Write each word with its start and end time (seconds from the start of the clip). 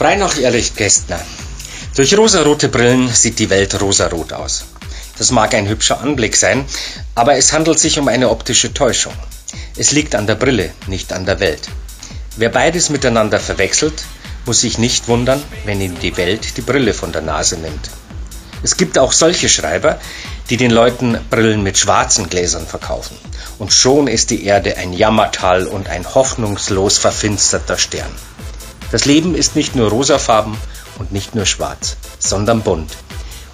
Frei 0.00 0.16
nach 0.16 0.38
Erich 0.38 0.74
Kästner. 0.74 1.20
Durch 1.94 2.16
rosarote 2.16 2.70
Brillen 2.70 3.10
sieht 3.10 3.38
die 3.38 3.50
Welt 3.50 3.78
rosarot 3.82 4.32
aus. 4.32 4.64
Das 5.18 5.30
mag 5.30 5.52
ein 5.52 5.68
hübscher 5.68 6.00
Anblick 6.00 6.36
sein, 6.36 6.64
aber 7.14 7.36
es 7.36 7.52
handelt 7.52 7.78
sich 7.78 7.98
um 7.98 8.08
eine 8.08 8.30
optische 8.30 8.72
Täuschung. 8.72 9.12
Es 9.76 9.92
liegt 9.92 10.14
an 10.14 10.26
der 10.26 10.36
Brille, 10.36 10.70
nicht 10.86 11.12
an 11.12 11.26
der 11.26 11.38
Welt. 11.38 11.68
Wer 12.36 12.48
beides 12.48 12.88
miteinander 12.88 13.38
verwechselt, 13.38 14.04
muss 14.46 14.62
sich 14.62 14.78
nicht 14.78 15.06
wundern, 15.06 15.42
wenn 15.66 15.82
ihm 15.82 16.00
die 16.00 16.16
Welt 16.16 16.56
die 16.56 16.62
Brille 16.62 16.94
von 16.94 17.12
der 17.12 17.20
Nase 17.20 17.58
nimmt. 17.58 17.90
Es 18.62 18.78
gibt 18.78 18.98
auch 18.98 19.12
solche 19.12 19.50
Schreiber, 19.50 20.00
die 20.48 20.56
den 20.56 20.70
Leuten 20.70 21.18
Brillen 21.28 21.62
mit 21.62 21.76
schwarzen 21.76 22.30
Gläsern 22.30 22.66
verkaufen. 22.66 23.18
Und 23.58 23.74
schon 23.74 24.06
ist 24.06 24.30
die 24.30 24.46
Erde 24.46 24.78
ein 24.78 24.94
Jammertal 24.94 25.66
und 25.66 25.90
ein 25.90 26.06
hoffnungslos 26.14 26.96
verfinsterter 26.96 27.76
Stern. 27.76 28.10
Das 28.90 29.04
Leben 29.04 29.34
ist 29.34 29.54
nicht 29.54 29.76
nur 29.76 29.90
rosafarben 29.90 30.56
und 30.98 31.12
nicht 31.12 31.34
nur 31.34 31.46
schwarz, 31.46 31.96
sondern 32.18 32.62
bunt. 32.62 32.96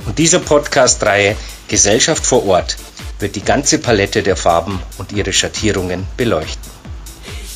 Und 0.06 0.19
diese 0.19 0.41
Podcast-Reihe 0.41 1.37
Gesellschaft 1.69 2.24
vor 2.24 2.47
Ort 2.47 2.77
wird 3.19 3.37
die 3.37 3.45
ganze 3.45 3.79
Palette 3.79 4.23
der 4.23 4.37
Farben 4.37 4.80
und 4.98 5.12
ihre 5.12 5.33
Schattierungen 5.33 6.07
beleuchten. 6.16 6.70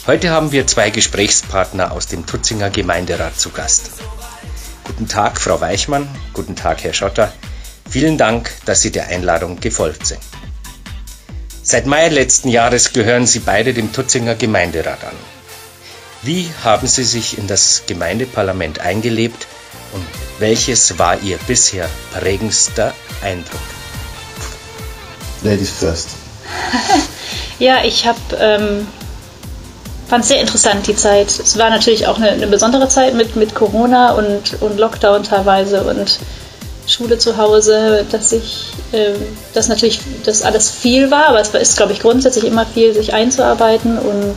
Heute 0.07 0.31
haben 0.31 0.53
wir 0.53 0.67
zwei 0.67 0.91
Gesprächspartner 0.91 1.93
aus 1.93 2.07
dem 2.07 2.27
Tutzinger 2.27 2.71
Gemeinderat 2.71 3.39
zu 3.39 3.51
Gast. 3.51 3.91
Guten 4.85 5.09
Tag, 5.09 5.41
Frau 5.41 5.61
Weichmann. 5.61 6.09
Guten 6.33 6.57
Tag, 6.57 6.83
Herr 6.83 6.95
Schotter. 6.95 7.33
Vielen 7.89 8.19
Dank, 8.19 8.51
dass 8.65 8.83
Sie 8.83 8.91
der 8.91 9.09
Einladung 9.09 9.61
gefolgt 9.61 10.07
sind. 10.07 10.21
Seit 11.63 11.87
Mai 11.87 12.09
letzten 12.09 12.49
Jahres 12.49 12.93
gehören 12.93 13.27
Sie 13.27 13.39
beide 13.39 13.73
dem 13.73 13.93
Tutzinger 13.93 14.35
Gemeinderat 14.35 15.05
an. 15.05 15.40
Wie 16.23 16.51
haben 16.63 16.87
Sie 16.87 17.05
sich 17.05 17.39
in 17.39 17.47
das 17.47 17.85
Gemeindeparlament 17.87 18.81
eingelebt 18.81 19.47
und 19.93 20.05
welches 20.39 20.99
war 20.99 21.19
Ihr 21.23 21.39
bisher 21.47 21.89
prägendster 22.13 22.93
Eindruck? 23.23 23.61
Ladies 25.43 25.71
first. 25.71 26.09
ja, 27.59 27.83
ich 27.85 28.07
habe 28.07 28.19
ähm, 28.39 28.87
fand 30.09 30.25
es 30.25 30.29
sehr 30.29 30.41
interessant, 30.41 30.87
die 30.87 30.97
Zeit. 30.97 31.29
Es 31.29 31.57
war 31.57 31.71
natürlich 31.71 32.07
auch 32.07 32.19
eine, 32.19 32.31
eine, 32.31 32.47
besondere 32.49 32.89
Zeit 32.89 33.15
mit, 33.15 33.37
mit 33.37 33.55
Corona 33.55 34.13
und, 34.13 34.61
und 34.61 34.77
Lockdown 34.77 35.23
teilweise 35.23 35.85
und 35.85 36.19
Schule 36.87 37.17
zu 37.17 37.39
Hause, 37.39 38.05
dass 38.11 38.33
ich, 38.33 38.73
äh, 38.93 39.13
dass 39.55 39.69
natürlich 39.69 40.01
das 40.27 40.43
alles 40.43 40.69
viel 40.69 41.11
war, 41.11 41.29
aber 41.29 41.41
es 41.41 41.55
ist, 41.55 41.79
glaube 41.79 41.93
ich, 41.93 42.01
grundsätzlich 42.01 42.45
immer 42.45 42.67
viel, 42.67 42.93
sich 42.93 43.15
einzuarbeiten 43.15 43.99
und 43.99 44.37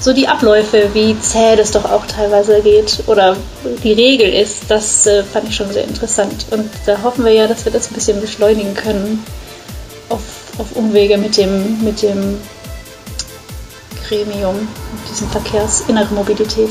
so 0.00 0.12
die 0.12 0.28
Abläufe, 0.28 0.90
wie 0.94 1.18
zäh 1.20 1.56
das 1.56 1.72
doch 1.72 1.84
auch 1.84 2.06
teilweise 2.06 2.60
geht 2.62 3.02
oder 3.06 3.36
die 3.82 3.92
Regel 3.92 4.32
ist, 4.32 4.64
das 4.68 5.06
äh, 5.06 5.24
fand 5.24 5.48
ich 5.48 5.56
schon 5.56 5.72
sehr 5.72 5.84
interessant. 5.84 6.46
Und 6.50 6.70
da 6.86 7.02
hoffen 7.02 7.24
wir 7.24 7.32
ja, 7.32 7.46
dass 7.46 7.64
wir 7.64 7.72
das 7.72 7.90
ein 7.90 7.94
bisschen 7.94 8.20
beschleunigen 8.20 8.74
können 8.74 9.24
auf, 10.08 10.20
auf 10.58 10.76
Umwege 10.76 11.18
mit 11.18 11.36
dem, 11.36 11.82
mit 11.82 12.02
dem 12.02 12.38
Gremium, 14.06 14.68
diesem 15.10 15.28
Verkehrs 15.30 15.82
innere 15.88 16.14
Mobilität. 16.14 16.70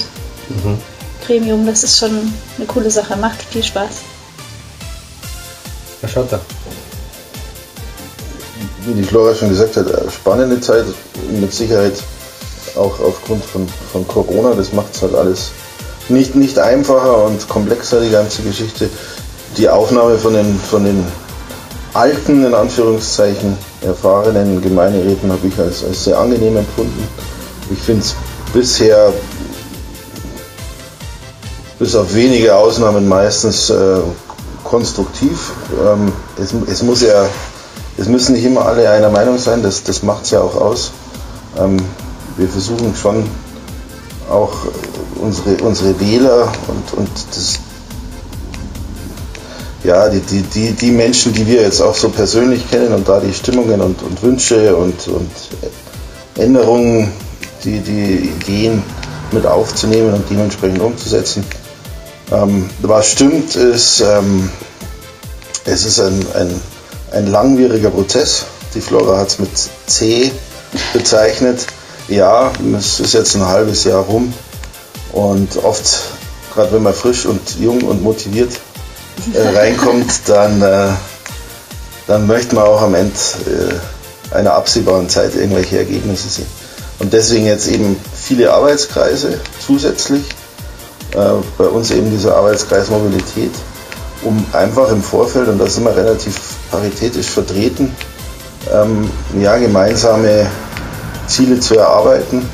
Mhm. 0.49 0.77
Gremium, 1.25 1.65
das 1.67 1.83
ist 1.83 1.99
schon 1.99 2.33
eine 2.57 2.65
coole 2.65 2.89
Sache, 2.89 3.17
macht 3.17 3.41
viel 3.43 3.63
Spaß. 3.63 4.01
Herr 6.01 6.09
Schotter. 6.09 6.39
Wie 8.85 8.93
die 8.93 9.03
Flora 9.03 9.35
schon 9.35 9.49
gesagt 9.49 9.75
hat, 9.75 9.87
spannende 10.13 10.61
Zeit, 10.61 10.85
mit 11.29 11.53
Sicherheit 11.53 11.93
auch 12.77 12.99
aufgrund 12.99 13.43
von, 13.43 13.67
von 13.91 14.07
Corona, 14.07 14.53
das 14.53 14.73
macht 14.73 14.95
es 14.95 15.01
halt 15.01 15.15
alles 15.15 15.51
nicht, 16.09 16.35
nicht 16.35 16.57
einfacher 16.59 17.25
und 17.25 17.47
komplexer, 17.49 18.01
die 18.01 18.09
ganze 18.09 18.41
Geschichte. 18.41 18.89
Die 19.57 19.67
Aufnahme 19.67 20.17
von 20.17 20.33
den, 20.33 20.59
von 20.59 20.83
den 20.83 21.05
alten, 21.93 22.45
in 22.45 22.53
Anführungszeichen, 22.53 23.57
erfahrenen 23.81 24.61
Gemeinderäten 24.61 25.31
habe 25.31 25.47
ich 25.47 25.57
als, 25.59 25.83
als 25.83 26.03
sehr 26.03 26.17
angenehm 26.17 26.57
empfunden. 26.57 27.07
Ich 27.71 27.79
finde 27.79 28.01
es 28.01 28.15
bisher, 28.53 29.11
bis 31.79 31.95
auf 31.95 32.13
wenige 32.13 32.55
Ausnahmen, 32.55 33.07
meistens 33.07 33.69
äh, 33.69 33.99
konstruktiv. 34.63 35.51
Ähm, 35.85 36.11
es, 36.41 36.53
es, 36.69 36.83
muss 36.83 37.01
ja, 37.01 37.25
es 37.97 38.07
müssen 38.07 38.33
nicht 38.33 38.45
immer 38.45 38.65
alle 38.65 38.89
einer 38.89 39.09
Meinung 39.09 39.37
sein, 39.37 39.63
das, 39.63 39.83
das 39.83 40.03
macht 40.03 40.25
es 40.25 40.31
ja 40.31 40.41
auch 40.41 40.55
aus. 40.55 40.91
Ähm, 41.57 41.77
wir 42.37 42.47
versuchen 42.47 42.95
schon 42.95 43.25
auch 44.29 44.53
unsere, 45.15 45.57
unsere 45.63 45.99
Wähler 45.99 46.51
und, 46.67 46.93
und 46.99 47.09
das, 47.31 47.59
ja, 49.83 50.09
die, 50.09 50.19
die, 50.19 50.41
die, 50.41 50.71
die 50.73 50.91
Menschen, 50.91 51.33
die 51.33 51.47
wir 51.47 51.61
jetzt 51.61 51.81
auch 51.81 51.95
so 51.95 52.09
persönlich 52.09 52.69
kennen 52.69 52.93
und 52.93 53.07
da 53.07 53.19
die 53.19 53.33
Stimmungen 53.33 53.81
und, 53.81 54.01
und 54.03 54.21
Wünsche 54.21 54.75
und, 54.75 55.07
und 55.07 55.31
Änderungen, 56.35 57.11
die, 57.63 57.79
die 57.79 58.29
Ideen 58.29 58.83
mit 59.31 59.45
aufzunehmen 59.45 60.13
und 60.13 60.29
dementsprechend 60.29 60.81
umzusetzen. 60.81 61.43
Ähm, 62.31 62.69
was 62.81 63.11
stimmt, 63.11 63.55
ist, 63.55 64.01
ähm, 64.01 64.49
es 65.65 65.85
ist 65.85 65.99
ein, 65.99 66.25
ein, 66.33 66.61
ein 67.11 67.27
langwieriger 67.27 67.89
Prozess. 67.89 68.45
Die 68.75 68.81
Flora 68.81 69.17
hat 69.17 69.29
es 69.29 69.39
mit 69.39 69.49
C 69.87 70.31
bezeichnet. 70.93 71.65
Ja, 72.07 72.53
es 72.77 73.01
ist 73.01 73.13
jetzt 73.13 73.35
ein 73.35 73.45
halbes 73.45 73.83
Jahr 73.83 74.01
rum 74.01 74.33
und 75.11 75.57
oft, 75.63 75.99
gerade 76.53 76.71
wenn 76.71 76.83
man 76.83 76.93
frisch 76.93 77.25
und 77.25 77.41
jung 77.59 77.81
und 77.81 78.01
motiviert 78.01 78.53
äh, 79.33 79.41
reinkommt, 79.57 80.07
dann, 80.25 80.61
äh, 80.61 80.87
dann 82.07 82.25
möchte 82.25 82.55
man 82.55 82.63
auch 82.63 82.81
am 82.81 82.95
Ende 82.95 83.13
äh, 83.45 84.35
einer 84.35 84.53
absehbaren 84.53 85.09
Zeit 85.09 85.35
irgendwelche 85.35 85.79
Ergebnisse 85.79 86.29
sehen. 86.29 86.47
Und 86.99 87.11
deswegen 87.11 87.45
jetzt 87.45 87.67
eben 87.67 87.97
viele 88.15 88.53
Arbeitskreise 88.53 89.41
zusätzlich, 89.65 90.23
äh, 91.11 91.17
bei 91.57 91.65
uns 91.65 91.91
eben 91.91 92.09
dieser 92.09 92.37
Arbeitskreis 92.37 92.89
Mobilität, 92.89 93.51
um 94.23 94.45
einfach 94.53 94.89
im 94.91 95.03
Vorfeld, 95.03 95.49
und 95.49 95.57
da 95.57 95.67
sind 95.67 95.83
wir 95.83 95.95
relativ 95.95 96.39
paritätisch 96.71 97.27
vertreten, 97.27 97.93
ähm, 98.73 99.09
ja, 99.39 99.57
gemeinsame 99.57 100.47
Ziele 101.27 101.59
zu 101.59 101.77
erarbeiten, 101.77 102.47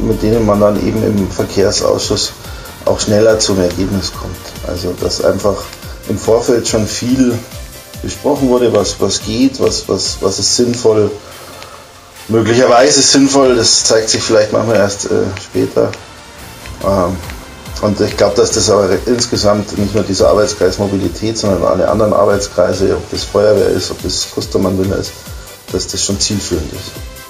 mit 0.00 0.22
denen 0.22 0.44
man 0.46 0.60
dann 0.60 0.86
eben 0.86 1.02
im 1.04 1.30
Verkehrsausschuss 1.30 2.32
auch 2.84 2.98
schneller 2.98 3.38
zum 3.38 3.60
Ergebnis 3.60 4.12
kommt. 4.12 4.36
Also 4.66 4.94
dass 5.00 5.24
einfach 5.24 5.56
im 6.08 6.18
Vorfeld 6.18 6.66
schon 6.66 6.86
viel 6.86 7.38
besprochen 8.02 8.48
wurde, 8.48 8.72
was, 8.72 9.00
was 9.00 9.22
geht, 9.22 9.60
was, 9.60 9.88
was, 9.88 10.18
was 10.20 10.38
ist 10.38 10.56
sinnvoll, 10.56 11.10
möglicherweise 12.28 13.00
sinnvoll, 13.00 13.56
das 13.56 13.84
zeigt 13.84 14.08
sich 14.08 14.22
vielleicht 14.22 14.52
manchmal 14.52 14.76
erst 14.76 15.06
äh, 15.06 15.24
später. 15.40 15.90
Ähm, 16.84 17.16
und 17.82 18.00
ich 18.00 18.16
glaube, 18.16 18.36
dass 18.36 18.52
das 18.52 18.70
aber 18.70 18.88
insgesamt 19.06 19.76
nicht 19.76 19.94
nur 19.94 20.04
dieser 20.04 20.28
Arbeitskreis 20.28 20.78
Mobilität, 20.78 21.36
sondern 21.36 21.64
alle 21.64 21.88
anderen 21.88 22.12
Arbeitskreise, 22.12 22.96
ob 22.96 23.10
das 23.10 23.24
Feuerwehr 23.24 23.68
ist, 23.68 23.90
ob 23.90 24.00
das 24.02 24.28
Kustermann 24.32 24.78
ist, 24.92 25.12
dass 25.72 25.88
das 25.88 26.04
schon 26.04 26.18
zielführend 26.20 26.72
ist. 26.72 27.21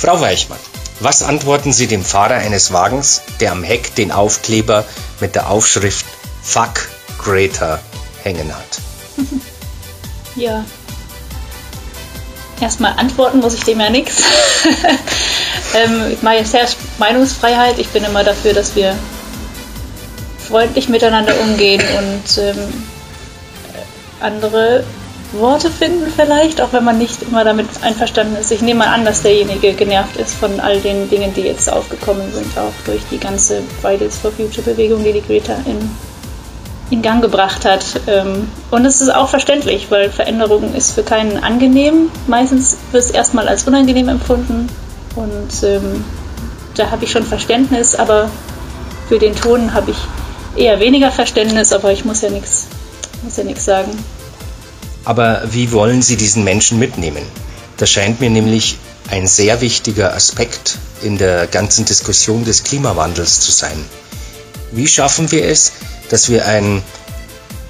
Frau 0.00 0.18
Weichmann, 0.18 0.58
was 1.00 1.22
antworten 1.22 1.74
Sie 1.74 1.86
dem 1.86 2.02
Fahrer 2.02 2.36
eines 2.36 2.72
Wagens, 2.72 3.20
der 3.38 3.52
am 3.52 3.62
Heck 3.62 3.94
den 3.96 4.12
Aufkleber 4.12 4.86
mit 5.20 5.34
der 5.34 5.50
Aufschrift 5.50 6.06
Fuck 6.42 6.88
Greta 7.18 7.80
hängen 8.22 8.50
hat? 8.54 8.80
Ja. 10.36 10.64
Erstmal 12.60 12.92
antworten 12.92 13.40
muss 13.40 13.52
ich 13.52 13.64
dem 13.64 13.80
ja 13.80 13.90
nichts. 13.90 14.22
ähm, 15.74 16.12
ich 16.12 16.22
mache 16.22 16.36
jetzt 16.36 16.52
sehr 16.52 16.66
Meinungsfreiheit. 16.98 17.78
Ich 17.80 17.88
bin 17.88 18.04
immer 18.04 18.22
dafür, 18.22 18.54
dass 18.54 18.76
wir 18.76 18.96
freundlich 20.48 20.88
miteinander 20.88 21.38
umgehen 21.40 21.82
und 21.98 22.38
ähm, 22.38 22.84
andere 24.20 24.84
Worte 25.32 25.70
finden 25.70 26.12
vielleicht, 26.14 26.60
auch 26.60 26.72
wenn 26.72 26.84
man 26.84 26.98
nicht 26.98 27.22
immer 27.22 27.44
damit 27.44 27.68
einverstanden 27.82 28.36
ist. 28.36 28.50
Ich 28.50 28.62
nehme 28.62 28.80
mal 28.80 28.88
an, 28.88 29.04
dass 29.04 29.22
derjenige 29.22 29.72
genervt 29.74 30.16
ist 30.16 30.34
von 30.34 30.58
all 30.58 30.80
den 30.80 31.08
Dingen, 31.08 31.32
die 31.34 31.42
jetzt 31.42 31.72
aufgekommen 31.72 32.32
sind, 32.32 32.58
auch 32.58 32.72
durch 32.84 33.02
die 33.10 33.18
ganze 33.18 33.62
Fridays 33.80 34.18
for 34.18 34.32
Future 34.32 34.62
Bewegung, 34.62 35.04
die 35.04 35.12
die 35.12 35.22
Greta 35.22 35.54
in, 35.66 35.78
in 36.90 37.02
Gang 37.02 37.22
gebracht 37.22 37.64
hat. 37.64 37.84
Ähm, 38.08 38.48
und 38.70 38.84
es 38.84 39.00
ist 39.00 39.14
auch 39.14 39.28
verständlich, 39.28 39.90
weil 39.90 40.10
Veränderung 40.10 40.74
ist 40.74 40.92
für 40.92 41.04
keinen 41.04 41.42
angenehm. 41.42 42.10
Meistens 42.26 42.76
wird 42.90 43.04
es 43.04 43.10
erstmal 43.10 43.46
als 43.46 43.64
unangenehm 43.68 44.08
empfunden 44.08 44.68
und 45.14 45.62
ähm, 45.62 46.04
da 46.74 46.90
habe 46.90 47.04
ich 47.04 47.10
schon 47.10 47.24
Verständnis, 47.24 47.94
aber 47.94 48.30
für 49.08 49.18
den 49.18 49.34
Ton 49.36 49.74
habe 49.74 49.92
ich 49.92 49.96
eher 50.56 50.80
weniger 50.80 51.10
Verständnis, 51.10 51.72
aber 51.72 51.92
ich 51.92 52.04
muss 52.04 52.22
ja 52.22 52.30
nichts 52.30 52.66
muss 53.22 53.36
ja 53.36 53.44
nichts 53.44 53.64
sagen. 53.64 53.90
Aber 55.04 55.42
wie 55.50 55.72
wollen 55.72 56.02
Sie 56.02 56.16
diesen 56.16 56.44
Menschen 56.44 56.78
mitnehmen? 56.78 57.22
Das 57.76 57.90
scheint 57.90 58.20
mir 58.20 58.30
nämlich 58.30 58.78
ein 59.10 59.26
sehr 59.26 59.60
wichtiger 59.60 60.14
Aspekt 60.14 60.78
in 61.02 61.18
der 61.18 61.46
ganzen 61.46 61.84
Diskussion 61.84 62.44
des 62.44 62.64
Klimawandels 62.64 63.40
zu 63.40 63.50
sein. 63.50 63.84
Wie 64.72 64.86
schaffen 64.86 65.30
wir 65.32 65.44
es, 65.46 65.72
dass 66.10 66.28
wir 66.28 66.46
ein 66.46 66.82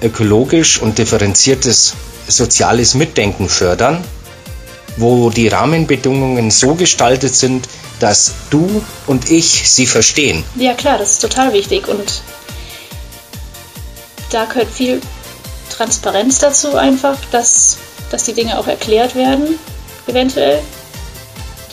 ökologisch 0.01 0.79
und 0.81 0.97
differenziertes 0.97 1.93
soziales 2.27 2.93
Mitdenken 2.93 3.49
fördern, 3.49 4.03
wo 4.97 5.29
die 5.29 5.47
Rahmenbedingungen 5.47 6.51
so 6.51 6.75
gestaltet 6.75 7.35
sind, 7.35 7.67
dass 7.99 8.33
du 8.49 8.83
und 9.07 9.29
ich 9.29 9.69
sie 9.69 9.85
verstehen. 9.85 10.43
Ja 10.55 10.73
klar, 10.73 10.97
das 10.97 11.11
ist 11.11 11.21
total 11.21 11.53
wichtig 11.53 11.87
und 11.87 12.21
da 14.31 14.45
gehört 14.45 14.71
viel 14.71 15.01
Transparenz 15.81 16.37
dazu 16.37 16.75
einfach, 16.75 17.17
dass, 17.31 17.79
dass 18.11 18.21
die 18.23 18.33
Dinge 18.33 18.59
auch 18.59 18.67
erklärt 18.67 19.15
werden, 19.15 19.57
eventuell. 20.05 20.59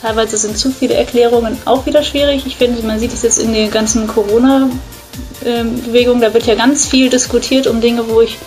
Teilweise 0.01 0.35
sind 0.37 0.57
zu 0.57 0.71
viele 0.71 0.95
Erklärungen 0.95 1.59
auch 1.65 1.85
wieder 1.85 2.01
schwierig. 2.01 2.47
Ich 2.47 2.55
finde, 2.55 2.81
man 2.87 2.99
sieht 2.99 3.13
es 3.13 3.21
jetzt 3.21 3.37
in 3.37 3.53
den 3.53 3.69
ganzen 3.69 4.07
Corona-Bewegungen, 4.07 6.21
da 6.21 6.33
wird 6.33 6.47
ja 6.47 6.55
ganz 6.55 6.87
viel 6.87 7.11
diskutiert 7.11 7.67
um 7.67 7.81
Dinge, 7.81 8.09
wo 8.09 8.21
ich 8.21 8.39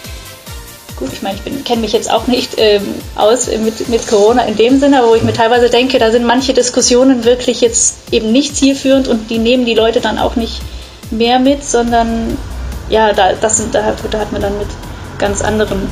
gut, 0.97 1.13
ich 1.13 1.23
meine, 1.23 1.39
ich 1.45 1.65
kenne 1.65 1.83
mich 1.83 1.93
jetzt 1.93 2.11
auch 2.11 2.27
nicht 2.27 2.55
ähm, 2.57 2.97
aus 3.15 3.47
mit, 3.47 3.89
mit 3.89 4.09
Corona 4.09 4.43
in 4.43 4.57
dem 4.57 4.81
Sinne, 4.81 4.99
aber 4.99 5.11
wo 5.11 5.15
ich 5.15 5.23
mir 5.23 5.33
teilweise 5.33 5.71
denke, 5.71 6.01
da 6.01 6.11
sind 6.11 6.27
manche 6.27 6.55
Diskussionen 6.55 7.23
wirklich 7.23 7.61
jetzt 7.61 7.99
eben 8.11 8.33
nicht 8.33 8.57
zielführend 8.57 9.07
und 9.07 9.31
die 9.31 9.39
nehmen 9.39 9.65
die 9.65 9.75
Leute 9.75 10.01
dann 10.01 10.19
auch 10.19 10.35
nicht 10.35 10.61
mehr 11.13 11.39
mit, 11.39 11.65
sondern 11.65 12.37
ja, 12.89 13.13
da, 13.13 13.35
das, 13.35 13.63
da, 13.71 13.95
da 14.11 14.19
hat 14.19 14.33
man 14.33 14.43
dann 14.43 14.59
mit 14.59 14.67
ganz 15.23 15.41
anderen 15.41 15.89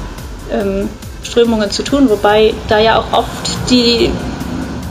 ähm, 0.52 0.88
Strömungen 1.22 1.70
zu 1.70 1.82
tun, 1.82 2.10
wobei 2.10 2.52
da 2.68 2.78
ja 2.78 2.98
auch 2.98 3.12
oft 3.12 3.70
die 3.70 4.10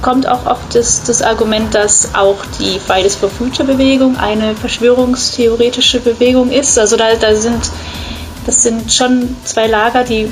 kommt 0.01 0.25
auch 0.27 0.45
oft 0.45 0.75
das, 0.75 1.03
das 1.03 1.21
Argument, 1.21 1.75
dass 1.75 2.15
auch 2.15 2.37
die 2.57 2.79
Fridays 2.79 3.15
for 3.15 3.29
Future 3.29 3.67
Bewegung 3.67 4.17
eine 4.17 4.55
verschwörungstheoretische 4.55 5.99
Bewegung 5.99 6.51
ist. 6.51 6.79
Also 6.79 6.95
da, 6.95 7.15
da 7.15 7.35
sind 7.35 7.69
das 8.45 8.63
sind 8.63 8.91
schon 8.91 9.35
zwei 9.43 9.67
Lager, 9.67 10.03
die 10.03 10.31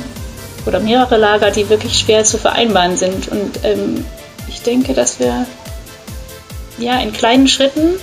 oder 0.65 0.80
mehrere 0.80 1.18
Lager, 1.18 1.51
die 1.51 1.69
wirklich 1.69 2.00
schwer 2.00 2.24
zu 2.24 2.38
vereinbaren 2.38 2.98
sind. 2.98 3.27
Und 3.27 3.59
ähm, 3.63 4.06
ich 4.48 4.62
denke, 4.62 4.94
dass 4.94 5.19
wir 5.19 5.45
ja 6.77 7.00
in 7.00 7.13
kleinen 7.13 7.48
Schritten, 7.48 7.95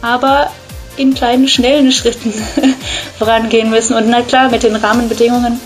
aber 0.00 0.50
in 0.96 1.14
kleinen, 1.14 1.48
schnellen 1.48 1.92
Schritten 1.92 2.32
vorangehen 3.18 3.70
müssen. 3.70 3.94
Und 3.94 4.08
na 4.08 4.22
klar, 4.22 4.50
mit 4.50 4.62
den 4.62 4.76
Rahmenbedingungen 4.76 5.60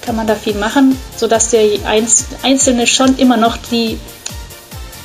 kann 0.00 0.16
man 0.16 0.26
da 0.26 0.34
viel 0.34 0.54
machen, 0.54 0.98
sodass 1.16 1.50
der 1.50 1.64
Einzelne 2.42 2.86
schon 2.86 3.16
immer 3.18 3.36
noch 3.36 3.56
die, 3.56 3.98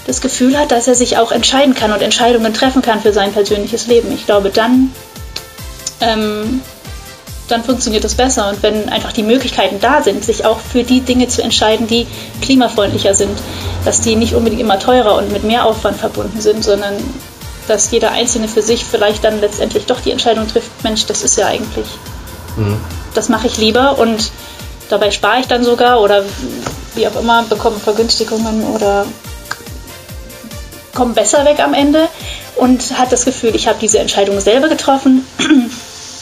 das 0.07 0.21
Gefühl 0.21 0.57
hat, 0.57 0.71
dass 0.71 0.87
er 0.87 0.95
sich 0.95 1.17
auch 1.17 1.31
entscheiden 1.31 1.75
kann 1.75 1.91
und 1.91 2.01
Entscheidungen 2.01 2.53
treffen 2.53 2.81
kann 2.81 3.01
für 3.01 3.13
sein 3.13 3.31
persönliches 3.31 3.87
Leben. 3.87 4.11
Ich 4.13 4.25
glaube, 4.25 4.49
dann 4.49 4.91
ähm, 6.01 6.61
dann 7.47 7.63
funktioniert 7.63 8.03
das 8.03 8.15
besser. 8.15 8.49
Und 8.49 8.61
wenn 8.63 8.89
einfach 8.89 9.11
die 9.11 9.23
Möglichkeiten 9.23 9.79
da 9.79 10.01
sind, 10.01 10.23
sich 10.23 10.45
auch 10.45 10.59
für 10.59 10.83
die 10.83 11.01
Dinge 11.01 11.27
zu 11.27 11.41
entscheiden, 11.41 11.87
die 11.87 12.07
klimafreundlicher 12.41 13.13
sind, 13.13 13.37
dass 13.85 14.01
die 14.01 14.15
nicht 14.15 14.33
unbedingt 14.33 14.61
immer 14.61 14.79
teurer 14.79 15.17
und 15.17 15.31
mit 15.31 15.43
mehr 15.43 15.65
Aufwand 15.65 15.97
verbunden 15.97 16.41
sind, 16.41 16.63
sondern 16.63 16.93
dass 17.67 17.91
jeder 17.91 18.11
Einzelne 18.11 18.47
für 18.47 18.61
sich 18.61 18.85
vielleicht 18.85 19.23
dann 19.23 19.41
letztendlich 19.41 19.85
doch 19.85 19.99
die 20.01 20.11
Entscheidung 20.11 20.47
trifft, 20.47 20.71
Mensch, 20.83 21.05
das 21.05 21.21
ist 21.23 21.37
ja 21.37 21.47
eigentlich, 21.47 21.87
mhm. 22.55 22.79
das 23.13 23.29
mache 23.29 23.47
ich 23.47 23.57
lieber 23.57 23.97
und 23.99 24.31
dabei 24.89 25.11
spare 25.11 25.39
ich 25.41 25.47
dann 25.47 25.63
sogar 25.63 26.01
oder 26.01 26.23
wie 26.95 27.07
auch 27.07 27.15
immer, 27.19 27.43
bekomme 27.43 27.77
Vergünstigungen 27.79 28.63
oder 28.63 29.05
komme 30.93 31.13
besser 31.13 31.45
weg 31.45 31.59
am 31.59 31.73
Ende 31.73 32.07
und 32.55 32.97
hat 32.97 33.11
das 33.11 33.25
Gefühl, 33.25 33.55
ich 33.55 33.67
habe 33.67 33.77
diese 33.79 33.99
Entscheidung 33.99 34.39
selber 34.39 34.67
getroffen 34.67 35.25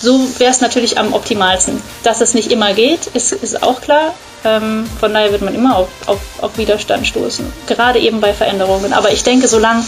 so 0.01 0.19
wäre 0.37 0.51
es 0.51 0.61
natürlich 0.61 0.97
am 0.97 1.13
optimalsten. 1.13 1.81
Dass 2.03 2.21
es 2.21 2.33
nicht 2.33 2.51
immer 2.51 2.73
geht, 2.73 3.07
ist, 3.07 3.31
ist 3.31 3.63
auch 3.63 3.81
klar. 3.81 4.13
Ähm, 4.43 4.87
von 4.99 5.13
daher 5.13 5.31
wird 5.31 5.41
man 5.41 5.55
immer 5.55 5.77
auf, 5.77 5.87
auf, 6.05 6.19
auf 6.39 6.57
Widerstand 6.57 7.07
stoßen, 7.07 7.51
gerade 7.65 7.99
eben 7.99 8.21
bei 8.21 8.33
Veränderungen. 8.33 8.93
Aber 8.93 9.11
ich 9.11 9.23
denke, 9.23 9.47
solange 9.47 9.83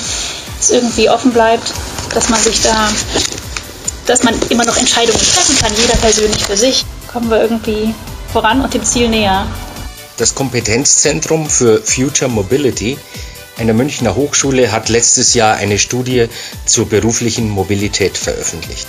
es 0.59 0.69
irgendwie 0.69 1.09
offen 1.09 1.31
bleibt, 1.31 1.73
dass 2.13 2.29
man 2.29 2.39
sich 2.39 2.61
da, 2.61 2.89
dass 4.05 4.23
man 4.23 4.35
immer 4.49 4.65
noch 4.65 4.77
Entscheidungen 4.77 5.19
treffen 5.19 5.57
kann, 5.59 5.73
jeder 5.75 5.95
persönlich 5.97 6.43
für 6.43 6.57
sich, 6.57 6.85
kommen 7.11 7.29
wir 7.29 7.41
irgendwie 7.41 7.93
voran 8.31 8.61
und 8.61 8.73
dem 8.73 8.83
Ziel 8.83 9.09
näher. 9.09 9.47
Das 10.17 10.33
Kompetenzzentrum 10.33 11.49
für 11.49 11.81
Future 11.81 12.29
Mobility 12.29 12.97
einer 13.57 13.73
Münchner 13.73 14.15
Hochschule 14.15 14.71
hat 14.71 14.89
letztes 14.89 15.33
Jahr 15.33 15.55
eine 15.55 15.79
Studie 15.79 16.27
zur 16.65 16.87
beruflichen 16.87 17.49
Mobilität 17.49 18.15
veröffentlicht. 18.15 18.87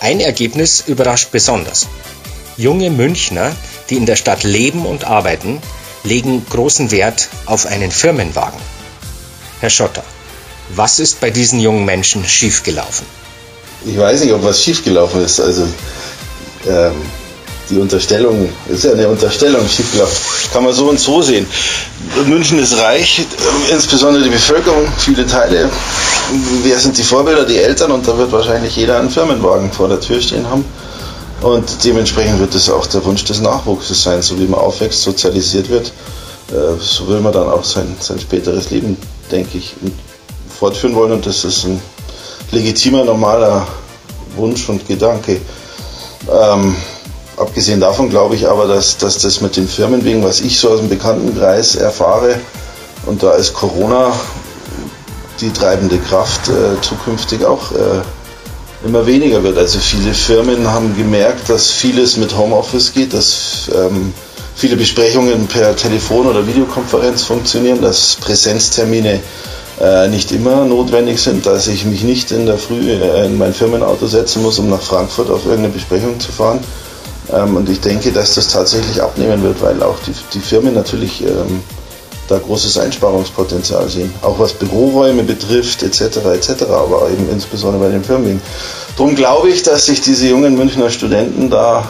Ein 0.00 0.20
Ergebnis 0.20 0.84
überrascht 0.86 1.30
besonders. 1.32 1.86
Junge 2.58 2.90
Münchner, 2.90 3.56
die 3.88 3.96
in 3.96 4.04
der 4.04 4.16
Stadt 4.16 4.42
leben 4.42 4.84
und 4.84 5.04
arbeiten, 5.04 5.62
legen 6.04 6.44
großen 6.50 6.90
Wert 6.90 7.28
auf 7.46 7.64
einen 7.64 7.90
Firmenwagen. 7.90 8.60
Herr 9.60 9.70
Schotter, 9.70 10.04
was 10.74 10.98
ist 10.98 11.20
bei 11.20 11.30
diesen 11.30 11.60
jungen 11.60 11.84
Menschen 11.84 12.24
schiefgelaufen? 12.24 13.06
Ich 13.84 13.98
weiß 13.98 14.20
nicht, 14.20 14.32
ob 14.32 14.44
was 14.44 14.62
schiefgelaufen 14.62 15.24
ist. 15.24 15.40
Also 15.40 15.62
ähm, 16.68 16.94
die 17.70 17.78
Unterstellung, 17.78 18.48
ist 18.68 18.84
ja 18.84 18.92
eine 18.92 19.08
Unterstellung 19.08 19.66
schiefgelaufen. 19.68 20.16
Kann 20.52 20.64
man 20.64 20.72
so 20.72 20.88
und 20.88 20.98
so 20.98 21.22
sehen. 21.22 21.46
München 22.26 22.58
ist 22.58 22.76
reich, 22.76 23.24
insbesondere 23.70 24.24
die 24.24 24.30
Bevölkerung, 24.30 24.86
viele 24.98 25.26
Teile. 25.26 25.70
Wer 26.62 26.78
sind 26.78 26.98
die 26.98 27.02
Vorbilder? 27.02 27.44
Die 27.44 27.58
Eltern 27.58 27.92
und 27.92 28.06
da 28.06 28.16
wird 28.18 28.32
wahrscheinlich 28.32 28.76
jeder 28.76 28.98
einen 28.98 29.10
Firmenwagen 29.10 29.72
vor 29.72 29.88
der 29.88 30.00
Tür 30.00 30.20
stehen 30.20 30.48
haben. 30.48 30.64
Und 31.42 31.84
dementsprechend 31.84 32.38
wird 32.38 32.54
es 32.54 32.68
auch 32.68 32.86
der 32.86 33.04
Wunsch 33.04 33.24
des 33.24 33.40
Nachwuchses 33.40 34.02
sein, 34.02 34.20
so 34.20 34.38
wie 34.38 34.46
man 34.46 34.60
aufwächst, 34.60 35.02
sozialisiert 35.02 35.70
wird, 35.70 35.92
äh, 36.50 36.78
so 36.78 37.08
will 37.08 37.20
man 37.20 37.32
dann 37.32 37.48
auch 37.48 37.64
sein, 37.64 37.96
sein 37.98 38.20
späteres 38.20 38.70
Leben, 38.70 38.98
denke 39.30 39.56
ich, 39.56 39.74
fortführen 40.60 40.94
wollen. 40.94 41.12
Und 41.12 41.26
das 41.26 41.44
ist 41.44 41.64
ein 41.64 41.80
legitimer, 42.52 43.04
normaler 43.04 43.66
Wunsch 44.36 44.68
und 44.68 44.86
Gedanke. 44.86 45.40
Ähm, 46.30 46.76
abgesehen 47.36 47.80
davon 47.80 48.10
glaube 48.10 48.36
ich 48.36 48.46
aber, 48.46 48.68
dass, 48.68 48.98
dass 48.98 49.18
das 49.18 49.40
mit 49.40 49.56
den 49.56 49.66
Firmenwegen, 49.66 50.22
was 50.22 50.40
ich 50.40 50.58
so 50.58 50.70
aus 50.70 50.80
dem 50.80 50.90
Bekanntenkreis 50.90 51.74
erfahre, 51.74 52.38
und 53.06 53.22
da 53.22 53.32
ist 53.32 53.54
Corona 53.54 54.12
die 55.40 55.50
treibende 55.50 55.98
Kraft 55.98 56.50
äh, 56.50 56.78
zukünftig 56.82 57.46
auch 57.46 57.72
äh, 57.72 58.86
immer 58.86 59.06
weniger 59.06 59.42
wird. 59.42 59.56
Also 59.56 59.78
viele 59.78 60.12
Firmen 60.12 60.70
haben 60.70 60.94
gemerkt, 60.94 61.48
dass 61.48 61.70
vieles 61.70 62.18
mit 62.18 62.36
Homeoffice 62.36 62.92
geht, 62.92 63.14
dass 63.14 63.70
ähm, 63.74 64.12
viele 64.54 64.76
Besprechungen 64.76 65.46
per 65.46 65.74
Telefon 65.74 66.26
oder 66.26 66.46
Videokonferenz 66.46 67.22
funktionieren, 67.22 67.80
dass 67.80 68.16
Präsenztermine 68.16 69.20
äh, 69.80 70.08
nicht 70.08 70.30
immer 70.32 70.64
notwendig 70.64 71.20
sind, 71.20 71.46
dass 71.46 71.66
ich 71.66 71.84
mich 71.86 72.02
nicht 72.02 72.30
in 72.32 72.46
der 72.46 72.58
Früh 72.58 72.92
äh, 72.92 73.26
in 73.26 73.38
mein 73.38 73.54
Firmenauto 73.54 74.06
setzen 74.06 74.42
muss, 74.42 74.58
um 74.58 74.68
nach 74.68 74.82
Frankfurt 74.82 75.30
auf 75.30 75.44
irgendeine 75.46 75.72
Besprechung 75.72 76.20
zu 76.20 76.30
fahren. 76.30 76.60
Ähm, 77.32 77.56
und 77.56 77.68
ich 77.68 77.80
denke, 77.80 78.12
dass 78.12 78.34
das 78.34 78.48
tatsächlich 78.48 79.02
abnehmen 79.02 79.42
wird, 79.42 79.62
weil 79.62 79.82
auch 79.82 79.98
die, 80.06 80.12
die 80.34 80.40
Firmen 80.40 80.74
natürlich 80.74 81.22
ähm, 81.22 81.62
da 82.28 82.38
großes 82.38 82.78
Einsparungspotenzial 82.78 83.88
sehen. 83.88 84.12
Auch 84.22 84.38
was 84.38 84.52
Büroräume 84.52 85.22
betrifft, 85.22 85.82
etc. 85.82 86.18
etc. 86.34 86.64
Aber 86.64 87.08
eben 87.10 87.28
insbesondere 87.30 87.84
bei 87.84 87.90
den 87.90 88.04
Firmen. 88.04 88.40
Darum 88.96 89.14
glaube 89.14 89.48
ich, 89.48 89.62
dass 89.62 89.86
sich 89.86 90.00
diese 90.00 90.28
jungen 90.28 90.56
Münchner 90.56 90.90
Studenten 90.90 91.48
da 91.48 91.88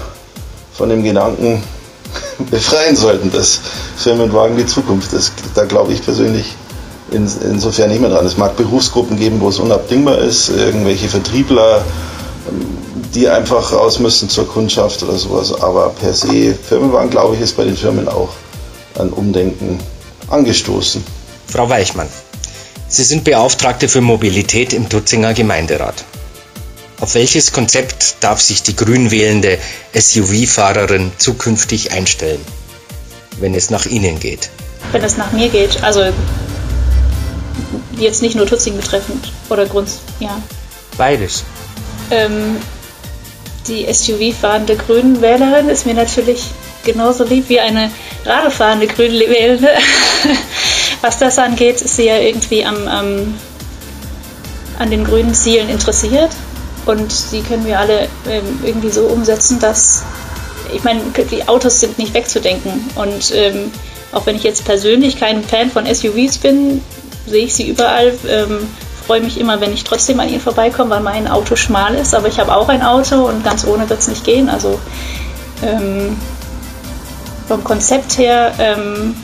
von 0.72 0.88
dem 0.88 1.02
Gedanken 1.02 1.62
befreien 2.50 2.94
sollten, 2.94 3.32
dass 3.32 3.60
Firmenwagen 3.96 4.56
die 4.56 4.66
Zukunft 4.66 5.12
ist. 5.12 5.32
Da 5.54 5.64
glaube 5.64 5.92
ich 5.92 6.04
persönlich 6.04 6.54
in, 7.12 7.28
insofern 7.42 7.90
nicht 7.90 8.00
mehr 8.00 8.10
dran. 8.10 8.26
Es 8.26 8.36
mag 8.36 8.56
Berufsgruppen 8.56 9.18
geben, 9.18 9.40
wo 9.40 9.48
es 9.48 9.58
unabdingbar 9.58 10.18
ist, 10.18 10.48
irgendwelche 10.48 11.08
Vertriebler, 11.08 11.84
die 13.14 13.28
einfach 13.28 13.72
raus 13.72 13.98
müssen 13.98 14.28
zur 14.28 14.48
Kundschaft 14.48 15.02
oder 15.02 15.16
sowas. 15.16 15.60
Aber 15.60 15.90
per 15.90 16.14
se, 16.14 16.54
Firmenwagen, 16.54 17.10
glaube 17.10 17.36
ich, 17.36 17.40
ist 17.42 17.56
bei 17.56 17.64
den 17.64 17.76
Firmen 17.76 18.08
auch 18.08 18.30
ein 18.98 19.10
Umdenken 19.10 19.78
angestoßen. 20.28 21.02
Frau 21.46 21.68
Weichmann, 21.68 22.08
Sie 22.88 23.04
sind 23.04 23.22
Beauftragte 23.22 23.88
für 23.88 24.00
Mobilität 24.00 24.72
im 24.72 24.88
Tutzinger 24.88 25.32
Gemeinderat. 25.32 26.04
Auf 27.00 27.14
welches 27.14 27.52
Konzept 27.52 28.16
darf 28.20 28.40
sich 28.40 28.62
die 28.62 28.76
grün 28.76 29.10
wählende 29.10 29.58
SUV-Fahrerin 29.94 31.12
zukünftig 31.16 31.92
einstellen, 31.92 32.40
wenn 33.38 33.54
es 33.54 33.70
nach 33.70 33.86
Ihnen 33.86 34.20
geht? 34.20 34.50
Wenn 34.92 35.02
es 35.02 35.16
nach 35.16 35.32
mir 35.32 35.48
geht, 35.48 35.82
also 35.82 36.02
jetzt 38.04 38.22
nicht 38.22 38.34
nur 38.34 38.46
Tutzing 38.46 38.76
betreffend 38.76 39.32
oder 39.48 39.66
Grund, 39.66 39.88
ja. 40.20 40.40
Beides. 40.96 41.44
Ähm, 42.10 42.56
die 43.68 43.86
SUV-fahrende 43.92 44.76
Grünwählerin 44.76 45.68
ist 45.68 45.86
mir 45.86 45.94
natürlich 45.94 46.44
genauso 46.84 47.24
lieb 47.24 47.48
wie 47.48 47.60
eine 47.60 47.90
Radefahrende 48.24 48.86
Grünwählende. 48.86 49.68
Was 51.00 51.18
das 51.18 51.38
angeht, 51.38 51.80
ist 51.80 51.96
sie 51.96 52.06
ja 52.06 52.18
irgendwie 52.18 52.64
am, 52.64 52.86
am, 52.88 53.34
an 54.78 54.90
den 54.90 55.04
grünen 55.04 55.34
Zielen 55.34 55.68
interessiert. 55.68 56.30
und 56.86 57.12
die 57.32 57.42
können 57.42 57.64
wir 57.66 57.78
alle 57.78 58.08
ähm, 58.28 58.60
irgendwie 58.64 58.90
so 58.90 59.02
umsetzen, 59.02 59.58
dass 59.60 60.02
ich 60.72 60.84
meine, 60.84 61.00
die 61.30 61.48
Autos 61.48 61.80
sind 61.80 61.98
nicht 61.98 62.14
wegzudenken 62.14 62.90
und 62.94 63.32
ähm, 63.34 63.72
auch 64.12 64.26
wenn 64.26 64.36
ich 64.36 64.42
jetzt 64.42 64.64
persönlich 64.64 65.18
kein 65.18 65.42
Fan 65.42 65.70
von 65.70 65.86
SUVs 65.86 66.38
bin, 66.38 66.82
sehe 67.30 67.44
ich 67.46 67.54
sie 67.54 67.68
überall. 67.68 68.12
Ähm, 68.28 68.68
freue 69.06 69.20
mich 69.22 69.40
immer, 69.40 69.60
wenn 69.60 69.72
ich 69.72 69.82
trotzdem 69.82 70.20
an 70.20 70.28
ihnen 70.28 70.40
vorbeikomme, 70.40 70.90
weil 70.90 71.00
mein 71.00 71.26
Auto 71.26 71.56
schmal 71.56 71.94
ist. 71.96 72.14
Aber 72.14 72.28
ich 72.28 72.38
habe 72.38 72.54
auch 72.54 72.68
ein 72.68 72.82
Auto 72.82 73.26
und 73.26 73.42
ganz 73.42 73.64
ohne 73.64 73.88
wird 73.90 73.98
es 73.98 74.08
nicht 74.08 74.24
gehen. 74.24 74.48
Also 74.48 74.78
ähm, 75.62 76.16
vom 77.48 77.64
Konzept 77.64 78.18
her, 78.18 78.54
ähm, 78.60 79.16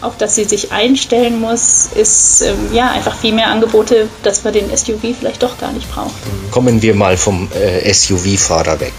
auf 0.00 0.16
das 0.16 0.34
sie 0.34 0.44
sich 0.44 0.72
einstellen 0.72 1.40
muss, 1.40 1.88
ist 1.94 2.40
ähm, 2.40 2.72
ja 2.72 2.90
einfach 2.90 3.14
viel 3.14 3.34
mehr 3.34 3.48
Angebote, 3.48 4.08
dass 4.22 4.44
wir 4.44 4.50
den 4.50 4.74
SUV 4.74 5.14
vielleicht 5.18 5.42
doch 5.42 5.58
gar 5.58 5.72
nicht 5.72 5.92
brauchen. 5.92 6.14
Kommen 6.50 6.80
wir 6.80 6.94
mal 6.94 7.18
vom 7.18 7.50
äh, 7.52 7.92
SUV-Fahrer 7.92 8.80
weg. 8.80 8.94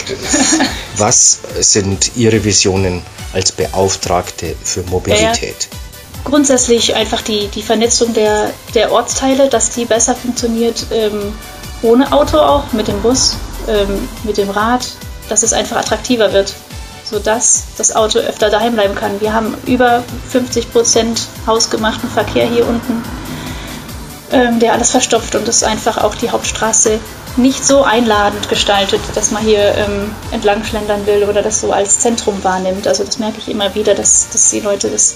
Was 0.97 1.39
sind 1.59 2.11
Ihre 2.15 2.43
Visionen 2.43 3.01
als 3.33 3.51
Beauftragte 3.51 4.55
für 4.63 4.83
Mobilität? 4.83 5.69
Ja, 5.71 5.77
grundsätzlich 6.23 6.95
einfach 6.95 7.21
die, 7.21 7.47
die 7.47 7.61
Vernetzung 7.61 8.13
der, 8.13 8.51
der 8.73 8.91
Ortsteile, 8.91 9.49
dass 9.49 9.71
die 9.71 9.85
besser 9.85 10.15
funktioniert, 10.15 10.85
ähm, 10.91 11.33
ohne 11.81 12.11
Auto 12.11 12.37
auch, 12.37 12.71
mit 12.73 12.87
dem 12.87 13.01
Bus, 13.01 13.37
ähm, 13.67 14.07
mit 14.23 14.37
dem 14.37 14.49
Rad, 14.49 14.87
dass 15.29 15.43
es 15.43 15.53
einfach 15.53 15.77
attraktiver 15.77 16.33
wird, 16.33 16.53
sodass 17.09 17.63
das 17.77 17.95
Auto 17.95 18.19
öfter 18.19 18.49
daheim 18.49 18.73
bleiben 18.73 18.95
kann. 18.95 19.19
Wir 19.19 19.33
haben 19.33 19.55
über 19.65 20.03
50 20.29 20.71
Prozent 20.71 21.27
hausgemachten 21.47 22.09
Verkehr 22.09 22.45
hier 22.45 22.67
unten, 22.67 23.03
ähm, 24.31 24.59
der 24.59 24.73
alles 24.73 24.91
verstopft 24.91 25.35
und 25.35 25.47
ist 25.47 25.63
einfach 25.63 25.97
auch 25.97 26.15
die 26.15 26.29
Hauptstraße 26.29 26.99
nicht 27.37 27.65
so 27.65 27.83
einladend 27.83 28.49
gestaltet, 28.49 29.01
dass 29.15 29.31
man 29.31 29.43
hier 29.43 29.75
ähm, 29.75 30.13
entlang 30.31 30.63
schlendern 30.63 31.05
will 31.05 31.23
oder 31.23 31.41
das 31.41 31.61
so 31.61 31.71
als 31.71 31.99
Zentrum 31.99 32.43
wahrnimmt. 32.43 32.87
Also 32.87 33.03
das 33.03 33.19
merke 33.19 33.37
ich 33.39 33.47
immer 33.47 33.73
wieder, 33.73 33.95
dass, 33.95 34.29
dass 34.29 34.49
die 34.49 34.59
Leute 34.59 34.89
das 34.89 35.15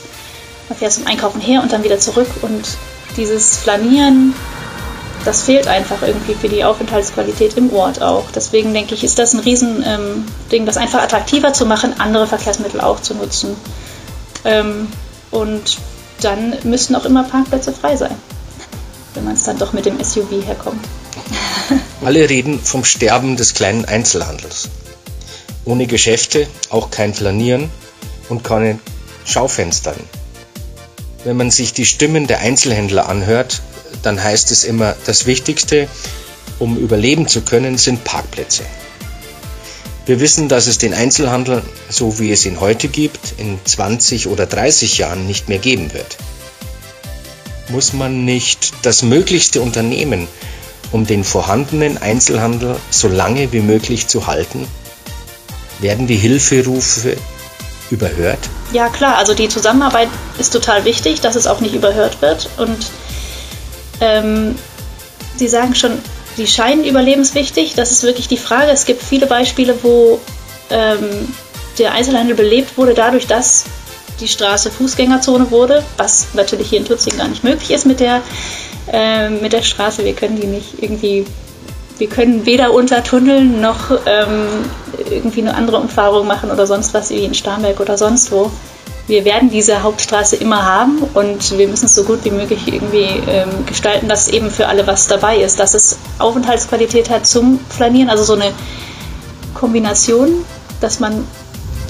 man 0.69 0.77
fährt 0.77 0.93
zum 0.93 1.07
Einkaufen 1.07 1.41
her 1.41 1.61
und 1.61 1.71
dann 1.71 1.83
wieder 1.83 1.99
zurück 1.99 2.27
und 2.41 2.77
dieses 3.17 3.57
Flanieren, 3.57 4.33
das 5.23 5.43
fehlt 5.43 5.67
einfach 5.67 6.01
irgendwie 6.01 6.35
für 6.35 6.49
die 6.49 6.63
Aufenthaltsqualität 6.63 7.57
im 7.57 7.73
Ort 7.73 8.01
auch. 8.01 8.25
Deswegen 8.33 8.73
denke 8.73 8.93
ich, 8.93 9.03
ist 9.03 9.17
das 9.17 9.33
ein 9.33 9.39
Riesending, 9.39 10.25
ähm, 10.51 10.65
das 10.65 10.77
einfach 10.77 11.01
attraktiver 11.01 11.53
zu 11.53 11.65
machen, 11.65 11.99
andere 11.99 12.27
Verkehrsmittel 12.27 12.81
auch 12.81 12.99
zu 12.99 13.15
nutzen. 13.15 13.55
Ähm, 14.43 14.87
und 15.31 15.77
dann 16.21 16.55
müssten 16.63 16.95
auch 16.95 17.05
immer 17.05 17.23
Parkplätze 17.23 17.73
frei 17.73 17.95
sein, 17.95 18.15
wenn 19.13 19.23
man 19.23 19.33
es 19.33 19.43
dann 19.43 19.57
doch 19.57 19.73
mit 19.73 19.85
dem 19.85 20.01
SUV 20.03 20.45
herkommt. 20.45 20.85
Alle 22.05 22.29
reden 22.29 22.59
vom 22.59 22.83
Sterben 22.83 23.35
des 23.35 23.53
kleinen 23.53 23.85
Einzelhandels. 23.85 24.69
Ohne 25.65 25.87
Geschäfte 25.87 26.47
auch 26.69 26.91
kein 26.91 27.13
Flanieren 27.13 27.71
und 28.29 28.43
keine 28.43 28.79
Schaufenstern. 29.25 29.95
Wenn 31.25 31.37
man 31.37 31.49
sich 31.49 31.73
die 31.73 31.85
Stimmen 31.85 32.27
der 32.27 32.39
Einzelhändler 32.39 33.09
anhört, 33.09 33.63
dann 34.03 34.23
heißt 34.23 34.51
es 34.51 34.63
immer, 34.63 34.95
das 35.07 35.25
Wichtigste, 35.25 35.87
um 36.59 36.77
überleben 36.77 37.27
zu 37.27 37.41
können, 37.41 37.79
sind 37.79 38.03
Parkplätze. 38.03 38.63
Wir 40.05 40.19
wissen, 40.19 40.49
dass 40.49 40.67
es 40.67 40.77
den 40.77 40.93
Einzelhandel, 40.93 41.63
so 41.89 42.19
wie 42.19 42.31
es 42.31 42.45
ihn 42.45 42.59
heute 42.59 42.89
gibt, 42.89 43.33
in 43.37 43.57
20 43.65 44.27
oder 44.27 44.45
30 44.45 44.99
Jahren 44.99 45.25
nicht 45.25 45.49
mehr 45.49 45.57
geben 45.57 45.93
wird. 45.93 46.17
Muss 47.69 47.93
man 47.93 48.23
nicht 48.23 48.73
das 48.83 49.01
Möglichste 49.01 49.61
unternehmen, 49.61 50.27
um 50.91 51.07
den 51.07 51.23
vorhandenen 51.23 51.97
Einzelhandel 51.97 52.75
so 52.91 53.07
lange 53.07 53.51
wie 53.51 53.61
möglich 53.61 54.05
zu 54.05 54.27
halten? 54.27 54.67
Werden 55.79 56.05
die 56.05 56.17
Hilferufe 56.17 57.17
überhört? 57.89 58.47
Ja 58.73 58.89
klar, 58.89 59.17
also 59.17 59.33
die 59.33 59.47
Zusammenarbeit 59.47 60.09
ist 60.37 60.51
total 60.51 60.85
wichtig, 60.85 61.21
dass 61.21 61.35
es 61.35 61.47
auch 61.47 61.61
nicht 61.61 61.75
überhört 61.75 62.21
wird. 62.21 62.49
Und 62.57 62.87
ähm, 64.01 64.55
Sie 65.37 65.47
sagen 65.47 65.75
schon, 65.75 65.99
die 66.37 66.47
scheinen 66.47 66.83
überlebenswichtig. 66.83 67.75
Das 67.75 67.91
ist 67.91 68.03
wirklich 68.03 68.27
die 68.27 68.37
Frage. 68.37 68.71
Es 68.71 68.85
gibt 68.85 69.03
viele 69.03 69.27
Beispiele, 69.27 69.77
wo 69.83 70.19
ähm, 70.69 71.33
der 71.77 71.93
Einzelhandel 71.93 72.35
belebt 72.35 72.77
wurde 72.77 72.93
dadurch, 72.93 73.27
dass 73.27 73.65
die 74.19 74.27
Straße 74.27 74.71
Fußgängerzone 74.71 75.51
wurde, 75.51 75.83
was 75.97 76.27
natürlich 76.33 76.69
hier 76.69 76.79
in 76.79 76.85
Tutzing 76.85 77.17
gar 77.17 77.27
nicht 77.27 77.43
möglich 77.43 77.71
ist 77.71 77.85
mit 77.85 77.99
der, 77.99 78.21
äh, 78.91 79.29
mit 79.29 79.51
der 79.53 79.61
Straße. 79.61 80.05
Wir 80.05 80.13
können 80.13 80.39
die 80.39 80.47
nicht 80.47 80.81
irgendwie 80.81 81.25
wir 81.97 82.07
können 82.07 82.45
weder 82.45 82.73
untertunneln 82.73 83.61
noch 83.61 83.91
ähm, 84.05 84.47
irgendwie 85.09 85.41
eine 85.41 85.55
andere 85.55 85.77
Umfahrung 85.77 86.27
machen 86.27 86.51
oder 86.51 86.67
sonst 86.67 86.93
was 86.93 87.09
wie 87.09 87.23
in 87.23 87.33
Starnberg 87.33 87.79
oder 87.79 87.97
sonst 87.97 88.31
wo. 88.31 88.51
Wir 89.07 89.23
werden 89.23 89.51
diese 89.51 89.83
Hauptstraße 89.83 90.35
immer 90.35 90.65
haben 90.65 90.97
und 91.13 91.57
wir 91.57 91.67
müssen 91.67 91.85
es 91.85 91.93
so 91.93 92.03
gut 92.05 92.25
wie 92.25 92.31
möglich 92.31 92.67
irgendwie 92.67 93.21
ähm, 93.29 93.65
gestalten, 93.67 94.09
dass 94.09 94.27
eben 94.27 94.49
für 94.49 94.67
alle 94.67 94.87
was 94.87 95.07
dabei 95.07 95.37
ist, 95.37 95.59
dass 95.59 95.75
es 95.75 95.99
Aufenthaltsqualität 96.17 97.09
hat 97.09 97.27
zum 97.27 97.59
Flanieren, 97.69 98.09
also 98.09 98.23
so 98.23 98.33
eine 98.33 98.51
Kombination, 99.53 100.43
dass 100.81 100.99
man 100.99 101.23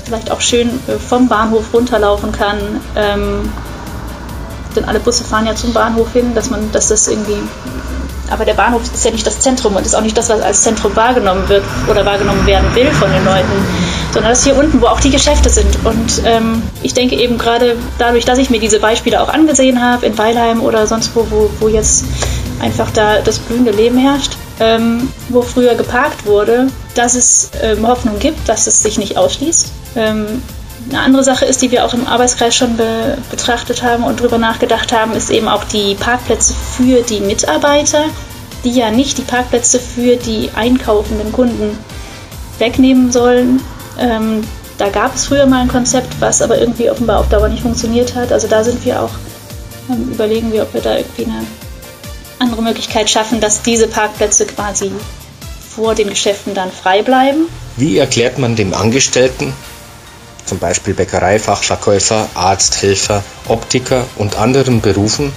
vielleicht 0.03 0.29
auch 0.29 0.41
schön 0.41 0.69
äh, 0.88 1.00
vom 1.00 1.29
Bahnhof 1.29 1.74
runterlaufen 1.74 2.31
kann. 2.33 2.57
Ähm, 2.97 3.50
denn 4.75 4.85
alle 4.85 5.00
Busse 5.00 5.24
fahren 5.24 5.47
ja 5.47 5.55
zum 5.55 5.71
Bahnhof 5.71 6.12
hin, 6.12 6.35
dass 6.35 6.50
man, 6.50 6.69
dass 6.74 6.89
das 6.89 7.07
irgendwie 7.07 7.38
aber 8.29 8.46
der 8.46 8.53
Bahnhof 8.53 8.82
ist 8.94 9.05
ja 9.05 9.12
nicht 9.12 9.25
das 9.25 9.39
Zentrum 9.39 9.75
und 9.75 9.86
ist 9.86 9.96
auch 9.96 10.01
nicht 10.01 10.17
das, 10.17 10.29
was 10.29 10.41
als 10.41 10.63
Zentrum 10.63 10.96
wahrgenommen 10.96 11.48
wird 11.50 11.63
oder 11.89 12.05
wahrgenommen 12.05 12.46
werden 12.46 12.74
will 12.75 12.91
von 12.91 13.12
den 13.12 13.24
Leuten, 13.25 13.51
sondern 14.13 14.32
das 14.32 14.44
hier 14.44 14.58
unten, 14.58 14.82
wo 14.82 14.88
auch 14.88 15.00
die 15.00 15.12
Geschäfte 15.12 15.50
sind. 15.50 15.86
Und 15.86 16.22
ähm, 16.25 16.62
ich 16.84 16.94
denke 16.94 17.15
eben 17.15 17.38
gerade 17.38 17.75
dadurch, 17.98 18.25
dass 18.25 18.38
ich 18.38 18.50
mir 18.50 18.60
diese 18.60 18.79
Beispiele 18.79 19.22
auch 19.22 19.29
angesehen 19.29 19.82
habe, 19.82 20.05
in 20.05 20.17
Weilheim 20.17 20.62
oder 20.62 20.88
sonst 20.88 21.15
wo, 21.15 21.27
wo, 21.29 21.50
wo 21.60 21.67
jetzt 21.67 22.05
einfach 22.60 22.89
da 22.91 23.22
das 23.22 23.39
blühende 23.39 23.72
Leben 23.72 23.98
herrscht, 23.98 24.38
ähm, 24.60 25.12
wo 25.29 25.41
früher 25.41 25.75
geparkt 25.75 26.25
wurde, 26.25 26.67
dass 26.96 27.15
es 27.15 27.51
ähm, 27.62 27.88
Hoffnung 27.88 28.20
gibt, 28.20 28.48
dass 28.48 28.67
es 28.67 28.82
sich 28.82 28.98
nicht 28.98 29.17
ausschließt. 29.17 29.72
Ähm, 29.98 30.41
eine 30.89 31.00
andere 31.00 31.24
Sache 31.24 31.46
ist, 31.46 31.62
die 31.62 31.72
wir 31.72 31.86
auch 31.86 31.94
im 31.94 32.08
Arbeitskreis 32.08 32.56
schon 32.56 32.77
be 32.77 33.18
betrachtet 33.32 33.82
haben 33.82 34.04
und 34.04 34.20
darüber 34.20 34.38
nachgedacht 34.38 34.92
haben, 34.92 35.13
ist 35.13 35.30
eben 35.30 35.48
auch 35.48 35.63
die 35.63 35.96
Parkplätze 35.96 36.54
für 36.54 37.01
die 37.01 37.22
Mitarbeiter, 37.22 38.06
die 38.63 38.72
ja 38.72 38.92
nicht 38.92 39.18
die 39.18 39.24
Parkplätze 39.24 39.80
für 39.80 40.15
die 40.15 40.50
einkaufenden 40.56 41.32
Kunden 41.32 41.77
wegnehmen 42.60 43.12
sollen. 43.12 43.62
Ähm, 44.00 44.44
da 44.77 44.89
gab 44.89 45.15
es 45.15 45.25
früher 45.25 45.46
mal 45.46 45.62
ein 45.62 45.68
Konzept, 45.68 46.20
was 46.20 46.42
aber 46.42 46.60
irgendwie 46.60 46.89
offenbar 46.89 47.20
auf 47.20 47.30
Dauer 47.30 47.48
nicht 47.48 47.63
funktioniert 47.63 48.15
hat. 48.15 48.32
Also 48.32 48.48
da 48.48 48.63
sind 48.63 48.84
wir 48.86 49.01
auch, 49.01 49.12
ähm, 49.89 50.10
überlegen 50.12 50.51
wir, 50.51 50.63
ob 50.63 50.74
wir 50.74 50.82
da 50.82 50.98
irgendwie 50.98 51.25
eine 51.25 51.46
andere 52.39 52.62
Möglichkeit 52.62 53.10
schaffen, 53.10 53.39
dass 53.39 53.62
diese 53.62 53.88
Parkplätze 53.88 54.46
quasi 54.46 54.92
vor 55.70 55.96
den 55.96 56.10
Geschäften 56.10 56.54
dann 56.54 56.72
frei 56.72 57.01
bleiben. 57.01 57.48
Wie 57.77 57.98
erklärt 57.98 58.38
man 58.38 58.56
dem 58.56 58.74
Angestellten, 58.74 59.54
zum 60.46 60.60
Beispiel 60.60 60.94
Bäckereifachverkäufer, 60.94 62.30
Arzt, 62.34 62.82
Helfer, 62.82 63.24
Optiker 63.48 64.06
und 64.18 64.38
anderen 64.38 64.82
Berufen, 64.82 65.34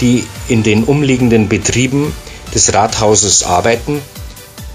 die 0.00 0.26
in 0.48 0.62
den 0.62 0.84
umliegenden 0.84 1.48
Betrieben 1.48 2.14
des 2.54 2.72
Rathauses 2.74 3.44
arbeiten, 3.44 4.00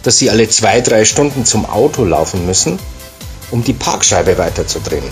dass 0.04 0.18
sie 0.18 0.30
alle 0.30 0.48
zwei, 0.50 0.82
drei 0.82 1.04
Stunden 1.04 1.46
zum 1.46 1.66
Auto 1.66 2.06
laufen 2.06 2.46
müssen, 2.46 2.80
um 3.52 3.64
die 3.64 3.74
Parkscheibe 3.74 4.38
weiterzudrehen. 4.38 5.10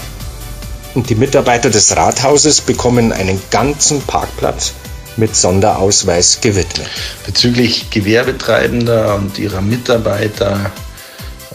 Und 0.93 1.09
die 1.09 1.15
Mitarbeiter 1.15 1.71
des 1.71 1.95
Rathauses 1.95 2.61
bekommen 2.61 3.11
einen 3.11 3.41
ganzen 3.49 4.01
Parkplatz 4.01 4.73
mit 5.17 5.35
Sonderausweis 5.35 6.39
gewidmet. 6.41 6.87
Bezüglich 7.25 7.89
Gewerbetreibender 7.89 9.15
und 9.15 9.39
ihrer 9.39 9.61
Mitarbeiter 9.61 10.71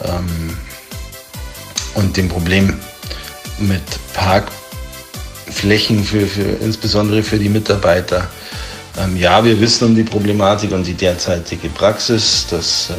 ähm, 0.03 0.57
und 1.95 2.17
dem 2.17 2.29
Problem 2.29 2.79
mit 3.61 3.83
Parkflächen 4.13 6.03
für, 6.03 6.25
für 6.25 6.63
insbesondere 6.63 7.23
für 7.23 7.37
die 7.37 7.49
Mitarbeiter. 7.49 8.27
Ähm, 8.97 9.17
ja, 9.17 9.43
wir 9.43 9.59
wissen 9.59 9.85
um 9.85 9.95
die 9.95 10.03
Problematik 10.03 10.71
und 10.71 10.85
die 10.85 10.93
derzeitige 10.93 11.69
Praxis, 11.69 12.47
dass 12.49 12.89
äh, 12.89 12.93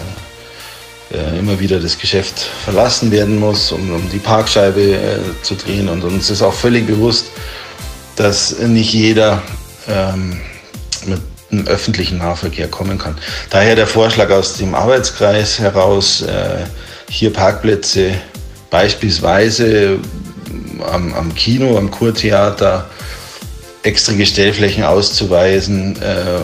äh, 1.12 1.38
immer 1.38 1.58
wieder 1.58 1.80
das 1.80 1.98
Geschäft 1.98 2.38
verlassen 2.64 3.10
werden 3.10 3.38
muss, 3.38 3.72
um, 3.72 3.92
um 3.92 4.08
die 4.10 4.18
Parkscheibe 4.18 4.80
äh, 4.80 5.18
zu 5.42 5.56
drehen. 5.56 5.88
Und 5.88 6.04
uns 6.04 6.30
ist 6.30 6.42
auch 6.42 6.54
völlig 6.54 6.86
bewusst, 6.86 7.26
dass 8.16 8.58
nicht 8.58 8.92
jeder 8.92 9.42
ähm, 9.88 10.40
mit 11.06 11.20
einem 11.50 11.66
öffentlichen 11.66 12.18
Nahverkehr 12.18 12.68
kommen 12.68 12.98
kann. 12.98 13.16
Daher 13.50 13.74
der 13.74 13.86
Vorschlag 13.86 14.30
aus 14.30 14.54
dem 14.54 14.74
Arbeitskreis 14.74 15.58
heraus, 15.58 16.22
äh, 16.22 16.64
hier 17.08 17.32
Parkplätze 17.32 18.12
beispielsweise 18.70 19.98
am, 20.82 21.14
am 21.14 21.34
Kino, 21.34 21.76
am 21.76 21.90
Kurtheater 21.90 22.86
extra 23.82 24.12
Gestellflächen 24.12 24.84
auszuweisen 24.84 26.00
äh, 26.02 26.40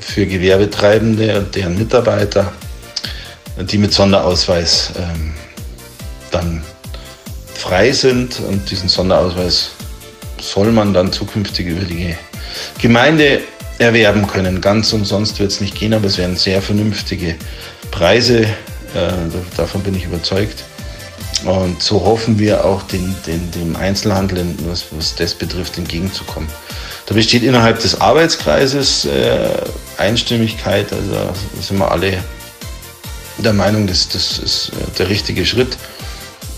für 0.00 0.26
Gewerbetreibende 0.26 1.38
und 1.38 1.54
deren 1.54 1.78
Mitarbeiter. 1.78 2.52
die 3.58 3.78
mit 3.78 3.92
Sonderausweis 3.92 4.92
ähm, 4.98 5.32
dann 6.30 6.62
frei 7.54 7.92
sind 7.92 8.40
und 8.40 8.70
diesen 8.70 8.88
Sonderausweis 8.88 9.70
soll 10.40 10.72
man 10.72 10.92
dann 10.92 11.12
zukünftig 11.12 11.66
über 11.66 11.84
die 11.84 12.14
Gemeinde 12.80 13.40
erwerben 13.78 14.26
können. 14.26 14.60
Ganz 14.60 14.92
umsonst 14.92 15.38
wird 15.38 15.50
es 15.50 15.60
nicht 15.60 15.74
gehen, 15.74 15.94
aber 15.94 16.06
es 16.06 16.18
werden 16.18 16.36
sehr 16.36 16.62
vernünftige 16.62 17.36
Preise. 17.90 18.42
Äh, 18.42 19.12
davon 19.56 19.82
bin 19.82 19.94
ich 19.94 20.04
überzeugt. 20.04 20.64
Und 21.44 21.82
so 21.82 22.04
hoffen 22.04 22.38
wir 22.38 22.64
auch 22.64 22.82
den, 22.84 23.14
den, 23.26 23.50
dem 23.50 23.76
Einzelhandel, 23.76 24.46
was, 24.68 24.86
was 24.90 25.14
das 25.14 25.34
betrifft, 25.34 25.76
entgegenzukommen. 25.78 26.48
Da 27.06 27.14
besteht 27.14 27.42
innerhalb 27.42 27.78
des 27.80 28.00
Arbeitskreises 28.00 29.04
äh, 29.04 29.48
Einstimmigkeit, 29.98 30.92
also 30.92 31.12
da 31.12 31.34
sind 31.60 31.78
wir 31.78 31.90
alle 31.90 32.18
der 33.38 33.52
Meinung, 33.52 33.86
dass 33.86 34.08
das 34.08 34.38
ist 34.38 34.70
äh, 34.70 34.98
der 34.98 35.08
richtige 35.08 35.44
Schritt. 35.46 35.76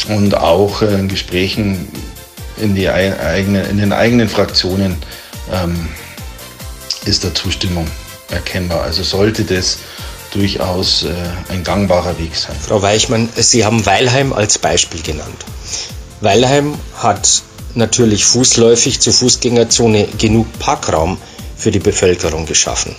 Und 0.09 0.37
auch 0.37 0.81
äh, 0.81 0.95
in 0.95 1.09
Gesprächen 1.09 1.89
in, 2.57 2.75
die 2.75 2.89
eigene, 2.89 3.63
in 3.65 3.79
den 3.79 3.93
eigenen 3.93 4.29
Fraktionen 4.29 4.97
ähm, 5.53 5.89
ist 7.05 7.25
der 7.25 7.35
Zustimmung 7.35 7.87
erkennbar. 8.31 8.83
Also 8.83 9.03
sollte 9.03 9.45
das 9.45 9.79
durchaus 10.33 11.05
äh, 11.05 11.13
ein 11.49 11.65
gangbarer 11.65 12.19
Weg 12.19 12.35
sein. 12.37 12.57
Frau 12.61 12.83
Weichmann, 12.83 13.29
Sie 13.37 13.65
haben 13.65 13.85
Weilheim 13.87 14.33
als 14.33 14.59
Beispiel 14.59 15.03
genannt. 15.03 15.45
Weilheim 16.21 16.75
hat 16.97 17.43
natürlich 17.75 18.25
fußläufig 18.25 19.01
zur 19.01 19.13
Fußgängerzone 19.13 20.09
genug 20.19 20.47
Parkraum 20.59 21.19
für 21.57 21.71
die 21.71 21.79
Bevölkerung 21.79 22.47
geschaffen. 22.47 22.95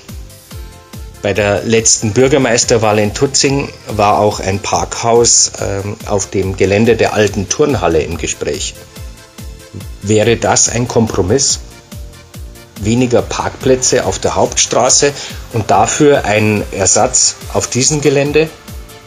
Bei 1.22 1.34
der 1.34 1.64
letzten 1.64 2.14
Bürgermeisterwahl 2.14 2.98
in 3.00 3.14
Tutzing 3.14 3.70
war 3.88 4.20
auch 4.20 4.40
ein 4.40 4.60
Parkhaus 4.60 5.52
äh, 5.60 5.82
auf 6.08 6.30
dem 6.30 6.56
Gelände 6.56 6.96
der 6.96 7.14
alten 7.14 7.50
Turnhalle 7.50 8.02
im 8.02 8.18
Gespräch. 8.18 8.74
Wäre 10.02 10.38
das 10.38 10.70
ein 10.70 10.88
Kompromiss? 10.88 11.60
Weniger 12.80 13.22
Parkplätze 13.22 14.06
auf 14.06 14.20
der 14.20 14.36
Hauptstraße 14.36 15.14
und 15.54 15.70
dafür 15.70 16.26
ein 16.26 16.64
Ersatz 16.72 17.36
auf 17.54 17.68
diesem 17.68 18.02
Gelände, 18.02 18.50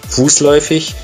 fußläufig 0.09 0.95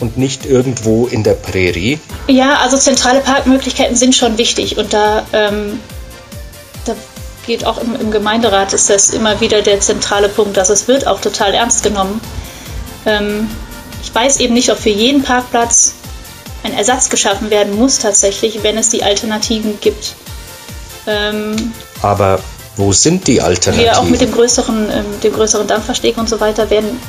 und 0.00 0.16
nicht 0.16 0.46
irgendwo 0.46 1.06
in 1.06 1.22
der 1.22 1.34
Prärie? 1.34 1.98
Ja, 2.28 2.58
also 2.58 2.76
zentrale 2.76 3.20
Parkmöglichkeiten 3.20 3.96
sind 3.96 4.14
schon 4.14 4.38
wichtig 4.38 4.76
und 4.78 4.92
da, 4.92 5.26
ähm, 5.32 5.80
da 6.84 6.94
geht 7.46 7.64
auch 7.64 7.78
im, 7.78 7.96
im, 8.00 8.10
Gemeinderat 8.10 8.72
ist 8.72 8.90
das 8.90 9.10
immer 9.10 9.40
wieder 9.40 9.62
der 9.62 9.80
zentrale 9.80 10.28
Punkt, 10.28 10.56
dass 10.56 10.70
es 10.70 10.86
wird 10.86 11.06
auch 11.06 11.20
total 11.20 11.54
ernst 11.54 11.82
genommen. 11.82 12.20
Ähm, 13.06 13.48
ich 14.02 14.14
weiß 14.14 14.40
eben 14.40 14.54
nicht, 14.54 14.70
ob 14.70 14.78
für 14.78 14.90
jeden 14.90 15.22
Parkplatz 15.22 15.94
ein 16.62 16.74
Ersatz 16.74 17.08
geschaffen 17.08 17.50
werden 17.50 17.76
muss 17.76 17.98
tatsächlich, 17.98 18.62
wenn 18.62 18.76
es 18.76 18.90
die 18.90 19.02
Alternativen 19.02 19.78
gibt. 19.80 20.14
Ähm, 21.06 21.72
Aber 22.02 22.40
wo 22.76 22.92
sind 22.92 23.26
die 23.26 23.40
Alternativen? 23.40 23.92
Wir 23.92 23.98
auch 23.98 24.04
mit 24.04 24.20
dem 24.20 24.32
größeren, 24.32 24.90
ähm, 24.90 25.04
dem 25.22 25.32
größeren 25.32 25.66
Dampfersteg 25.66 26.16
und 26.16 26.28
so 26.28 26.40
weiter 26.40 26.70
werden, 26.70 27.00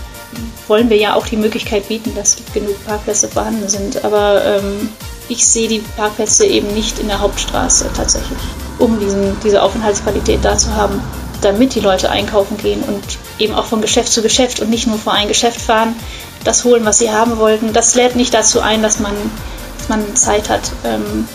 wollen 0.68 0.90
wir 0.90 0.98
ja 0.98 1.16
auch 1.16 1.28
die 1.28 1.38
Möglichkeit 1.38 1.88
bieten, 1.88 2.14
dass 2.16 2.38
genug 2.54 2.84
Parkplätze 2.86 3.28
vorhanden 3.28 3.68
sind. 3.68 4.04
Aber 4.04 4.44
ähm, 4.44 4.90
ich 5.28 5.46
sehe 5.46 5.68
die 5.68 5.80
Parkplätze 5.96 6.46
eben 6.46 6.74
nicht 6.74 7.00
in 7.00 7.08
der 7.08 7.20
Hauptstraße 7.20 7.90
tatsächlich, 7.96 8.40
um 8.80 9.00
diesen, 9.00 9.38
diese 9.44 9.62
Aufenthaltsqualität 9.62 10.40
da 10.44 10.58
zu 10.58 10.76
haben, 10.76 11.02
damit 11.42 11.76
die 11.76 11.80
Leute 11.80 12.10
einkaufen 12.10 12.58
gehen 12.58 12.84
und 12.84 13.04
eben 13.38 13.54
auch 13.54 13.66
von 13.66 13.82
Geschäft 13.82 14.12
zu 14.12 14.22
Geschäft 14.22 14.60
und 14.60 14.70
nicht 14.70 14.88
nur 14.88 14.98
vor 14.98 15.14
ein 15.14 15.28
Geschäft 15.28 15.62
fahren, 15.62 15.96
das 16.44 16.64
holen, 16.64 16.86
was 16.86 17.00
sie 17.00 17.12
haben 17.12 17.38
wollten. 17.38 17.74
Das 17.74 17.96
lädt 17.96 18.16
nicht 18.16 18.34
dazu 18.34 18.60
ein, 18.62 18.82
dass 18.82 19.00
man, 19.00 19.14
dass 19.78 19.90
man 19.90 20.16
Zeit 20.16 20.50
hat, 20.50 20.72
ähm, 20.84 21.28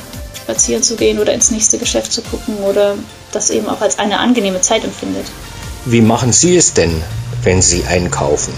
spazieren 0.43 0.83
zu 0.83 0.97
gehen 0.97 1.19
oder 1.19 1.33
ins 1.33 1.51
nächste 1.51 1.79
Geschäft 1.79 2.13
zu 2.13 2.23
gucken 2.23 2.57
oder 2.59 2.97
das 3.35 3.51
eben 3.51 3.69
auch 3.69 3.81
als 3.81 3.99
eine 3.99 4.19
angenehme 4.19 4.61
Zeit 4.61 4.85
empfindet. 4.85 5.27
Wie 5.85 6.01
machen 6.01 6.33
Sie 6.33 6.57
es 6.57 6.73
denn, 6.73 7.03
wenn 7.43 7.61
Sie 7.61 7.85
einkaufen? 7.85 8.55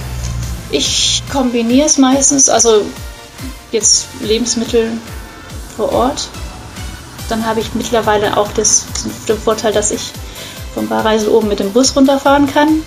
Ich 0.70 1.22
kombiniere 1.32 1.86
es 1.86 1.98
meistens, 1.98 2.48
also 2.48 2.82
jetzt 3.72 4.06
Lebensmittel 4.20 4.92
vor 5.76 5.92
Ort. 5.92 6.28
Dann 7.28 7.44
habe 7.46 7.60
ich 7.60 7.74
mittlerweile 7.74 8.36
auch 8.36 8.50
das, 8.52 8.86
den 9.28 9.38
Vorteil, 9.38 9.72
dass 9.72 9.90
ich 9.90 10.12
vom 10.74 10.88
Barreisel 10.88 11.28
oben 11.28 11.48
mit 11.48 11.58
dem 11.58 11.72
Bus 11.72 11.96
runterfahren 11.96 12.46
kann. 12.52 12.68
Mhm. 12.68 12.82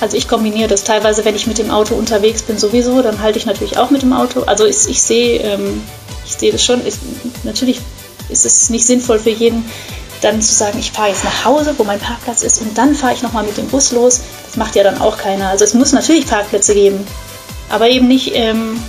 Also 0.00 0.16
ich 0.16 0.28
kombiniere 0.28 0.68
das 0.68 0.84
teilweise, 0.84 1.24
wenn 1.24 1.34
ich 1.34 1.46
mit 1.46 1.58
dem 1.58 1.70
Auto 1.70 1.94
unterwegs 1.94 2.42
bin 2.42 2.58
sowieso, 2.58 3.02
dann 3.02 3.20
halte 3.20 3.38
ich 3.38 3.46
natürlich 3.46 3.78
auch 3.78 3.90
mit 3.90 4.02
dem 4.02 4.12
Auto. 4.12 4.42
Also 4.42 4.64
ich, 4.64 4.88
ich 4.88 5.02
sehe, 5.02 5.40
ähm, 5.40 5.82
ich 6.24 6.34
sehe 6.34 6.52
das 6.52 6.62
schon. 6.62 6.86
Ich, 6.86 6.94
natürlich 7.42 7.80
ist 8.28 8.44
es 8.44 8.70
nicht 8.70 8.86
sinnvoll 8.86 9.18
für 9.18 9.30
jeden, 9.30 9.64
dann 10.20 10.42
zu 10.42 10.54
sagen, 10.54 10.78
ich 10.78 10.92
fahre 10.92 11.08
jetzt 11.08 11.24
nach 11.24 11.44
Hause, 11.44 11.74
wo 11.78 11.84
mein 11.84 12.00
Parkplatz 12.00 12.42
ist, 12.42 12.60
und 12.60 12.76
dann 12.76 12.94
fahre 12.94 13.14
ich 13.14 13.22
nochmal 13.22 13.44
mit 13.44 13.56
dem 13.56 13.68
Bus 13.68 13.92
los. 13.92 14.20
Das 14.46 14.56
macht 14.56 14.76
ja 14.76 14.82
dann 14.82 15.00
auch 15.00 15.18
keiner. 15.18 15.48
Also 15.48 15.64
es 15.64 15.74
muss 15.74 15.92
natürlich 15.92 16.26
Parkplätze 16.26 16.74
geben, 16.74 17.06
aber 17.68 17.88
eben 17.88 18.08
nicht, 18.08 18.32
ähm, 18.34 18.82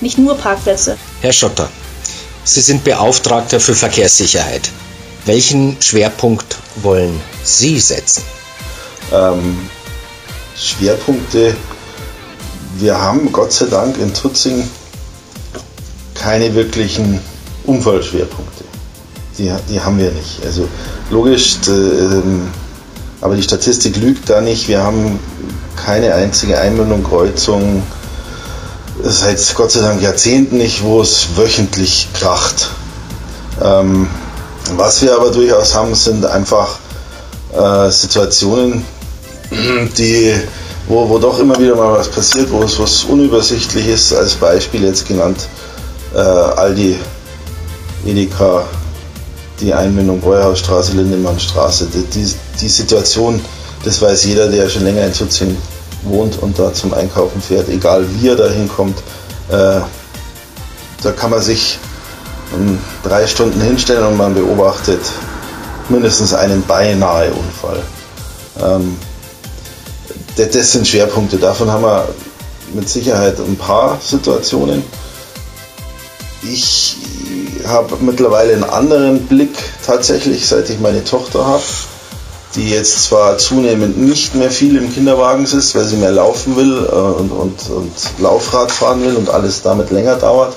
nicht 0.00 0.18
nur 0.18 0.36
Parkplätze. 0.36 0.96
Herr 1.20 1.32
Schotter, 1.32 1.68
Sie 2.44 2.60
sind 2.60 2.84
Beauftragter 2.84 3.60
für 3.60 3.74
Verkehrssicherheit. 3.74 4.70
Welchen 5.26 5.80
Schwerpunkt 5.80 6.56
wollen 6.76 7.20
Sie 7.44 7.78
setzen? 7.78 8.22
Ähm, 9.12 9.68
Schwerpunkte. 10.56 11.56
Wir 12.78 12.98
haben 12.98 13.30
Gott 13.32 13.52
sei 13.52 13.66
Dank 13.66 13.98
in 13.98 14.14
Tutzing 14.14 14.68
keine 16.14 16.54
wirklichen 16.54 17.20
Unfallschwerpunkte. 17.64 18.64
Die, 19.40 19.50
die 19.70 19.80
haben 19.80 19.98
wir 19.98 20.10
nicht. 20.10 20.44
Also 20.44 20.68
logisch, 21.10 21.56
äh, 21.66 22.20
aber 23.22 23.36
die 23.36 23.42
Statistik 23.42 23.96
lügt 23.96 24.28
da 24.28 24.42
nicht. 24.42 24.68
Wir 24.68 24.82
haben 24.82 25.18
keine 25.82 26.14
einzige 26.14 26.58
Einmündung, 26.58 27.02
Kreuzung, 27.02 27.82
seit 29.02 29.54
Gott 29.54 29.70
sei 29.70 29.80
Dank 29.80 30.02
Jahrzehnten 30.02 30.58
nicht, 30.58 30.82
wo 30.82 31.00
es 31.00 31.28
wöchentlich 31.36 32.08
kracht. 32.12 32.68
Ähm, 33.62 34.08
was 34.76 35.00
wir 35.00 35.16
aber 35.16 35.30
durchaus 35.30 35.74
haben, 35.74 35.94
sind 35.94 36.26
einfach 36.26 36.76
äh, 37.54 37.90
Situationen, 37.90 38.84
die, 39.96 40.34
wo, 40.86 41.08
wo 41.08 41.18
doch 41.18 41.38
immer 41.38 41.58
wieder 41.58 41.76
mal 41.76 41.94
was 41.94 42.10
passiert, 42.10 42.50
wo 42.50 42.62
es 42.62 42.78
was 42.78 43.04
unübersichtlich 43.04 43.88
ist, 43.88 44.12
als 44.12 44.34
Beispiel 44.34 44.84
jetzt 44.84 45.08
genannt, 45.08 45.48
äh, 46.14 46.18
Aldi, 46.18 46.98
Edeka, 48.04 48.64
die 49.60 49.74
Einmündung 49.74 50.20
Breuhausstraße, 50.20 50.92
Lindemannstraße. 50.92 51.86
Die, 51.86 52.02
die, 52.04 52.32
die 52.60 52.68
Situation, 52.68 53.40
das 53.84 54.00
weiß 54.00 54.24
jeder, 54.24 54.48
der 54.48 54.68
schon 54.68 54.84
länger 54.84 55.06
in 55.06 55.12
Tutzing 55.12 55.56
wohnt 56.02 56.42
und 56.42 56.58
da 56.58 56.72
zum 56.72 56.94
Einkaufen 56.94 57.40
fährt, 57.40 57.68
egal 57.68 58.04
wie 58.14 58.28
er 58.28 58.36
da 58.36 58.48
hinkommt. 58.48 58.98
Äh, 59.48 59.80
da 61.02 61.12
kann 61.12 61.30
man 61.30 61.42
sich 61.42 61.78
um, 62.52 62.78
drei 63.02 63.26
Stunden 63.26 63.60
hinstellen 63.60 64.04
und 64.04 64.16
man 64.16 64.34
beobachtet 64.34 65.00
mindestens 65.88 66.34
einen 66.34 66.62
beinahe 66.62 67.32
Unfall. 67.32 67.82
Ähm, 68.60 68.96
das 70.36 70.72
sind 70.72 70.86
Schwerpunkte. 70.86 71.36
Davon 71.36 71.70
haben 71.70 71.82
wir 71.82 72.08
mit 72.72 72.88
Sicherheit 72.88 73.38
ein 73.38 73.56
paar 73.56 73.98
Situationen. 74.00 74.82
Ich 76.42 76.96
habe 77.66 77.96
mittlerweile 78.00 78.52
einen 78.52 78.64
anderen 78.64 79.26
Blick 79.26 79.56
tatsächlich, 79.84 80.46
seit 80.46 80.70
ich 80.70 80.80
meine 80.80 81.04
Tochter 81.04 81.46
habe, 81.46 81.62
die 82.54 82.70
jetzt 82.70 83.04
zwar 83.04 83.38
zunehmend 83.38 83.98
nicht 83.98 84.34
mehr 84.34 84.50
viel 84.50 84.76
im 84.76 84.92
Kinderwagen 84.92 85.46
sitzt, 85.46 85.74
weil 85.74 85.84
sie 85.84 85.96
mehr 85.96 86.12
laufen 86.12 86.56
will 86.56 86.88
äh, 86.90 86.94
und, 86.94 87.30
und, 87.30 87.70
und 87.70 87.92
Laufrad 88.18 88.72
fahren 88.72 89.02
will 89.04 89.16
und 89.16 89.30
alles 89.30 89.62
damit 89.62 89.90
länger 89.90 90.16
dauert, 90.16 90.54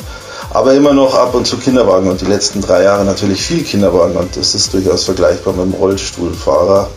aber 0.49 0.73
immer 0.73 0.93
noch 0.93 1.15
ab 1.15 1.35
und 1.35 1.45
zu 1.45 1.57
Kinderwagen 1.57 2.09
und 2.09 2.21
die 2.21 2.25
letzten 2.25 2.61
drei 2.61 2.83
Jahre 2.83 3.05
natürlich 3.05 3.41
viel 3.41 3.63
Kinderwagen 3.63 4.15
und 4.15 4.35
das 4.35 4.55
ist 4.55 4.73
durchaus 4.73 5.03
vergleichbar 5.03 5.53
mit 5.53 5.65
dem 5.65 5.73
Rollstuhlfahrer 5.73 6.89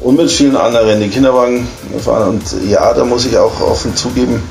und 0.00 0.16
mit 0.16 0.30
vielen 0.30 0.56
anderen, 0.56 1.00
die 1.00 1.08
Kinderwagen 1.08 1.68
fahren. 2.02 2.30
Und 2.30 2.68
ja, 2.68 2.92
da 2.94 3.04
muss 3.04 3.26
ich 3.26 3.36
auch 3.36 3.60
offen 3.60 3.94
zugeben, 3.94 4.42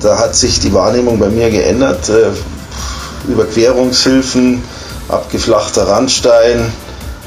da 0.00 0.18
hat 0.18 0.34
sich 0.34 0.60
die 0.60 0.72
Wahrnehmung 0.72 1.18
bei 1.18 1.28
mir 1.28 1.50
geändert. 1.50 2.10
Überquerungshilfen, 3.28 4.62
abgeflachter 5.08 5.88
Randstein. 5.88 6.72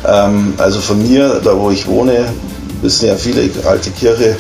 Ähm, 0.08 0.54
also 0.58 0.80
von 0.80 1.02
mir, 1.02 1.42
da 1.44 1.58
wo 1.58 1.72
ich 1.72 1.88
wohne, 1.88 2.34
wissen 2.82 3.08
ja 3.08 3.16
viele, 3.16 3.50
alte 3.66 3.92
Kirche 3.92 4.38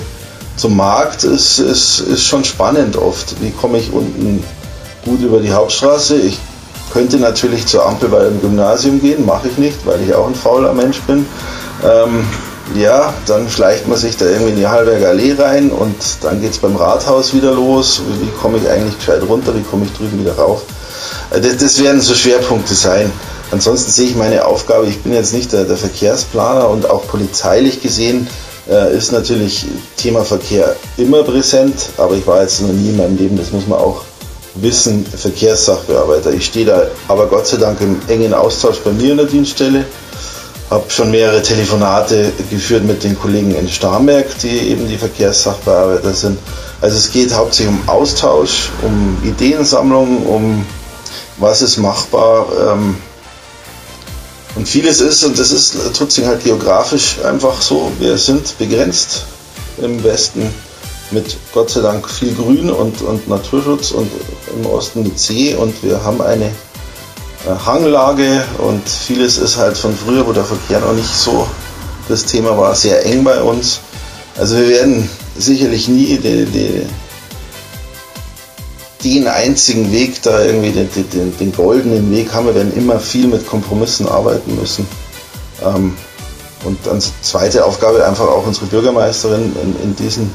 zum 0.56 0.76
Markt 0.76 1.24
ist, 1.24 1.60
ist, 1.60 2.00
ist 2.02 2.26
schon 2.26 2.43
spannend 2.43 2.98
oft. 2.98 3.41
Wie 3.41 3.52
komme 3.52 3.78
ich 3.78 3.91
unten 3.91 4.43
gut 5.06 5.22
über 5.22 5.39
die 5.39 5.52
Hauptstraße? 5.52 6.17
Ich 6.17 6.38
könnte 6.91 7.17
natürlich 7.17 7.65
zur 7.65 7.86
Ampel 7.86 8.10
bei 8.10 8.24
dem 8.24 8.41
Gymnasium 8.41 9.00
gehen, 9.00 9.26
mache 9.26 9.48
ich 9.48 9.58
nicht, 9.58 9.86
weil 9.86 10.02
ich 10.02 10.13
auch 10.13 10.28
ein 10.28 10.36
fauler 10.36 10.74
Mensch 10.74 11.00
bin. 11.02 11.26
Ähm, 11.84 12.26
ja, 12.75 13.13
dann 13.25 13.49
schleicht 13.49 13.88
man 13.88 13.97
sich 13.97 14.17
da 14.17 14.25
irgendwie 14.25 14.51
in 14.51 14.55
die 14.58 14.67
Hallberger 14.67 15.10
Allee 15.10 15.34
rein 15.38 15.71
und 15.71 15.95
dann 16.21 16.41
geht 16.41 16.51
es 16.51 16.58
beim 16.60 16.75
Rathaus 16.75 17.34
wieder 17.34 17.53
los. 17.53 18.01
Wie 18.21 18.29
komme 18.41 18.58
ich 18.58 18.69
eigentlich 18.69 18.97
gescheit 18.97 19.21
runter, 19.27 19.55
wie 19.55 19.63
komme 19.63 19.86
ich 19.86 19.93
drüben 19.93 20.19
wieder 20.19 20.36
rauf? 20.36 20.63
Äh, 21.32 21.41
das, 21.41 21.58
das, 21.58 21.84
werden 21.84 22.01
so 22.01 22.13
Schwerpunkte 22.13 22.73
sein. 22.73 23.12
Ansonsten 23.51 23.91
sehe 23.91 24.10
ich 24.10 24.15
meine 24.15 24.45
Aufgabe, 24.45 24.86
ich 24.88 25.01
bin 25.01 25.13
jetzt 25.13 25.34
nicht 25.34 25.51
der, 25.53 25.63
der 25.63 25.77
Verkehrsplaner 25.77 26.69
und 26.69 26.89
auch 26.89 27.08
polizeilich 27.08 27.82
gesehen 27.82 28.27
äh, 28.69 28.95
ist 28.95 29.12
natürlich 29.12 29.65
Thema 29.97 30.23
Verkehr 30.23 30.75
immer 30.97 31.23
präsent, 31.23 31.89
aber 31.97 32.13
ich 32.13 32.27
war 32.27 32.41
jetzt 32.41 32.62
noch 32.62 32.69
nie 32.69 32.89
in 32.89 32.97
meinem 32.97 33.17
Leben, 33.17 33.38
das 33.38 33.51
muss 33.51 33.67
man 33.67 33.79
auch 33.79 34.03
wissen, 34.55 35.05
Verkehrssachbearbeiter. 35.05 36.32
Ich 36.32 36.45
stehe 36.45 36.65
da 36.65 36.84
aber 37.08 37.27
Gott 37.27 37.47
sei 37.47 37.58
Dank 37.58 37.82
im 37.82 37.99
engen 38.08 38.34
Austausch 38.34 38.77
bei 38.79 38.91
mir 38.91 39.12
in 39.12 39.17
der 39.17 39.25
Dienststelle 39.25 39.86
habe 40.69 40.89
schon 40.89 41.12
mehrere 41.12 41.41
Telefonate 41.41 42.32
geführt 42.49 42.84
mit 42.84 43.03
den 43.03 43.17
Kollegen 43.17 43.55
in 43.55 43.67
Starnberg, 43.67 44.38
die 44.39 44.69
eben 44.69 44.88
die 44.88 44.97
Verkehrssachbearbeiter 44.97 46.13
sind. 46.13 46.38
Also 46.82 46.97
es 46.97 47.12
geht 47.12 47.34
hauptsächlich 47.34 47.75
um 47.75 47.89
Austausch, 47.89 48.69
um 48.84 49.17
Ideensammlung, 49.23 50.25
um 50.25 50.65
was 51.38 51.62
ist 51.62 51.77
machbar. 51.77 52.45
Ähm, 52.67 52.97
und 54.55 54.67
vieles 54.67 55.01
ist, 55.01 55.23
und 55.23 55.39
das 55.39 55.51
ist 55.51 55.75
Tutzing 55.97 56.27
halt 56.27 56.43
geografisch 56.43 57.17
einfach 57.23 57.62
so, 57.62 57.91
wir 57.99 58.17
sind 58.17 58.58
begrenzt 58.58 59.25
im 59.77 60.03
Westen 60.03 60.53
mit 61.12 61.38
Gott 61.53 61.69
sei 61.69 61.82
Dank 61.82 62.10
viel 62.10 62.34
Grün 62.34 62.69
und, 62.69 63.01
und 63.01 63.27
Naturschutz 63.27 63.91
und 63.91 64.12
im 64.55 64.65
Osten 64.65 65.03
mit 65.03 65.19
See 65.19 65.55
und 65.55 65.82
wir 65.84 66.03
haben 66.03 66.21
eine 66.21 66.51
Hanglage 67.65 68.43
und 68.58 68.88
vieles 68.88 69.38
ist 69.38 69.58
halt 69.58 69.78
von 69.78 69.95
früher, 69.95 70.28
wo 70.28 70.34
der 70.34 70.43
Verkehr 70.43 70.80
noch 70.80 70.93
nicht 70.93 71.13
so 71.13 71.47
das 72.08 72.25
Thema 72.25 72.58
war, 72.58 72.75
sehr 72.75 73.06
eng 73.06 73.23
bei 73.23 73.41
uns. 73.41 73.80
Also 74.38 74.58
wir 74.58 74.67
werden 74.67 75.10
sicherlich 75.38 75.88
nie 75.88 76.17
die, 76.17 76.45
die, 76.45 76.86
den 79.04 79.28
einzigen 79.28 79.91
Weg 79.91 80.21
da 80.23 80.41
irgendwie, 80.41 80.71
den, 80.71 80.89
den, 81.13 81.38
den, 81.38 81.52
goldenen 81.54 82.12
Weg 82.12 82.34
haben. 82.34 82.47
Wir 82.47 82.56
werden 82.56 82.75
immer 82.75 82.99
viel 82.99 83.28
mit 83.28 83.47
Kompromissen 83.47 84.08
arbeiten 84.08 84.56
müssen. 84.60 84.88
Ähm, 85.63 85.95
und 86.65 86.78
dann 86.86 87.02
zweite 87.21 87.63
Aufgabe 87.63 88.06
einfach 88.06 88.28
auch 88.28 88.45
unsere 88.45 88.65
Bürgermeisterin 88.65 89.56
in, 89.63 89.82
in 89.82 89.95
diesen 89.95 90.30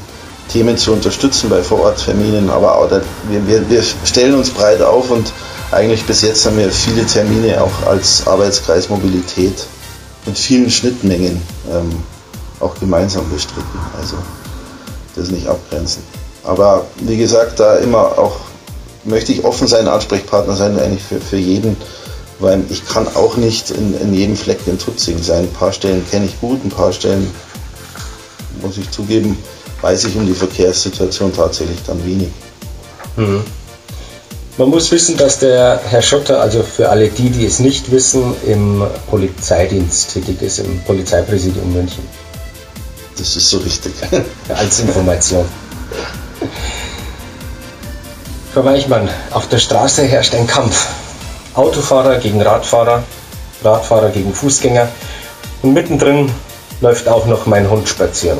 Themen 0.49 0.77
zu 0.77 0.93
unterstützen 0.93 1.49
bei 1.49 1.61
Vorortterminen. 1.61 2.49
Aber 2.49 2.77
auch, 2.77 2.89
wir, 2.89 3.47
wir, 3.47 3.69
wir 3.69 3.83
stellen 4.03 4.35
uns 4.35 4.49
breit 4.49 4.81
auf 4.81 5.11
und 5.11 5.31
eigentlich 5.75 6.05
bis 6.05 6.21
jetzt 6.21 6.45
haben 6.45 6.57
wir 6.57 6.71
viele 6.71 7.05
Termine 7.05 7.61
auch 7.61 7.85
als 7.85 8.25
Arbeitskreis 8.25 8.89
Mobilität 8.89 9.65
mit 10.25 10.37
vielen 10.37 10.71
Schnittmengen 10.71 11.41
ähm, 11.69 11.91
auch 12.61 12.75
gemeinsam 12.79 13.29
bestritten. 13.29 13.79
Also 13.99 14.15
das 15.15 15.29
nicht 15.29 15.47
abgrenzen. 15.47 16.01
Aber 16.43 16.85
wie 17.01 17.17
gesagt, 17.17 17.59
da 17.59 17.75
immer 17.75 18.17
auch 18.17 18.37
möchte 19.03 19.33
ich 19.33 19.43
offen 19.43 19.67
sein, 19.67 19.87
Ansprechpartner 19.87 20.55
sein, 20.55 20.79
eigentlich 20.79 21.03
für, 21.03 21.19
für 21.19 21.37
jeden, 21.37 21.75
weil 22.39 22.63
ich 22.69 22.87
kann 22.87 23.07
auch 23.15 23.35
nicht 23.35 23.69
in, 23.69 23.99
in 23.99 24.13
jedem 24.13 24.37
Fleck 24.37 24.59
in 24.67 24.79
Tutzing 24.79 25.21
sein. 25.21 25.43
Ein 25.43 25.53
paar 25.53 25.73
Stellen 25.73 26.05
kenne 26.09 26.25
ich 26.25 26.39
gut, 26.39 26.63
ein 26.63 26.69
paar 26.69 26.93
Stellen, 26.93 27.29
muss 28.61 28.77
ich 28.77 28.89
zugeben, 28.91 29.37
weiß 29.81 30.05
ich 30.05 30.15
um 30.15 30.25
die 30.25 30.33
Verkehrssituation 30.33 31.33
tatsächlich 31.33 31.79
dann 31.85 32.03
wenig. 32.05 32.29
Mhm. 33.17 33.43
Man 34.57 34.69
muss 34.69 34.89
wissen, 34.91 35.17
dass 35.17 35.39
der 35.39 35.81
Herr 35.83 36.01
Schotter, 36.01 36.39
also 36.39 36.63
für 36.63 36.87
alle 36.87 37.09
die, 37.09 37.29
die 37.29 37.45
es 37.45 37.59
nicht 37.59 37.91
wissen, 37.91 38.33
im 38.45 38.87
Polizeidienst 39.09 40.13
tätig 40.13 40.41
ist, 40.41 40.59
im 40.59 40.81
Polizeipräsidium 40.83 41.73
München. 41.73 42.07
Das 43.17 43.35
ist 43.35 43.49
so 43.49 43.57
richtig. 43.57 43.93
Als 44.49 44.79
Information. 44.79 45.45
Frau 48.53 48.63
Weichmann, 48.63 49.09
auf 49.31 49.49
der 49.49 49.57
Straße 49.57 50.03
herrscht 50.03 50.33
ein 50.33 50.47
Kampf. 50.47 50.87
Autofahrer 51.53 52.17
gegen 52.19 52.41
Radfahrer, 52.41 53.03
Radfahrer 53.61 54.09
gegen 54.09 54.33
Fußgänger 54.33 54.87
und 55.63 55.73
mittendrin 55.73 56.31
läuft 56.79 57.09
auch 57.09 57.25
noch 57.25 57.45
mein 57.45 57.69
Hund 57.69 57.89
spazieren. 57.89 58.39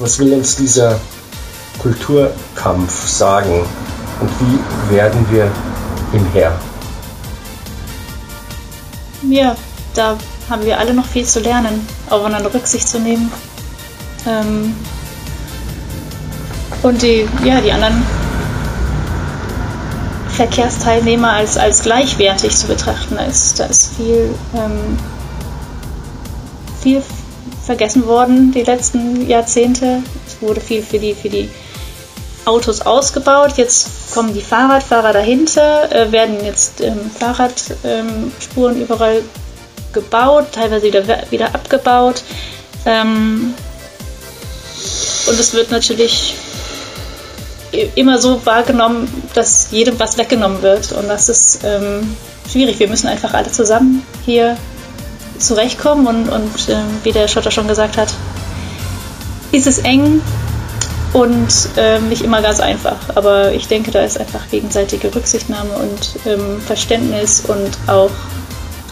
Was 0.00 0.18
will 0.18 0.32
uns 0.32 0.56
dieser 0.56 0.98
Kulturkampf 1.78 3.08
sagen? 3.08 3.66
Und 4.20 4.30
wie 4.40 4.94
werden 4.94 5.26
wir 5.30 5.50
ihm 6.12 6.26
Herr? 6.32 6.58
Ja, 9.28 9.56
da 9.94 10.16
haben 10.48 10.64
wir 10.64 10.78
alle 10.78 10.94
noch 10.94 11.06
viel 11.06 11.24
zu 11.24 11.40
lernen, 11.40 11.86
aufeinander 12.08 12.52
Rücksicht 12.52 12.88
zu 12.88 12.98
nehmen. 12.98 13.30
Ähm 14.26 14.74
und 16.82 17.02
die, 17.02 17.28
ja, 17.44 17.60
die 17.60 17.72
anderen 17.72 18.02
Verkehrsteilnehmer 20.28 21.32
als, 21.32 21.58
als 21.58 21.82
gleichwertig 21.82 22.56
zu 22.56 22.66
betrachten. 22.66 23.16
Ist, 23.18 23.60
da 23.60 23.66
ist 23.66 23.94
viel, 23.96 24.34
ähm, 24.54 24.98
viel 26.80 27.02
vergessen 27.64 28.06
worden 28.06 28.50
die 28.52 28.62
letzten 28.62 29.28
Jahrzehnte. 29.28 30.02
Es 30.26 30.40
wurde 30.40 30.60
viel 30.60 30.82
für 30.82 30.98
die, 30.98 31.14
für 31.14 31.28
die 31.28 31.50
Autos 32.50 32.80
ausgebaut. 32.80 33.52
Jetzt 33.56 34.12
kommen 34.12 34.34
die 34.34 34.42
Fahrradfahrer 34.42 35.12
dahinter, 35.12 35.90
äh, 35.92 36.10
werden 36.10 36.44
jetzt 36.44 36.80
ähm, 36.80 37.10
Fahrradspuren 37.18 38.76
ähm, 38.76 38.82
überall 38.82 39.22
gebaut, 39.92 40.46
teilweise 40.52 40.86
wieder, 40.86 41.04
wieder 41.30 41.54
abgebaut. 41.54 42.22
Ähm, 42.84 43.54
und 45.28 45.38
es 45.38 45.54
wird 45.54 45.70
natürlich 45.70 46.34
immer 47.94 48.18
so 48.18 48.44
wahrgenommen, 48.44 49.08
dass 49.34 49.70
jedem 49.70 49.98
was 50.00 50.18
weggenommen 50.18 50.62
wird. 50.62 50.90
Und 50.92 51.08
das 51.08 51.28
ist 51.28 51.60
ähm, 51.62 52.16
schwierig. 52.50 52.80
Wir 52.80 52.88
müssen 52.88 53.06
einfach 53.06 53.32
alle 53.32 53.50
zusammen 53.50 54.04
hier 54.24 54.56
zurechtkommen. 55.38 56.06
Und, 56.06 56.28
und 56.28 56.68
äh, 56.68 56.76
wie 57.04 57.12
der 57.12 57.28
Schotter 57.28 57.50
schon 57.50 57.68
gesagt 57.68 57.96
hat, 57.96 58.08
ist 59.52 59.66
es 59.66 59.78
eng, 59.78 60.20
und 61.12 61.48
äh, 61.76 61.98
nicht 62.00 62.22
immer 62.22 62.42
ganz 62.42 62.60
einfach. 62.60 62.96
Aber 63.14 63.52
ich 63.52 63.68
denke, 63.68 63.90
da 63.90 64.02
ist 64.02 64.18
einfach 64.18 64.48
gegenseitige 64.50 65.14
Rücksichtnahme 65.14 65.72
und 65.72 66.10
ähm, 66.26 66.60
Verständnis 66.60 67.42
und 67.46 67.70
auch 67.86 68.10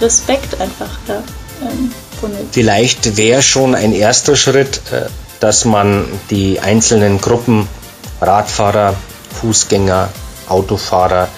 Respekt 0.00 0.60
einfach 0.60 0.90
da. 1.06 1.22
Ähm, 1.62 1.92
Vielleicht 2.50 3.16
wäre 3.16 3.42
schon 3.42 3.76
ein 3.76 3.92
erster 3.92 4.34
Schritt, 4.34 4.80
äh, 4.90 5.06
dass 5.40 5.64
man 5.64 6.06
die 6.30 6.58
einzelnen 6.58 7.20
Gruppen 7.20 7.68
Radfahrer, 8.20 8.94
Fußgänger, 9.40 10.08
Autofahrer 10.48 11.28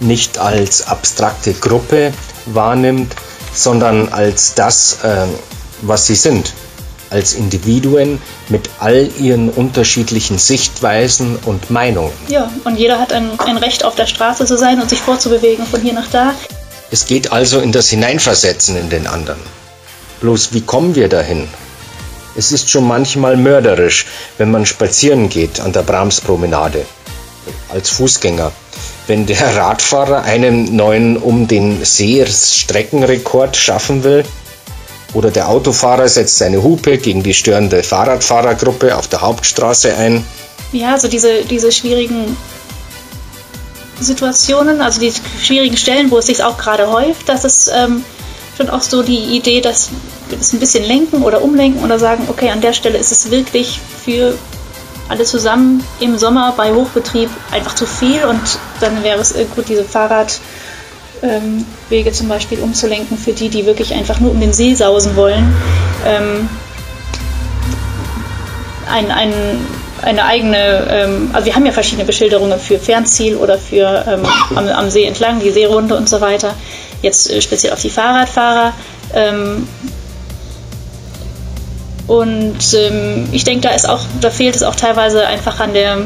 nicht 0.00 0.36
als 0.36 0.86
abstrakte 0.86 1.54
Gruppe 1.54 2.12
wahrnimmt, 2.44 3.14
sondern 3.54 4.12
als 4.12 4.54
das, 4.54 4.98
äh, 5.02 5.26
was 5.80 6.06
sie 6.06 6.16
sind 6.16 6.52
als 7.10 7.34
Individuen 7.34 8.20
mit 8.48 8.68
all 8.78 9.08
ihren 9.18 9.50
unterschiedlichen 9.50 10.38
Sichtweisen 10.38 11.36
und 11.44 11.70
Meinungen. 11.70 12.12
Ja, 12.28 12.50
und 12.64 12.78
jeder 12.78 12.98
hat 12.98 13.12
ein, 13.12 13.30
ein 13.38 13.56
Recht 13.56 13.84
auf 13.84 13.94
der 13.94 14.06
Straße 14.06 14.44
zu 14.44 14.56
sein 14.56 14.80
und 14.80 14.90
sich 14.90 15.00
vorzubewegen 15.00 15.66
von 15.66 15.80
hier 15.80 15.92
nach 15.92 16.08
da. 16.10 16.34
Es 16.90 17.06
geht 17.06 17.32
also 17.32 17.60
in 17.60 17.72
das 17.72 17.88
Hineinversetzen 17.88 18.76
in 18.76 18.90
den 18.90 19.06
anderen. 19.06 19.40
Bloß 20.20 20.52
wie 20.52 20.60
kommen 20.60 20.94
wir 20.94 21.08
dahin? 21.08 21.48
Es 22.36 22.52
ist 22.52 22.68
schon 22.68 22.86
manchmal 22.86 23.36
mörderisch, 23.36 24.06
wenn 24.36 24.50
man 24.50 24.66
spazieren 24.66 25.28
geht 25.28 25.60
an 25.60 25.72
der 25.72 25.82
Brahmspromenade. 25.82 26.84
Als 27.70 27.90
Fußgänger. 27.90 28.52
Wenn 29.06 29.26
der 29.26 29.56
Radfahrer 29.56 30.22
einen 30.22 30.76
neuen 30.76 31.16
um 31.16 31.48
den 31.48 31.84
See 31.84 32.24
Streckenrekord 32.26 33.56
schaffen 33.56 34.04
will, 34.04 34.24
oder 35.14 35.30
der 35.30 35.48
Autofahrer 35.48 36.08
setzt 36.08 36.38
seine 36.38 36.62
Hupe 36.62 36.98
gegen 36.98 37.22
die 37.22 37.34
störende 37.34 37.82
Fahrradfahrergruppe 37.82 38.96
auf 38.96 39.08
der 39.08 39.20
Hauptstraße 39.20 39.94
ein. 39.96 40.24
Ja, 40.72 40.92
also 40.92 41.08
diese, 41.08 41.44
diese 41.44 41.72
schwierigen 41.72 42.36
Situationen, 44.00 44.80
also 44.80 45.00
die 45.00 45.12
schwierigen 45.40 45.76
Stellen, 45.76 46.10
wo 46.10 46.18
es 46.18 46.26
sich 46.26 46.42
auch 46.42 46.58
gerade 46.58 46.90
häuft, 46.90 47.28
das 47.28 47.44
ist 47.44 47.70
ähm, 47.74 48.04
schon 48.56 48.68
auch 48.68 48.82
so 48.82 49.02
die 49.02 49.36
Idee, 49.36 49.60
dass 49.60 49.90
wir 50.28 50.38
das 50.38 50.52
ein 50.52 50.60
bisschen 50.60 50.84
lenken 50.84 51.22
oder 51.22 51.42
umlenken 51.42 51.82
oder 51.82 51.98
sagen, 51.98 52.24
okay, 52.28 52.50
an 52.50 52.60
der 52.60 52.72
Stelle 52.72 52.98
ist 52.98 53.12
es 53.12 53.30
wirklich 53.30 53.80
für 54.04 54.36
alle 55.08 55.24
zusammen 55.24 55.84
im 56.00 56.18
Sommer 56.18 56.52
bei 56.56 56.74
Hochbetrieb 56.74 57.30
einfach 57.52 57.74
zu 57.74 57.86
viel 57.86 58.24
und 58.24 58.40
dann 58.80 59.02
wäre 59.02 59.20
es 59.20 59.34
gut, 59.54 59.68
diese 59.68 59.84
Fahrrad- 59.84 60.40
ähm, 61.22 61.64
Wege 61.88 62.12
zum 62.12 62.28
Beispiel 62.28 62.58
umzulenken 62.60 63.16
für 63.18 63.32
die, 63.32 63.48
die 63.48 63.66
wirklich 63.66 63.94
einfach 63.94 64.20
nur 64.20 64.30
um 64.30 64.40
den 64.40 64.52
See 64.52 64.74
sausen 64.74 65.16
wollen. 65.16 65.54
Ähm, 66.06 66.48
ein, 68.90 69.10
ein, 69.10 69.32
eine 70.02 70.24
eigene, 70.24 70.86
ähm, 70.90 71.30
also 71.32 71.46
wir 71.46 71.54
haben 71.54 71.66
ja 71.66 71.72
verschiedene 71.72 72.04
Beschilderungen 72.04 72.58
für 72.58 72.78
Fernziel 72.78 73.36
oder 73.36 73.58
für 73.58 74.04
ähm, 74.08 74.22
am, 74.56 74.68
am, 74.68 74.90
See 74.90 75.04
entlang, 75.04 75.40
die 75.40 75.50
Seerunde 75.50 75.96
und 75.96 76.08
so 76.08 76.20
weiter. 76.20 76.54
Jetzt 77.02 77.30
äh, 77.30 77.40
speziell 77.40 77.72
auf 77.72 77.80
die 77.80 77.90
Fahrradfahrer. 77.90 78.72
Ähm, 79.14 79.66
Und 82.06 82.74
ähm, 82.74 83.28
ich 83.32 83.42
denke, 83.42 83.62
da 83.62 83.74
ist 83.74 83.88
auch, 83.88 84.00
da 84.20 84.30
fehlt 84.30 84.54
es 84.54 84.62
auch 84.62 84.76
teilweise 84.76 85.26
einfach 85.26 85.58
an 85.58 85.74
der, 85.74 85.98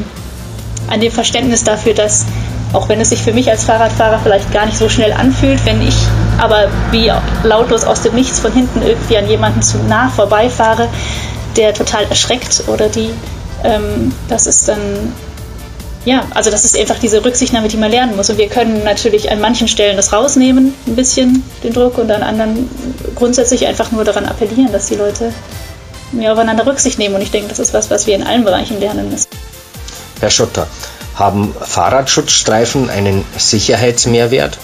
an 0.89 0.99
dem 0.99 1.11
Verständnis 1.11 1.63
dafür, 1.63 1.93
dass 1.93 2.25
auch 2.73 2.87
wenn 2.89 3.01
es 3.01 3.09
sich 3.09 3.21
für 3.21 3.33
mich 3.33 3.49
als 3.49 3.65
Fahrradfahrer 3.65 4.19
vielleicht 4.19 4.51
gar 4.53 4.65
nicht 4.65 4.77
so 4.77 4.87
schnell 4.87 5.11
anfühlt, 5.13 5.65
wenn 5.65 5.81
ich 5.85 5.95
aber 6.37 6.69
wie 6.91 7.11
lautlos 7.43 7.83
aus 7.83 8.01
dem 8.01 8.15
Nichts 8.15 8.39
von 8.39 8.53
hinten 8.53 8.81
irgendwie 8.81 9.17
an 9.17 9.27
jemanden 9.27 9.61
zu 9.61 9.77
nah 9.77 10.09
vorbeifahre, 10.09 10.87
der 11.57 11.73
total 11.73 12.05
erschreckt 12.05 12.63
oder 12.67 12.87
die, 12.87 13.11
ähm, 13.63 14.13
das 14.29 14.47
ist 14.47 14.67
dann, 14.67 14.79
ja, 16.05 16.23
also 16.33 16.49
das 16.49 16.63
ist 16.63 16.77
einfach 16.77 16.97
diese 16.97 17.23
Rücksichtnahme, 17.23 17.67
die 17.67 17.77
man 17.77 17.91
lernen 17.91 18.15
muss. 18.15 18.29
Und 18.29 18.37
wir 18.37 18.47
können 18.47 18.83
natürlich 18.83 19.31
an 19.31 19.41
manchen 19.41 19.67
Stellen 19.67 19.97
das 19.97 20.13
rausnehmen, 20.13 20.73
ein 20.87 20.95
bisschen 20.95 21.43
den 21.63 21.73
Druck, 21.73 21.97
und 21.97 22.09
an 22.09 22.23
anderen 22.23 22.69
grundsätzlich 23.15 23.67
einfach 23.67 23.91
nur 23.91 24.03
daran 24.03 24.25
appellieren, 24.25 24.71
dass 24.71 24.87
die 24.87 24.95
Leute 24.95 25.33
mehr 26.11 26.31
aufeinander 26.31 26.65
Rücksicht 26.65 26.97
nehmen. 26.97 27.15
Und 27.15 27.21
ich 27.21 27.31
denke, 27.31 27.49
das 27.49 27.59
ist 27.59 27.73
was, 27.73 27.91
was 27.91 28.07
wir 28.07 28.15
in 28.15 28.23
allen 28.23 28.43
Bereichen 28.43 28.79
lernen 28.79 29.09
müssen. 29.09 29.27
Herr 30.19 30.29
Schotter, 30.29 30.67
haben 31.21 31.53
Fahrradschutzstreifen 31.61 32.89
einen 32.89 33.23
Sicherheitsmehrwert? 33.37 34.57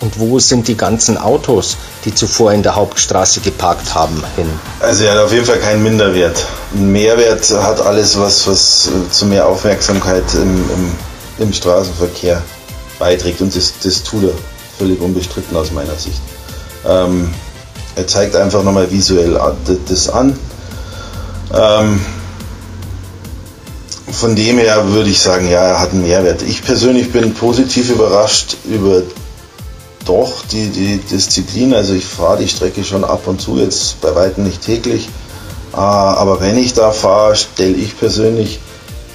Und 0.00 0.20
wo 0.20 0.38
sind 0.38 0.68
die 0.68 0.76
ganzen 0.76 1.16
Autos, 1.16 1.78
die 2.04 2.14
zuvor 2.14 2.52
in 2.52 2.62
der 2.62 2.76
Hauptstraße 2.76 3.40
geparkt 3.40 3.94
haben, 3.94 4.22
hin? 4.36 4.46
Also 4.80 5.04
er 5.04 5.12
hat 5.12 5.18
auf 5.18 5.32
jeden 5.32 5.46
Fall 5.46 5.58
keinen 5.58 5.82
Minderwert. 5.82 6.44
Ein 6.74 6.92
Mehrwert 6.92 7.50
hat 7.50 7.80
alles, 7.80 8.18
was, 8.18 8.46
was 8.46 8.88
äh, 8.88 9.10
zu 9.10 9.24
mehr 9.24 9.48
Aufmerksamkeit 9.48 10.34
im, 10.34 10.70
im, 10.70 10.92
im 11.38 11.52
Straßenverkehr 11.52 12.42
beiträgt. 12.98 13.40
Und 13.40 13.56
das, 13.56 13.72
das 13.82 14.02
tut 14.02 14.24
er 14.24 14.34
völlig 14.78 15.00
unbestritten 15.00 15.56
aus 15.56 15.72
meiner 15.72 15.94
Sicht. 15.94 16.20
Ähm, 16.86 17.32
er 17.94 18.06
zeigt 18.06 18.36
einfach 18.36 18.62
nochmal 18.62 18.90
visuell 18.90 19.40
das 19.88 20.08
an. 20.10 20.38
Ähm, 21.54 22.04
von 24.16 24.34
dem 24.34 24.58
her 24.58 24.88
würde 24.92 25.10
ich 25.10 25.20
sagen, 25.20 25.48
ja, 25.48 25.60
er 25.60 25.80
hat 25.80 25.92
einen 25.92 26.02
Mehrwert. 26.02 26.40
Ich 26.40 26.64
persönlich 26.64 27.12
bin 27.12 27.34
positiv 27.34 27.90
überrascht 27.90 28.56
über 28.64 29.02
doch 30.06 30.42
die, 30.50 30.68
die 30.70 30.96
Disziplin. 30.98 31.74
Also 31.74 31.92
ich 31.92 32.06
fahre 32.06 32.38
die 32.38 32.48
Strecke 32.48 32.82
schon 32.82 33.04
ab 33.04 33.26
und 33.26 33.42
zu, 33.42 33.58
jetzt 33.58 34.00
bei 34.00 34.14
weitem 34.14 34.44
nicht 34.44 34.62
täglich. 34.62 35.10
Ah, 35.72 36.14
aber 36.14 36.40
wenn 36.40 36.56
ich 36.56 36.72
da 36.72 36.92
fahre, 36.92 37.36
stelle 37.36 37.74
ich 37.74 37.98
persönlich 37.98 38.58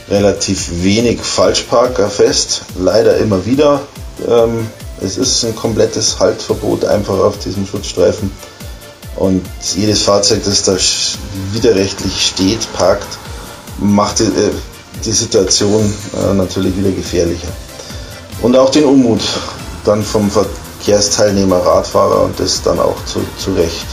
relativ 0.07 0.83
wenig 0.83 1.21
Falschparker 1.21 2.09
fest. 2.09 2.61
Leider 2.77 3.17
immer 3.17 3.45
wieder. 3.47 3.81
Ähm, 4.27 4.67
es 5.01 5.17
ist 5.17 5.43
ein 5.45 5.55
komplettes 5.55 6.19
Haltverbot 6.19 6.85
einfach 6.85 7.17
auf 7.17 7.39
diesem 7.39 7.65
Schutzstreifen. 7.65 8.31
Und 9.15 9.43
jedes 9.75 10.03
Fahrzeug, 10.03 10.43
das 10.45 10.61
da 10.61 10.75
widerrechtlich 11.53 12.27
steht, 12.27 12.71
parkt, 12.73 13.07
macht 13.79 14.21
äh, 14.21 14.25
die 15.05 15.11
Situation 15.11 15.93
äh, 16.13 16.33
natürlich 16.33 16.75
wieder 16.77 16.91
gefährlicher. 16.91 17.49
Und 18.41 18.55
auch 18.57 18.69
den 18.69 18.85
Unmut 18.85 19.21
dann 19.85 20.03
vom 20.03 20.29
Verkehrsteilnehmer, 20.31 21.57
Radfahrer 21.57 22.23
und 22.23 22.39
das 22.39 22.61
dann 22.61 22.79
auch 22.79 22.95
zu, 23.05 23.19
zu 23.37 23.53
Recht. 23.53 23.85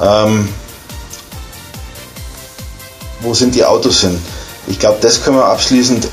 Ähm, 0.00 0.48
wo 3.20 3.34
sind 3.34 3.54
die 3.54 3.64
Autos 3.64 4.00
hin? 4.00 4.18
Ich 4.66 4.78
glaube, 4.78 4.98
das 5.00 5.22
können 5.22 5.36
wir 5.36 5.46
abschließend 5.46 6.08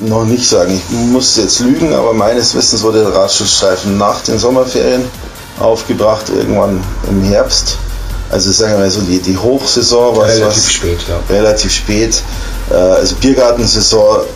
noch 0.00 0.24
nicht 0.24 0.48
sagen. 0.48 0.74
Ich 0.74 0.96
muss 0.96 1.36
jetzt 1.36 1.60
lügen, 1.60 1.94
aber 1.94 2.12
meines 2.12 2.54
Wissens 2.54 2.82
wurde 2.82 3.02
der 3.02 3.14
Radschutzstreifen 3.14 3.96
nach 3.96 4.20
den 4.22 4.38
Sommerferien 4.38 5.04
aufgebracht, 5.58 6.28
irgendwann 6.28 6.82
im 7.08 7.22
Herbst. 7.22 7.78
Also 8.36 8.52
sagen 8.52 8.72
wir 8.72 8.80
mal 8.80 8.90
so, 8.90 9.00
die, 9.00 9.18
die 9.18 9.38
Hochsaison 9.38 10.14
war 10.14 10.26
relativ 10.26 10.58
was, 10.58 10.70
spät, 10.70 10.98
ja. 11.08 11.18
Relativ 11.34 11.72
spät. 11.72 12.22
Äh, 12.70 12.74
also 12.74 13.16
Biergartensaison, 13.16 14.26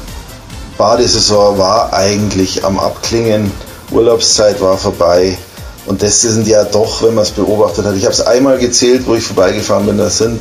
Badesaison 0.78 1.58
war 1.58 1.92
eigentlich 1.92 2.64
am 2.64 2.78
Abklingen, 2.78 3.52
Urlaubszeit 3.90 4.58
war 4.62 4.78
vorbei. 4.78 5.36
Und 5.84 6.00
das 6.00 6.22
sind 6.22 6.48
ja 6.48 6.64
doch, 6.64 7.02
wenn 7.02 7.14
man 7.14 7.24
es 7.24 7.30
beobachtet 7.30 7.84
hat, 7.84 7.94
ich 7.94 8.04
habe 8.04 8.14
es 8.14 8.22
einmal 8.22 8.56
gezählt, 8.56 9.02
wo 9.06 9.16
ich 9.16 9.22
vorbeigefahren 9.22 9.84
bin, 9.84 9.98
das 9.98 10.16
sind 10.16 10.40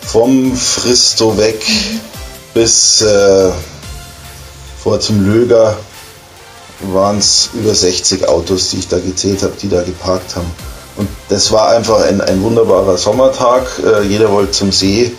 vom 0.00 0.56
Fristo 0.56 1.36
weg 1.36 1.62
bis 2.54 3.02
äh, 3.02 3.50
vor 4.82 5.00
zum 5.00 5.30
Löger 5.30 5.76
waren 6.80 7.18
es 7.18 7.50
über 7.52 7.74
60 7.74 8.26
Autos, 8.26 8.70
die 8.70 8.78
ich 8.78 8.88
da 8.88 8.98
gezählt 8.98 9.42
habe, 9.42 9.52
die 9.60 9.68
da 9.68 9.82
geparkt 9.82 10.34
haben. 10.34 10.50
Und 10.96 11.08
das 11.28 11.52
war 11.52 11.68
einfach 11.68 12.02
ein, 12.02 12.20
ein 12.20 12.42
wunderbarer 12.42 12.96
Sommertag. 12.96 13.66
Äh, 13.84 14.02
jeder 14.06 14.30
wollte 14.30 14.52
zum 14.52 14.72
See 14.72 15.12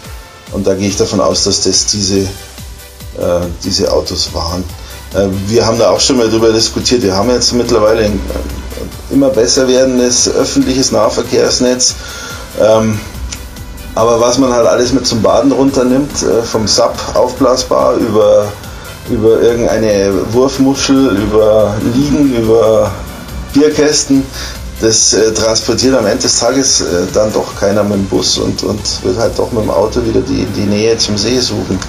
und 0.52 0.66
da 0.66 0.74
gehe 0.74 0.88
ich 0.88 0.98
davon 0.98 1.20
aus, 1.20 1.44
dass 1.44 1.62
das 1.62 1.86
diese, 1.88 2.20
äh, 2.20 3.46
diese 3.64 3.92
Autos 3.92 4.34
waren. 4.34 4.64
Äh, 5.14 5.28
wir 5.48 5.66
haben 5.66 5.78
da 5.78 5.90
auch 5.92 6.00
schon 6.00 6.18
mal 6.18 6.30
drüber 6.30 6.52
diskutiert. 6.52 7.04
Wir 7.04 7.16
haben 7.16 7.30
jetzt 7.30 7.54
mittlerweile 7.54 8.06
ein 8.06 8.20
immer 9.10 9.30
besser 9.30 9.68
werdendes 9.68 10.28
öffentliches 10.28 10.92
Nahverkehrsnetz. 10.92 11.96
Ähm, 12.60 13.00
aber 13.96 14.20
was 14.20 14.38
man 14.38 14.54
halt 14.54 14.68
alles 14.68 14.94
mit 14.94 15.08
zum 15.08 15.22
Baden 15.22 15.52
runternimmt, 15.52 16.22
äh, 16.24 16.44
vom 16.44 16.68
SAP 16.68 17.16
aufblasbar 17.16 17.96
über, 17.96 18.48
über 19.10 19.42
irgendeine 19.42 20.14
Wurfmuschel, 20.34 21.18
über 21.18 21.76
Liegen, 21.94 22.36
über 22.36 22.92
Bierkästen, 23.54 24.24
das 24.80 25.14
äh, 25.14 25.34
transportiert 25.34 25.96
am 25.96 26.06
Ende 26.06 26.24
des 26.24 26.40
Tages 26.40 26.82
äh, 26.82 27.08
dann 27.14 27.34
doch 27.34 27.56
keiner 27.56 27.84
mit 27.84 27.94
dem 27.94 28.06
Bus 28.06 28.38
und, 28.38 28.64
und 28.64 29.04
wird 29.04 29.18
halt 29.18 29.38
doch 29.38 29.52
mit 29.52 29.64
dem 29.64 29.72
Auto 29.72 30.06
wieder 30.06 30.22
die, 30.22 30.46
die 30.56 30.66
Nähe 30.66 30.98
zum 30.98 31.18
See 31.18 31.40
suchen. 31.40 31.80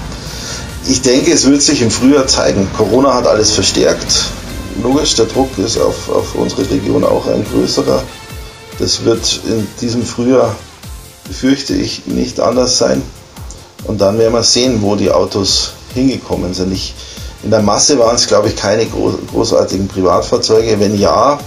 Ich 0.87 1.03
denke, 1.03 1.33
es 1.33 1.47
wird 1.47 1.61
sich 1.61 1.83
im 1.83 1.91
Frühjahr 1.91 2.27
zeigen. 2.27 2.67
Corona 2.75 3.13
hat 3.13 3.27
alles 3.27 3.51
verstärkt. 3.51 4.25
Logisch, 4.83 5.17
der 5.17 5.27
Druck 5.27 5.51
ist 5.59 5.79
auf, 5.79 6.09
auf 6.09 6.35
unsere 6.35 6.63
Region 6.71 7.05
auch 7.05 7.27
ein 7.27 7.45
größerer. 7.45 8.03
Das 8.79 9.05
wird 9.05 9.41
in 9.47 9.67
diesem 9.81 10.07
Frühjahr, 10.07 10.55
befürchte 11.27 11.75
ich, 11.75 12.07
nicht 12.07 12.41
anders 12.41 12.79
sein. 12.79 13.03
Und 13.85 14.01
dann 14.01 14.19
werden 14.19 14.33
wir 14.33 14.43
sehen, 14.43 14.81
wo 14.81 14.97
die 14.97 15.11
Autos 15.11 15.73
hingekommen 15.93 16.55
sind. 16.55 16.73
Ich, 16.73 16.95
in 17.43 17.51
der 17.51 17.61
Masse 17.61 17.99
waren 17.99 18.15
es, 18.15 18.27
glaube 18.27 18.49
ich, 18.49 18.57
keine 18.57 18.87
großartigen 18.87 19.89
Privatfahrzeuge. 19.89 20.81
Wenn 20.81 20.99
ja, 20.99 21.39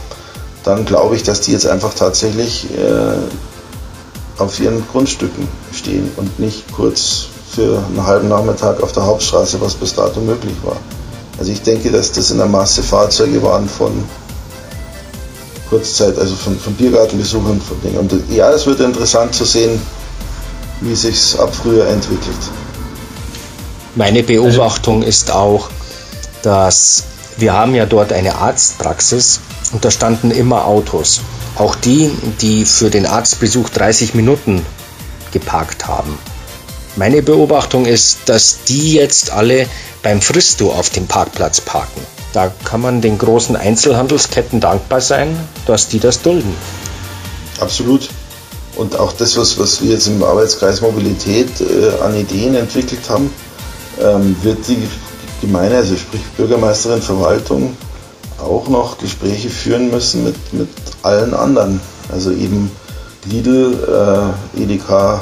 dann 0.63 0.85
glaube 0.85 1.15
ich, 1.15 1.23
dass 1.23 1.41
die 1.41 1.51
jetzt 1.51 1.67
einfach 1.67 1.93
tatsächlich 1.93 2.67
äh, 2.77 4.41
auf 4.41 4.59
ihren 4.59 4.87
Grundstücken 4.87 5.47
stehen 5.73 6.11
und 6.17 6.39
nicht 6.39 6.71
kurz 6.73 7.27
für 7.51 7.83
einen 7.87 8.05
halben 8.05 8.29
Nachmittag 8.29 8.81
auf 8.81 8.91
der 8.91 9.05
Hauptstraße, 9.05 9.59
was 9.61 9.75
bis 9.75 9.93
dato 9.93 10.19
möglich 10.21 10.55
war. 10.63 10.77
Also 11.37 11.51
ich 11.51 11.61
denke, 11.61 11.91
dass 11.91 12.11
das 12.11 12.31
in 12.31 12.37
der 12.37 12.47
Masse 12.47 12.83
Fahrzeuge 12.83 13.41
waren 13.43 13.67
von 13.67 14.03
Kurzzeit, 15.69 16.17
also 16.17 16.35
von, 16.35 16.57
von 16.59 16.73
Biergartenbesuchern, 16.73 17.61
von 17.61 17.81
Dingen. 17.81 17.97
Und 17.97 18.13
ja, 18.29 18.51
es 18.51 18.65
wird 18.65 18.79
interessant 18.79 19.33
zu 19.33 19.45
sehen, 19.45 19.81
wie 20.81 20.95
sich 20.95 21.39
ab 21.39 21.53
früher 21.53 21.87
entwickelt. 21.87 22.37
Meine 23.95 24.23
Beobachtung 24.23 25.03
ist 25.03 25.31
auch, 25.31 25.69
dass 26.43 27.03
wir 27.37 27.53
haben 27.53 27.75
ja 27.75 27.85
dort 27.85 28.13
eine 28.13 28.35
Arztpraxis 28.35 29.39
und 29.73 29.85
da 29.85 29.91
standen 29.91 30.31
immer 30.31 30.65
Autos. 30.65 31.21
Auch 31.55 31.75
die, 31.75 32.11
die 32.41 32.65
für 32.65 32.89
den 32.89 33.05
Arztbesuch 33.05 33.69
30 33.69 34.13
Minuten 34.15 34.65
geparkt 35.31 35.87
haben. 35.87 36.17
Meine 36.95 37.21
Beobachtung 37.21 37.85
ist, 37.85 38.19
dass 38.25 38.63
die 38.67 38.93
jetzt 38.93 39.31
alle 39.31 39.67
beim 40.03 40.21
Fristo 40.21 40.71
auf 40.71 40.89
dem 40.89 41.07
Parkplatz 41.07 41.61
parken. 41.61 42.01
Da 42.33 42.51
kann 42.63 42.81
man 42.81 43.01
den 43.01 43.17
großen 43.17 43.55
Einzelhandelsketten 43.55 44.59
dankbar 44.59 45.01
sein, 45.01 45.37
dass 45.65 45.87
die 45.87 45.99
das 45.99 46.21
dulden. 46.21 46.53
Absolut. 47.59 48.09
Und 48.75 48.97
auch 48.97 49.13
das, 49.13 49.37
was, 49.37 49.59
was 49.59 49.81
wir 49.81 49.91
jetzt 49.91 50.07
im 50.07 50.23
Arbeitskreis 50.23 50.81
Mobilität 50.81 51.49
äh, 51.61 52.01
an 52.03 52.15
Ideen 52.15 52.55
entwickelt 52.55 53.09
haben, 53.09 53.29
ähm, 54.01 54.35
wird 54.41 54.67
die 54.67 54.87
Gemeinde, 55.41 55.77
also 55.77 55.95
sprich 55.95 56.21
Bürgermeisterin, 56.37 57.01
Verwaltung, 57.01 57.75
auch 58.41 58.67
noch 58.67 58.97
Gespräche 58.97 59.49
führen 59.49 59.91
müssen 59.91 60.23
mit, 60.23 60.53
mit 60.53 60.69
allen 61.03 61.33
anderen. 61.33 61.79
Also 62.11 62.31
eben 62.31 62.71
Lidl, 63.25 64.33
äh, 64.57 64.61
Edeka 64.61 65.21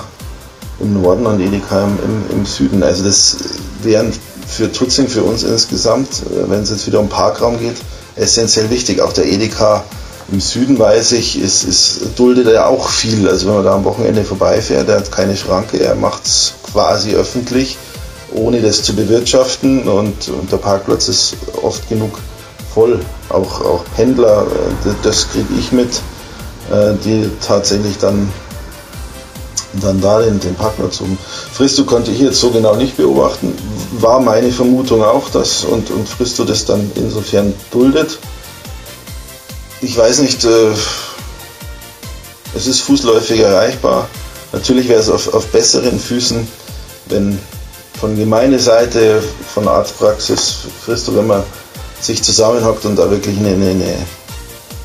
im 0.80 1.02
Norden 1.02 1.26
und 1.26 1.40
Edeka 1.40 1.84
im, 1.84 1.98
im, 2.04 2.38
im 2.38 2.46
Süden. 2.46 2.84
Also 2.84 3.04
das 3.04 3.38
wären 3.84 4.14
für 4.48 4.72
Tutzing, 4.72 5.08
für 5.08 5.24
uns 5.24 5.44
insgesamt, 5.44 6.10
äh, 6.10 6.50
wenn 6.50 6.62
es 6.62 6.70
jetzt 6.70 6.88
wieder 6.88 7.00
um 7.00 7.10
Parkraum 7.10 7.60
geht, 7.60 7.78
essentiell 8.16 8.70
wichtig. 8.70 9.02
Auch 9.02 9.14
der 9.14 9.26
Edeka 9.26 9.84
im 10.32 10.40
Süden, 10.40 10.78
weiß 10.78 11.14
ich, 11.14 11.42
ist, 11.42 11.64
ist, 11.64 12.02
duldet 12.18 12.48
er 12.48 12.68
auch 12.68 12.90
viel. 12.90 13.28
Also 13.28 13.48
wenn 13.48 13.56
man 13.56 13.64
da 13.64 13.76
am 13.76 13.84
Wochenende 13.84 14.24
vorbeifährt, 14.24 14.88
der 14.88 14.98
hat 14.98 15.12
keine 15.12 15.36
Schranke, 15.36 15.80
er 15.80 15.96
macht 15.96 16.26
es 16.26 16.54
quasi 16.72 17.16
öffentlich, 17.16 17.78
ohne 18.34 18.62
das 18.62 18.84
zu 18.84 18.96
bewirtschaften 18.96 19.88
und, 19.88 20.30
und 20.30 20.52
der 20.52 20.58
Parkplatz 20.58 21.08
ist 21.08 21.36
oft 21.62 21.88
genug 21.90 22.20
voll. 22.74 23.00
Auch, 23.30 23.62
auch 23.62 23.84
Pendler, 23.96 24.44
äh, 24.44 24.90
das 25.04 25.30
kriege 25.30 25.54
ich 25.58 25.72
mit, 25.72 26.02
äh, 26.72 26.94
die 27.04 27.30
tatsächlich 27.46 27.98
dann 27.98 28.32
dann 29.82 30.02
da 30.02 30.20
den, 30.20 30.40
den 30.40 30.56
Parkplatz 30.56 31.00
um. 31.02 31.18
Fristo 31.54 31.84
konnte 31.84 32.12
ich 32.12 32.20
jetzt 32.20 32.40
so 32.40 32.50
genau 32.50 32.76
nicht 32.76 32.98
beobachten. 32.98 33.54
War 34.00 34.20
meine 34.20 34.52
Vermutung 34.52 35.04
auch, 35.04 35.30
dass 35.30 35.64
und, 35.64 35.92
und 35.92 36.08
Fristo 36.08 36.44
das 36.44 36.66
dann 36.66 36.92
insofern 36.96 37.54
duldet. 37.72 38.18
Ich 39.82 39.98
weiß 39.98 40.20
nicht, 40.20 40.44
äh, 40.44 40.72
es 42.56 42.68
ist 42.68 42.82
fußläufig 42.82 43.40
erreichbar. 43.40 44.08
Natürlich 44.52 44.90
wäre 44.90 45.00
es 45.00 45.10
auf, 45.10 45.34
auf 45.34 45.46
besseren 45.48 46.00
Füßen, 46.00 46.48
wenn 47.08 47.40
von 48.00 48.18
Gemeindeseite, 48.18 49.22
von 49.54 49.68
Arztpraxis, 49.68 50.60
Christo, 50.86 51.16
wenn 51.16 51.28
man 51.28 51.44
sich 52.02 52.24
zusammenhockt 52.24 52.86
und 52.86 52.96
da 52.96 53.10
wirklich 53.10 53.38
eine, 53.38 53.50
eine 53.50 53.96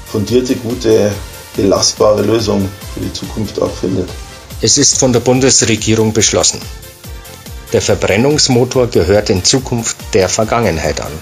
fundierte, 0.07 0.57
gute, 0.57 1.13
belastbare 1.57 2.23
Lösung 2.23 2.69
für 2.93 3.01
die 3.01 3.13
Zukunft 3.13 3.61
auch 3.61 3.71
findet. 3.71 4.09
Es 4.61 4.79
ist 4.79 4.99
von 4.99 5.13
der 5.13 5.21
Bundesregierung 5.21 6.13
beschlossen. 6.13 6.61
Der 7.73 7.83
Verbrennungsmotor 7.83 8.87
gehört 8.87 9.31
in 9.31 9.45
Zukunft 9.45 9.97
der 10.13 10.29
Vergangenheit 10.29 11.01
an. 11.01 11.13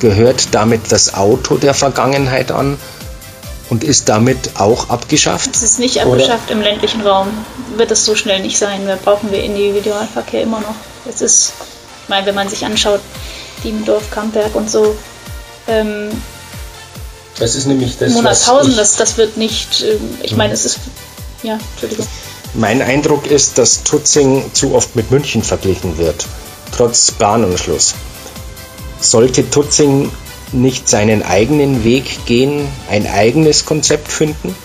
Gehört 0.00 0.54
damit 0.54 0.90
das 0.90 1.14
Auto 1.14 1.56
der 1.56 1.74
Vergangenheit 1.74 2.50
an 2.50 2.78
und 3.68 3.84
ist 3.84 4.08
damit 4.08 4.58
auch 4.58 4.88
abgeschafft? 4.88 5.50
Es 5.54 5.62
ist 5.62 5.78
nicht 5.78 6.00
abgeschafft 6.00 6.46
Oder? 6.46 6.52
im 6.52 6.62
ländlichen 6.62 7.02
Raum. 7.02 7.28
Wird 7.76 7.90
es 7.90 8.04
so 8.04 8.14
schnell 8.14 8.40
nicht 8.40 8.58
sein. 8.58 8.86
Da 8.86 8.96
brauchen 8.96 9.30
wir 9.30 9.42
Individualverkehr 9.42 10.42
immer 10.42 10.60
noch. 10.60 10.74
Es 11.06 11.20
ist, 11.20 11.52
ich 12.04 12.08
meine, 12.08 12.26
wenn 12.26 12.34
man 12.34 12.48
sich 12.48 12.64
anschaut, 12.64 13.00
Diemendorf, 13.62 14.10
Kampberg 14.10 14.54
und 14.54 14.70
so. 14.70 14.96
Ähm, 15.66 16.10
das 17.38 17.54
ist 17.54 17.66
nämlich 17.66 17.98
das. 17.98 18.12
Monatshausen, 18.12 18.76
das, 18.76 18.96
das 18.96 19.16
wird 19.16 19.36
nicht. 19.36 19.82
Äh, 19.82 19.98
ich 20.22 20.36
meine, 20.36 20.54
es 20.54 20.64
ist. 20.64 20.78
Ja, 21.42 21.58
Entschuldigung. 21.72 22.06
Mein 22.54 22.82
Eindruck 22.82 23.26
ist, 23.26 23.58
dass 23.58 23.84
Tutzing 23.84 24.50
zu 24.54 24.74
oft 24.74 24.96
mit 24.96 25.10
München 25.10 25.42
verglichen 25.42 25.98
wird, 25.98 26.26
trotz 26.74 27.10
Bahnanschluss. 27.12 27.94
Sollte 29.00 29.48
Tutzing 29.48 30.10
nicht 30.52 30.88
seinen 30.88 31.22
eigenen 31.22 31.84
Weg 31.84 32.24
gehen, 32.26 32.66
ein 32.90 33.06
eigenes 33.06 33.66
Konzept 33.66 34.10
finden? 34.10 34.56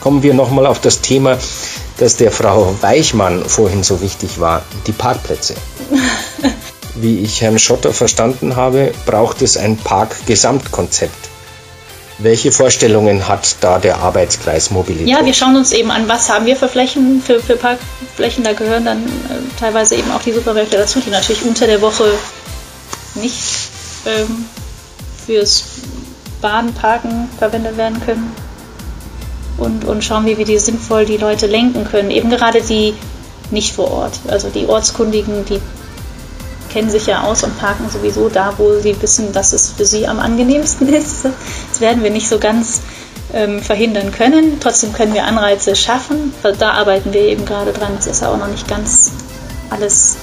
Kommen 0.00 0.22
wir 0.22 0.34
nochmal 0.34 0.66
auf 0.66 0.80
das 0.80 1.00
Thema, 1.00 1.38
das 1.98 2.16
der 2.16 2.32
Frau 2.32 2.74
Weichmann 2.80 3.44
vorhin 3.48 3.82
so 3.82 4.00
wichtig 4.00 4.40
war, 4.40 4.62
die 4.86 4.92
Parkplätze. 4.92 5.54
Wie 7.00 7.20
ich 7.20 7.42
Herrn 7.42 7.58
Schotter 7.58 7.92
verstanden 7.92 8.56
habe, 8.56 8.92
braucht 9.06 9.42
es 9.42 9.56
ein 9.56 9.76
Parkgesamtkonzept. 9.76 11.28
Welche 12.18 12.50
Vorstellungen 12.50 13.28
hat 13.28 13.56
da 13.60 13.78
der 13.78 13.98
Arbeitskreis 13.98 14.72
Mobilität? 14.72 15.06
Ja, 15.06 15.24
wir 15.24 15.34
schauen 15.34 15.54
uns 15.54 15.70
eben 15.70 15.92
an, 15.92 16.08
was 16.08 16.28
haben 16.28 16.46
wir 16.46 16.56
für 16.56 16.68
Flächen, 16.68 17.22
für, 17.24 17.38
für 17.38 17.54
Parkflächen. 17.54 18.42
Da 18.42 18.52
gehören 18.54 18.84
dann 18.84 19.04
äh, 19.06 19.60
teilweise 19.60 19.94
eben 19.94 20.10
auch 20.10 20.22
die 20.22 20.32
Supermärkte 20.32 20.76
dazu, 20.76 20.98
die 20.98 21.10
natürlich 21.10 21.44
unter 21.44 21.68
der 21.68 21.80
Woche 21.80 22.10
nicht 23.14 23.68
ähm, 24.04 24.46
fürs 25.24 25.62
Bahnparken 26.40 27.28
verwendet 27.38 27.76
werden 27.76 28.00
können. 28.04 28.32
Und, 29.56 29.84
und 29.84 30.02
schauen, 30.02 30.26
wie 30.26 30.36
wir 30.36 30.44
die 30.44 30.58
sinnvoll 30.58 31.04
die 31.04 31.16
Leute 31.16 31.46
lenken 31.46 31.84
können. 31.84 32.10
Eben 32.10 32.30
gerade 32.30 32.60
die 32.60 32.94
nicht 33.52 33.74
vor 33.74 33.92
Ort. 33.92 34.18
Also 34.26 34.48
die 34.48 34.66
Ortskundigen, 34.66 35.44
die 35.44 35.60
kennen 36.68 36.90
sich 36.90 37.06
ja 37.06 37.22
aus 37.22 37.42
und 37.42 37.58
parken 37.58 37.88
sowieso 37.90 38.28
da, 38.28 38.54
wo 38.58 38.78
sie 38.78 39.00
wissen, 39.00 39.32
dass 39.32 39.52
es 39.52 39.70
für 39.70 39.84
sie 39.84 40.06
am 40.06 40.20
angenehmsten 40.20 40.88
ist. 40.92 41.24
Das 41.24 41.80
werden 41.80 42.02
wir 42.02 42.10
nicht 42.10 42.28
so 42.28 42.38
ganz 42.38 42.80
ähm, 43.32 43.60
verhindern 43.60 44.12
können. 44.12 44.58
Trotzdem 44.60 44.92
können 44.92 45.14
wir 45.14 45.24
Anreize 45.24 45.76
schaffen. 45.76 46.32
Da 46.58 46.72
arbeiten 46.72 47.12
wir 47.12 47.22
eben 47.22 47.44
gerade 47.44 47.72
dran. 47.72 47.96
Es 47.98 48.06
ist 48.06 48.22
ja 48.22 48.30
auch 48.30 48.38
noch 48.38 48.48
nicht 48.48 48.68
ganz 48.68 49.10
alles 49.70 50.16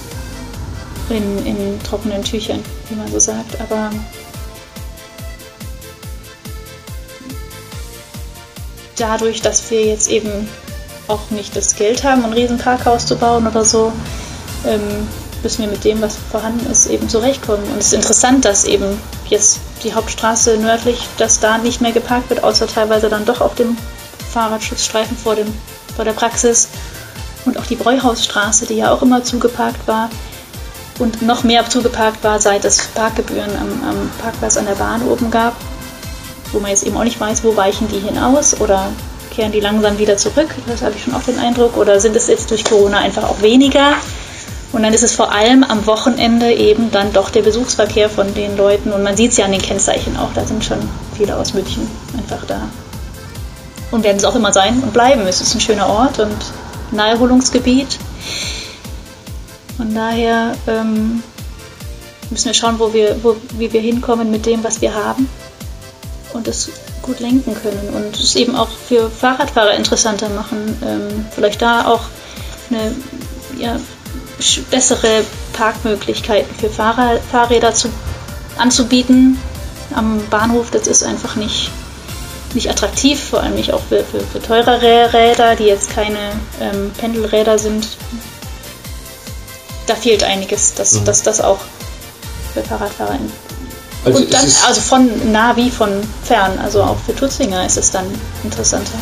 in, 1.09 1.45
in 1.45 1.79
trockenen 1.83 2.23
Tüchern, 2.23 2.63
wie 2.89 2.95
man 2.95 3.07
so 3.11 3.19
sagt. 3.19 3.59
Aber 3.61 3.91
dadurch, 8.97 9.41
dass 9.41 9.69
wir 9.69 9.85
jetzt 9.85 10.09
eben 10.09 10.47
auch 11.07 11.29
nicht 11.29 11.55
das 11.55 11.75
Geld 11.75 12.03
haben, 12.03 12.25
ein 12.25 12.33
Riesenparkhaus 12.33 13.05
zu 13.05 13.15
bauen 13.15 13.47
oder 13.47 13.63
so, 13.63 13.91
ähm, 14.65 15.07
müssen 15.45 15.61
wir 15.61 15.69
mit 15.69 15.83
dem, 15.83 16.01
was 16.01 16.17
vorhanden 16.31 16.69
ist, 16.69 16.87
eben 16.87 17.07
zurechtkommen. 17.07 17.63
Und 17.71 17.77
es 17.77 17.87
ist 17.87 17.93
interessant, 17.93 18.43
dass 18.45 18.65
eben 18.65 18.99
jetzt 19.29 19.59
die 19.83 19.93
Hauptstraße 19.93 20.57
nördlich, 20.57 21.07
dass 21.19 21.39
da 21.39 21.59
nicht 21.59 21.81
mehr 21.81 21.91
geparkt 21.91 22.31
wird, 22.31 22.43
außer 22.43 22.67
teilweise 22.67 23.09
dann 23.09 23.25
doch 23.25 23.41
auf 23.41 23.53
dem 23.53 23.77
Fahrradschutzstreifen 24.33 25.15
vor, 25.15 25.35
dem, 25.35 25.53
vor 25.95 26.03
der 26.03 26.13
Praxis. 26.13 26.67
Und 27.45 27.59
auch 27.59 27.65
die 27.67 27.75
Bräuhausstraße, 27.75 28.65
die 28.65 28.73
ja 28.73 28.91
auch 28.91 29.03
immer 29.03 29.23
zugeparkt 29.23 29.87
war 29.87 30.09
und 30.97 31.21
noch 31.21 31.43
mehr 31.43 31.69
zugeparkt 31.69 32.23
war, 32.23 32.41
seit 32.41 32.65
es 32.65 32.87
Parkgebühren 32.95 33.51
am, 33.51 33.89
am 33.89 34.09
Parkplatz 34.19 34.57
an 34.57 34.65
der 34.65 34.73
Bahn 34.73 35.07
oben 35.07 35.29
gab, 35.29 35.55
wo 36.53 36.59
man 36.59 36.71
jetzt 36.71 36.87
eben 36.87 36.97
auch 36.97 37.03
nicht 37.03 37.19
weiß, 37.19 37.43
wo 37.43 37.55
weichen 37.55 37.87
die 37.87 37.99
hinaus 37.99 38.59
oder 38.59 38.89
kehren 39.29 39.51
die 39.51 39.59
langsam 39.59 39.99
wieder 39.99 40.17
zurück. 40.17 40.47
Das 40.65 40.81
habe 40.81 40.95
ich 40.95 41.03
schon 41.03 41.13
auch 41.13 41.21
den 41.21 41.37
Eindruck. 41.37 41.77
Oder 41.77 41.99
sind 41.99 42.15
es 42.15 42.27
jetzt 42.27 42.49
durch 42.49 42.63
Corona 42.63 42.97
einfach 42.97 43.23
auch 43.23 43.41
weniger? 43.41 43.93
Und 44.75 44.83
dann 44.83 44.93
ist 44.93 45.03
es 45.03 45.15
vor 45.15 45.31
allem 45.31 45.63
am 45.63 45.85
Wochenende 45.85 46.51
eben 46.51 46.91
dann 46.91 47.13
doch 47.13 47.29
der 47.29 47.43
Besuchsverkehr 47.43 48.09
von 48.09 48.33
den 48.33 48.57
Leuten. 48.57 48.91
Und 48.91 49.03
man 49.03 49.15
sieht 49.15 49.31
es 49.31 49.37
ja 49.37 49.45
an 49.45 49.53
den 49.53 49.61
Kennzeichen 49.61 50.17
auch, 50.17 50.33
da 50.33 50.45
sind 50.45 50.65
schon 50.65 50.79
viele 51.15 51.37
aus 51.37 51.53
München 51.53 51.89
einfach 52.17 52.45
da. 52.45 52.67
Und 53.91 54.03
werden 54.03 54.17
es 54.17 54.25
auch 54.25 54.35
immer 54.35 54.51
sein 54.51 54.83
und 54.83 54.91
bleiben. 54.91 55.21
Es 55.27 55.39
ist 55.39 55.55
ein 55.55 55.61
schöner 55.61 55.87
Ort 55.87 56.19
und 56.19 56.35
Naherholungsgebiet. 56.91 57.97
Von 59.77 59.95
daher 59.95 60.57
ähm, 60.67 61.23
müssen 62.29 62.45
wir 62.47 62.53
schauen, 62.53 62.77
wo 62.77 62.93
wir, 62.93 63.23
wo, 63.23 63.37
wie 63.57 63.71
wir 63.71 63.79
hinkommen 63.79 64.29
mit 64.29 64.45
dem, 64.45 64.61
was 64.65 64.81
wir 64.81 64.93
haben. 64.93 65.29
Und 66.33 66.49
es 66.49 66.69
gut 67.01 67.21
lenken 67.21 67.55
können. 67.55 67.93
Und 67.95 68.19
es 68.19 68.35
eben 68.35 68.57
auch 68.57 68.67
für 68.67 69.09
Fahrradfahrer 69.09 69.75
interessanter 69.75 70.27
machen. 70.27 70.77
Ähm, 70.85 71.25
vielleicht 71.33 71.61
da 71.61 71.87
auch 71.87 72.01
eine 72.69 72.93
ja, 73.57 73.79
bessere 74.69 75.23
Parkmöglichkeiten 75.53 76.53
für 76.55 76.69
Fahrer, 76.69 77.19
Fahrräder 77.31 77.73
zu, 77.73 77.89
anzubieten 78.57 79.39
am 79.93 80.21
Bahnhof. 80.29 80.71
Das 80.71 80.87
ist 80.87 81.03
einfach 81.03 81.35
nicht, 81.35 81.71
nicht 82.53 82.69
attraktiv, 82.69 83.21
vor 83.21 83.41
allem 83.41 83.55
nicht 83.55 83.73
auch 83.73 83.81
für, 83.87 84.03
für, 84.03 84.19
für 84.19 84.41
teurere 84.41 85.13
Räder, 85.13 85.55
die 85.55 85.65
jetzt 85.65 85.89
keine 85.91 86.31
ähm, 86.59 86.91
Pendelräder 86.97 87.57
sind. 87.57 87.87
Da 89.87 89.95
fehlt 89.95 90.23
einiges, 90.23 90.73
dass, 90.73 90.93
mhm. 90.93 91.05
dass 91.05 91.23
das 91.23 91.41
auch 91.41 91.59
für 92.53 92.63
Fahrradfahrer 92.63 93.19
also, 94.05 94.19
und 94.19 94.33
dann, 94.33 94.45
also 94.67 94.81
von 94.81 95.31
nah 95.31 95.55
wie 95.55 95.71
von 95.71 95.89
fern, 96.23 96.59
also 96.59 96.83
auch 96.83 96.97
für 97.05 97.15
Tutzinger 97.15 97.65
ist 97.65 97.77
es 97.77 97.89
dann 97.91 98.05
interessanter. 98.43 98.93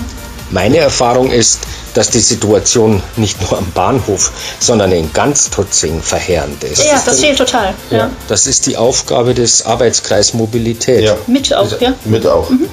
Meine 0.50 0.78
Erfahrung 0.78 1.30
ist, 1.30 1.60
dass 1.94 2.10
die 2.10 2.20
Situation 2.20 3.02
nicht 3.16 3.42
nur 3.42 3.58
am 3.58 3.72
Bahnhof, 3.72 4.32
sondern 4.60 4.92
in 4.92 5.12
ganz 5.14 5.50
Tutzing 5.50 6.02
verheerend 6.02 6.64
ist. 6.64 6.84
Ja, 6.84 7.02
das 7.06 7.20
fehlt 7.20 7.38
total. 7.38 7.74
Ja. 7.92 7.98
ja. 7.98 8.10
Das 8.28 8.48
ist 8.48 8.66
die 8.66 8.78
Aufgabe 8.78 9.34
des 9.34 9.66
Arbeitskreis 9.66 10.34
Mobilität. 10.34 11.04
Ja. 11.04 11.16
Mit 11.28 11.54
auch, 11.54 11.80
ja? 11.80 11.94
Mit 12.06 12.26
auch. 12.26 12.50
Mhm. 12.50 12.68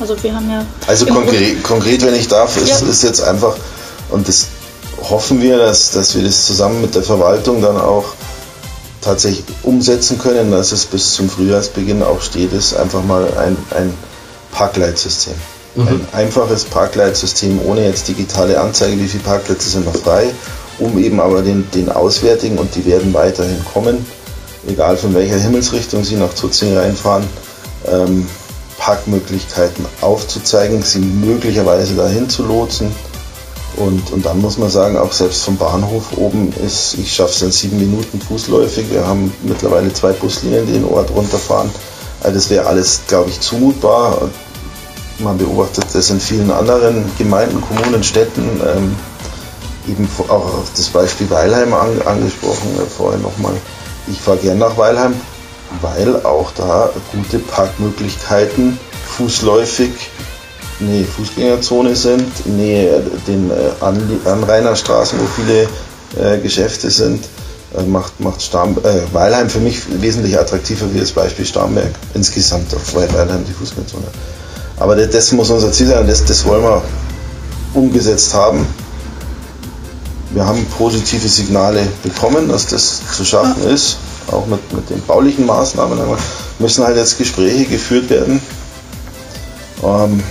Also 0.00 0.22
wir 0.22 0.34
haben 0.34 0.50
ja. 0.50 0.64
Also 0.86 1.06
konkret, 1.06 1.62
konkret, 1.62 2.04
wenn 2.04 2.14
ich 2.14 2.28
darf, 2.28 2.56
ist, 2.56 2.82
ja. 2.82 2.88
ist 2.88 3.02
jetzt 3.02 3.22
einfach, 3.22 3.56
und 4.10 4.26
das 4.28 4.46
hoffen 5.08 5.42
wir, 5.42 5.58
dass, 5.58 5.90
dass 5.92 6.14
wir 6.14 6.22
das 6.22 6.46
zusammen 6.46 6.80
mit 6.80 6.94
der 6.94 7.02
Verwaltung 7.02 7.60
dann 7.60 7.76
auch 7.76 8.04
tatsächlich 9.00 9.44
umsetzen 9.62 10.18
können, 10.18 10.50
dass 10.50 10.72
es 10.72 10.84
bis 10.84 11.14
zum 11.14 11.30
Frühjahrsbeginn 11.30 12.02
auch 12.02 12.20
steht, 12.20 12.52
ist 12.52 12.74
einfach 12.74 13.02
mal 13.02 13.26
ein, 13.38 13.56
ein 13.70 13.94
Parkleitsystem. 14.52 15.34
Mhm. 15.74 15.88
Ein 15.88 16.08
einfaches 16.12 16.64
Parkleitsystem 16.64 17.60
ohne 17.64 17.86
jetzt 17.86 18.08
digitale 18.08 18.60
Anzeige, 18.60 18.98
wie 18.98 19.08
viele 19.08 19.22
Parkplätze 19.22 19.68
sind 19.68 19.86
noch 19.86 19.96
frei, 19.96 20.30
um 20.78 20.98
eben 20.98 21.20
aber 21.20 21.42
den, 21.42 21.70
den 21.72 21.90
Auswärtigen, 21.90 22.58
und 22.58 22.74
die 22.74 22.84
werden 22.86 23.14
weiterhin 23.14 23.64
kommen, 23.72 24.04
egal 24.66 24.96
von 24.96 25.14
welcher 25.14 25.38
Himmelsrichtung 25.38 26.04
sie 26.04 26.16
nach 26.16 26.34
Tutzing 26.34 26.76
reinfahren, 26.76 27.24
ähm, 27.86 28.26
Parkmöglichkeiten 28.78 29.84
aufzuzeigen, 30.00 30.82
sie 30.82 31.00
möglicherweise 31.00 31.94
dahin 31.94 32.28
zu 32.28 32.44
lotsen. 32.44 32.90
Und, 33.76 34.10
und 34.10 34.26
dann 34.26 34.40
muss 34.40 34.58
man 34.58 34.68
sagen, 34.68 34.96
auch 34.98 35.12
selbst 35.12 35.44
vom 35.44 35.56
Bahnhof 35.56 36.16
oben 36.16 36.52
ist, 36.66 36.96
ich 36.98 37.12
schaffe 37.12 37.30
es 37.30 37.42
in 37.42 37.52
sieben 37.52 37.78
Minuten 37.78 38.20
fußläufig. 38.20 38.90
Wir 38.90 39.06
haben 39.06 39.32
mittlerweile 39.42 39.92
zwei 39.92 40.12
Buslinien, 40.12 40.66
die 40.66 40.72
den 40.72 40.84
Ort 40.84 41.10
runterfahren. 41.14 41.70
Also 42.20 42.34
das 42.34 42.50
wäre 42.50 42.66
alles, 42.66 43.02
glaube 43.06 43.30
ich, 43.30 43.40
zumutbar. 43.40 44.30
Man 45.22 45.38
beobachtet 45.38 45.86
das 45.92 46.10
in 46.10 46.20
vielen 46.20 46.50
anderen 46.50 47.04
Gemeinden, 47.18 47.60
Kommunen, 47.60 48.02
Städten. 48.02 48.60
Ähm, 48.64 48.96
eben 49.88 50.08
auch 50.28 50.62
das 50.74 50.88
Beispiel 50.88 51.28
Weilheim 51.30 51.72
an, 51.74 52.00
angesprochen 52.04 52.68
äh, 52.78 52.86
vorhin 52.86 53.22
nochmal. 53.22 53.54
Ich 54.08 54.20
fahre 54.20 54.38
gern 54.38 54.58
nach 54.58 54.76
Weilheim, 54.76 55.14
weil 55.80 56.24
auch 56.24 56.50
da 56.56 56.90
gute 57.12 57.38
Parkmöglichkeiten 57.38 58.78
fußläufig 59.16 59.90
Nähe 60.80 61.04
Fußgängerzone 61.04 61.94
sind, 61.94 62.46
Nähe 62.46 63.02
den 63.26 63.50
äh, 63.50 64.28
Anrainerstraßen, 64.28 65.18
wo 65.20 65.26
viele 65.26 65.68
äh, 66.16 66.38
Geschäfte 66.40 66.90
sind, 66.90 67.28
äh, 67.76 67.82
macht, 67.82 68.18
macht 68.20 68.40
Starm, 68.40 68.78
äh, 68.82 69.12
Weilheim 69.12 69.50
für 69.50 69.58
mich 69.60 69.82
wesentlich 70.00 70.38
attraktiver 70.38 70.86
wie 70.94 71.00
das 71.00 71.12
Beispiel 71.12 71.44
Starnberg 71.44 71.90
insgesamt 72.14 72.74
auf 72.74 72.94
Weilheim 72.94 73.44
die 73.46 73.52
Fußgängerzone. 73.52 74.06
Aber 74.80 74.96
das, 74.96 75.10
das 75.10 75.32
muss 75.32 75.50
unser 75.50 75.70
Ziel 75.70 75.86
sein, 75.86 76.06
das, 76.08 76.24
das 76.24 76.44
wollen 76.46 76.62
wir 76.62 76.82
umgesetzt 77.74 78.34
haben. 78.34 78.66
Wir 80.30 80.46
haben 80.46 80.64
positive 80.78 81.28
Signale 81.28 81.86
bekommen, 82.02 82.48
dass 82.48 82.66
das 82.66 83.00
zu 83.14 83.24
schaffen 83.24 83.68
ist, 83.68 83.98
auch 84.30 84.46
mit, 84.46 84.72
mit 84.72 84.88
den 84.90 85.02
baulichen 85.02 85.44
Maßnahmen. 85.44 86.00
Aber 86.00 86.16
müssen 86.58 86.84
halt 86.84 86.96
jetzt 86.96 87.18
Gespräche 87.18 87.66
geführt 87.66 88.08
werden. 88.10 88.40
Ähm, 89.84 90.22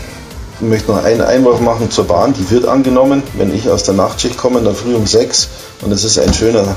ich 0.60 0.68
möchte 0.68 0.92
noch 0.92 1.04
einen 1.04 1.22
Einwurf 1.22 1.62
machen 1.62 1.92
zur 1.92 2.06
Bahn, 2.06 2.34
die 2.34 2.50
wird 2.50 2.66
angenommen. 2.66 3.24
Wenn 3.36 3.54
ich 3.54 3.70
aus 3.70 3.84
der 3.84 3.94
Nachtschicht 3.94 4.38
komme, 4.38 4.62
dann 4.62 4.76
früh 4.76 4.96
um 4.96 5.06
sechs 5.06 5.48
und 5.82 5.92
es 5.92 6.04
ist 6.04 6.18
ein 6.18 6.34
schöner 6.34 6.76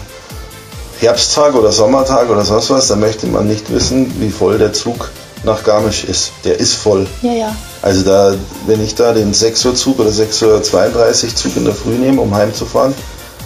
Herbsttag 1.01 1.55
oder 1.55 1.73
Sommertag 1.73 2.29
oder 2.29 2.45
sonst 2.45 2.71
was, 2.71 2.89
dann 2.89 3.01
möchte 3.01 3.27
man 3.27 3.49
nicht 3.49 3.73
wissen, 3.73 4.13
wie 4.21 4.31
voll 4.31 4.59
der 4.59 4.73
Zug 4.73 5.11
nach 5.45 5.65
Garmisch 5.65 6.05
ist. 6.05 6.33
Der 6.45 6.59
ist 6.59 6.75
voll. 6.75 7.07
Ja, 7.23 7.33
ja. 7.33 7.57
Also 7.81 8.03
da, 8.03 8.35
wenn 8.67 8.83
ich 8.83 8.95
da 8.95 9.13
den 9.13 9.35
6 9.35 9.65
Uhr 9.65 9.75
Zug 9.75 9.99
oder 9.99 10.11
6.32 10.11 11.25
Uhr 11.25 11.35
Zug 11.35 11.57
in 11.57 11.65
der 11.65 11.75
Früh 11.75 11.99
nehme, 11.99 12.21
um 12.21 12.35
heimzufahren, 12.35 12.95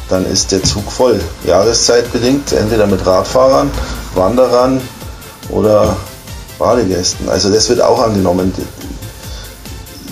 dann 0.09 0.27
ist 0.31 0.53
der 0.53 0.63
Zug 0.63 0.91
voll. 0.91 1.21
Jahreszeitbedingt, 1.45 2.53
entweder 2.53 2.87
mit 2.87 3.05
Radfahrern, 3.05 3.71
Wanderern 4.15 4.81
oder 5.51 5.97
Badegästen. 6.59 7.29
Also 7.29 7.51
das 7.51 7.69
wird 7.69 7.81
auch 7.81 8.01
angenommen. 8.01 8.53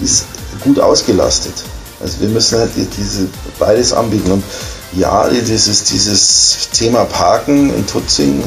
Ist 0.03 0.26
gut 0.62 0.80
ausgelastet. 0.80 1.55
Also 2.01 2.20
wir 2.20 2.28
müssen 2.28 2.59
halt 2.59 2.70
diese 2.76 3.28
beides 3.59 3.93
anbieten. 3.93 4.32
Und 4.32 4.45
ja, 4.93 5.28
dieses, 5.28 5.85
dieses 5.85 6.68
Thema 6.72 7.05
Parken 7.05 7.74
in 7.74 7.87
Tutzing, 7.87 8.43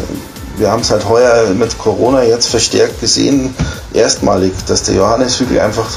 wir 0.58 0.72
haben 0.72 0.82
es 0.82 0.92
halt 0.92 1.08
heuer 1.08 1.50
mit 1.50 1.78
Corona 1.78 2.24
jetzt 2.24 2.48
verstärkt 2.48 3.00
gesehen, 3.00 3.56
erstmalig, 3.94 4.54
dass 4.68 4.84
der 4.84 4.96
Johanneshügel 4.96 5.60
einfach 5.60 5.88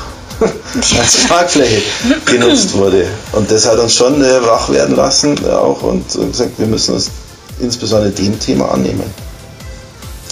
als 0.98 1.26
Parkfläche 1.28 1.82
genutzt 2.26 2.74
wurde. 2.74 3.06
Und 3.32 3.50
das 3.50 3.66
hat 3.66 3.78
uns 3.78 3.94
schon 3.94 4.22
äh, 4.22 4.42
wach 4.46 4.70
werden 4.70 4.96
lassen 4.96 5.36
auch 5.50 5.82
und, 5.82 6.14
und 6.16 6.30
gesagt, 6.32 6.58
wir 6.58 6.66
müssen 6.66 6.94
uns 6.94 7.10
insbesondere 7.58 8.10
dem 8.10 8.38
Thema 8.38 8.72
annehmen. 8.72 9.04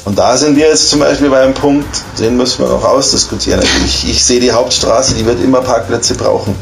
Und 0.05 0.19
da 0.19 0.37
sind 0.37 0.57
wir 0.57 0.69
jetzt 0.69 0.89
zum 0.89 1.01
Beispiel 1.01 1.29
bei 1.29 1.43
einem 1.43 1.55
Punkt, 1.55 1.89
den 2.19 2.37
müssen 2.37 2.61
wir 2.65 2.69
noch 2.69 2.85
ausdiskutieren. 2.85 3.61
Also 3.61 3.73
ich, 3.85 4.09
ich 4.09 4.25
sehe 4.25 4.41
die 4.41 4.53
Hauptstraße, 4.53 5.15
die 5.15 5.27
wird 5.27 5.43
immer 5.43 5.61
Parkplätze 5.61 6.15
brauchen. 6.15 6.55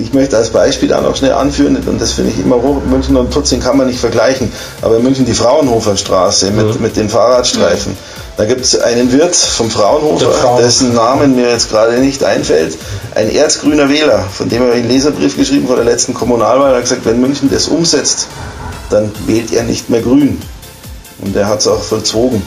Ich 0.00 0.12
möchte 0.12 0.36
als 0.36 0.50
Beispiel 0.50 0.88
da 0.88 1.00
noch 1.00 1.16
schnell 1.16 1.32
anführen, 1.32 1.76
und 1.76 2.00
das 2.00 2.12
finde 2.12 2.30
ich 2.30 2.38
immer 2.38 2.56
hoch, 2.56 2.80
München 2.88 3.16
und 3.16 3.32
Tutzing 3.32 3.60
kann 3.60 3.76
man 3.76 3.88
nicht 3.88 3.98
vergleichen, 3.98 4.52
aber 4.80 4.96
in 4.96 5.02
München 5.02 5.26
die 5.26 5.34
Fraunhofer 5.34 5.96
Straße 5.96 6.52
mit, 6.52 6.76
mhm. 6.76 6.82
mit 6.82 6.96
den 6.96 7.08
Fahrradstreifen. 7.08 7.96
Da 8.36 8.44
gibt 8.44 8.60
es 8.60 8.80
einen 8.80 9.10
Wirt 9.10 9.34
vom 9.34 9.68
Fraunhofer, 9.68 10.30
Fraunhofer, 10.30 10.62
dessen 10.62 10.94
Namen 10.94 11.34
mir 11.34 11.50
jetzt 11.50 11.70
gerade 11.70 11.98
nicht 11.98 12.22
einfällt, 12.22 12.78
ein 13.16 13.28
erzgrüner 13.28 13.88
Wähler, 13.88 14.24
von 14.32 14.48
dem 14.48 14.62
er 14.62 14.74
einen 14.74 14.88
Leserbrief 14.88 15.36
geschrieben 15.36 15.66
vor 15.66 15.74
der 15.74 15.84
letzten 15.84 16.14
Kommunalwahl, 16.14 16.70
er 16.70 16.76
hat 16.76 16.82
gesagt, 16.82 17.04
wenn 17.04 17.20
München 17.20 17.50
das 17.50 17.66
umsetzt, 17.66 18.28
dann 18.90 19.10
wählt 19.26 19.52
er 19.52 19.64
nicht 19.64 19.90
mehr 19.90 20.02
grün. 20.02 20.40
Und 21.20 21.34
er 21.34 21.48
hat 21.48 21.58
es 21.58 21.66
auch 21.66 21.82
vollzogen, 21.82 22.40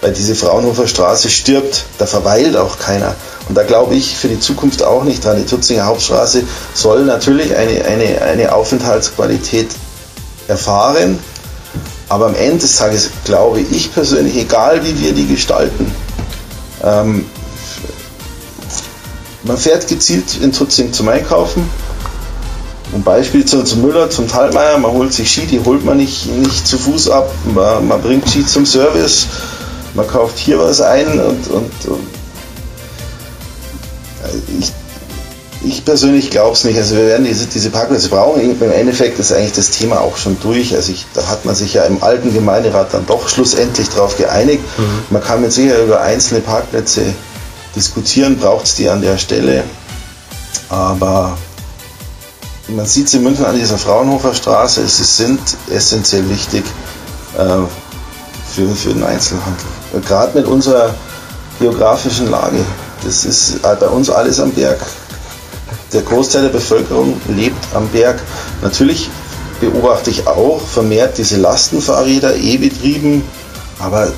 weil 0.00 0.12
diese 0.12 0.34
Fraunhofer 0.34 0.88
Straße 0.88 1.30
stirbt, 1.30 1.84
da 1.98 2.06
verweilt 2.06 2.56
auch 2.56 2.80
keiner. 2.80 3.14
Und 3.48 3.54
da 3.54 3.62
glaube 3.62 3.94
ich 3.94 4.16
für 4.16 4.28
die 4.28 4.40
Zukunft 4.40 4.82
auch 4.82 5.04
nicht 5.04 5.24
dran. 5.24 5.36
Die 5.36 5.46
Tutzinger 5.46 5.86
Hauptstraße 5.86 6.42
soll 6.74 7.04
natürlich 7.04 7.56
eine, 7.56 7.84
eine, 7.84 8.22
eine 8.22 8.52
Aufenthaltsqualität 8.52 9.68
erfahren, 10.48 11.18
aber 12.08 12.26
am 12.26 12.34
Ende 12.34 12.58
des 12.58 12.76
Tages 12.76 13.10
glaube 13.24 13.60
ich 13.60 13.92
persönlich, 13.92 14.36
egal 14.36 14.84
wie 14.84 15.00
wir 15.00 15.12
die 15.12 15.26
gestalten, 15.26 15.92
ähm, 16.82 17.26
man 19.42 19.56
fährt 19.56 19.86
gezielt 19.86 20.38
in 20.40 20.52
Tutzing 20.52 20.92
zum 20.92 21.08
Einkaufen. 21.08 21.68
Ein 22.94 23.02
Beispiel 23.02 23.44
zu, 23.44 23.64
zum 23.64 23.82
Müller, 23.82 24.10
zum 24.10 24.28
Talmeier, 24.28 24.78
man 24.78 24.92
holt 24.92 25.12
sich 25.12 25.30
Ski, 25.30 25.46
die 25.46 25.60
holt 25.64 25.84
man 25.84 25.96
nicht, 25.96 26.26
nicht 26.26 26.66
zu 26.66 26.78
Fuß 26.78 27.10
ab, 27.10 27.30
man, 27.54 27.86
man 27.86 28.00
bringt 28.00 28.28
Ski 28.28 28.46
zum 28.46 28.64
Service, 28.64 29.26
man 29.94 30.06
kauft 30.06 30.38
hier 30.38 30.58
was 30.58 30.80
ein 30.80 31.06
und, 31.06 31.48
und, 31.48 31.86
und 31.86 32.15
ich, 34.58 34.72
ich 35.64 35.84
persönlich 35.84 36.30
glaube 36.30 36.52
es 36.52 36.64
nicht. 36.64 36.78
Also 36.78 36.96
wir 36.96 37.06
werden 37.06 37.24
diese, 37.24 37.46
diese 37.46 37.70
Parkplätze 37.70 38.08
brauchen. 38.08 38.40
Im 38.40 38.72
Endeffekt 38.72 39.18
ist 39.18 39.32
eigentlich 39.32 39.54
das 39.54 39.70
Thema 39.70 40.00
auch 40.00 40.16
schon 40.16 40.36
durch. 40.40 40.74
Also 40.74 40.92
ich, 40.92 41.06
da 41.14 41.26
hat 41.28 41.44
man 41.44 41.54
sich 41.54 41.74
ja 41.74 41.84
im 41.84 42.02
alten 42.02 42.32
Gemeinderat 42.32 42.92
dann 42.92 43.06
doch 43.06 43.28
schlussendlich 43.28 43.88
darauf 43.88 44.16
geeinigt. 44.16 44.62
Mhm. 44.78 44.84
Man 45.10 45.22
kann 45.22 45.40
mit 45.40 45.52
Sicherheit 45.52 45.84
über 45.84 46.00
einzelne 46.00 46.40
Parkplätze 46.40 47.02
diskutieren, 47.74 48.38
braucht 48.38 48.66
es 48.66 48.74
die 48.74 48.88
an 48.88 49.02
der 49.02 49.18
Stelle. 49.18 49.64
Aber 50.68 51.36
man 52.68 52.86
sieht 52.86 53.06
es 53.06 53.14
in 53.14 53.22
München 53.22 53.44
an 53.44 53.56
dieser 53.56 53.78
Fraunhofer 53.78 54.34
Straße, 54.34 54.82
es 54.82 55.16
sind 55.16 55.40
essentiell 55.70 56.28
wichtig 56.28 56.64
äh, 57.36 57.44
für, 58.54 58.68
für 58.74 58.88
den 58.92 59.04
Einzelhandel. 59.04 59.66
Gerade 60.06 60.36
mit 60.36 60.46
unserer 60.46 60.94
geografischen 61.60 62.30
Lage. 62.30 62.58
Das 63.04 63.24
ist 63.24 63.56
äh, 63.62 63.76
bei 63.78 63.88
uns 63.88 64.10
alles 64.10 64.40
am 64.40 64.52
Berg. 64.52 64.80
Der 65.92 66.02
Großteil 66.02 66.42
der 66.42 66.48
Bevölkerung 66.50 67.20
lebt 67.28 67.64
am 67.74 67.88
Berg. 67.88 68.20
Natürlich 68.62 69.08
beobachte 69.60 70.10
ich 70.10 70.26
auch 70.26 70.60
vermehrt 70.60 71.16
diese 71.18 71.36
Lastenfahrräder, 71.36 72.36
E-betrieben, 72.36 73.22
aber 73.78 74.12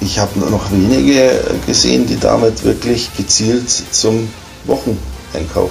ich 0.00 0.18
habe 0.18 0.38
noch 0.38 0.70
wenige 0.70 1.40
gesehen, 1.66 2.06
die 2.06 2.18
damit 2.18 2.64
wirklich 2.64 3.14
gezielt 3.16 3.70
zum 3.90 4.30
Wocheneinkauf 4.64 5.70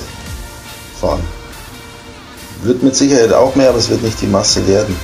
fahren. 1.00 1.22
Wird 2.62 2.84
mit 2.84 2.96
Sicherheit 2.96 3.34
auch 3.34 3.56
mehr, 3.56 3.70
aber 3.70 3.80
es 3.80 3.90
wird 3.90 4.04
nicht 4.04 4.22
die 4.22 4.28
Masse 4.28 4.68
werden. 4.68 4.96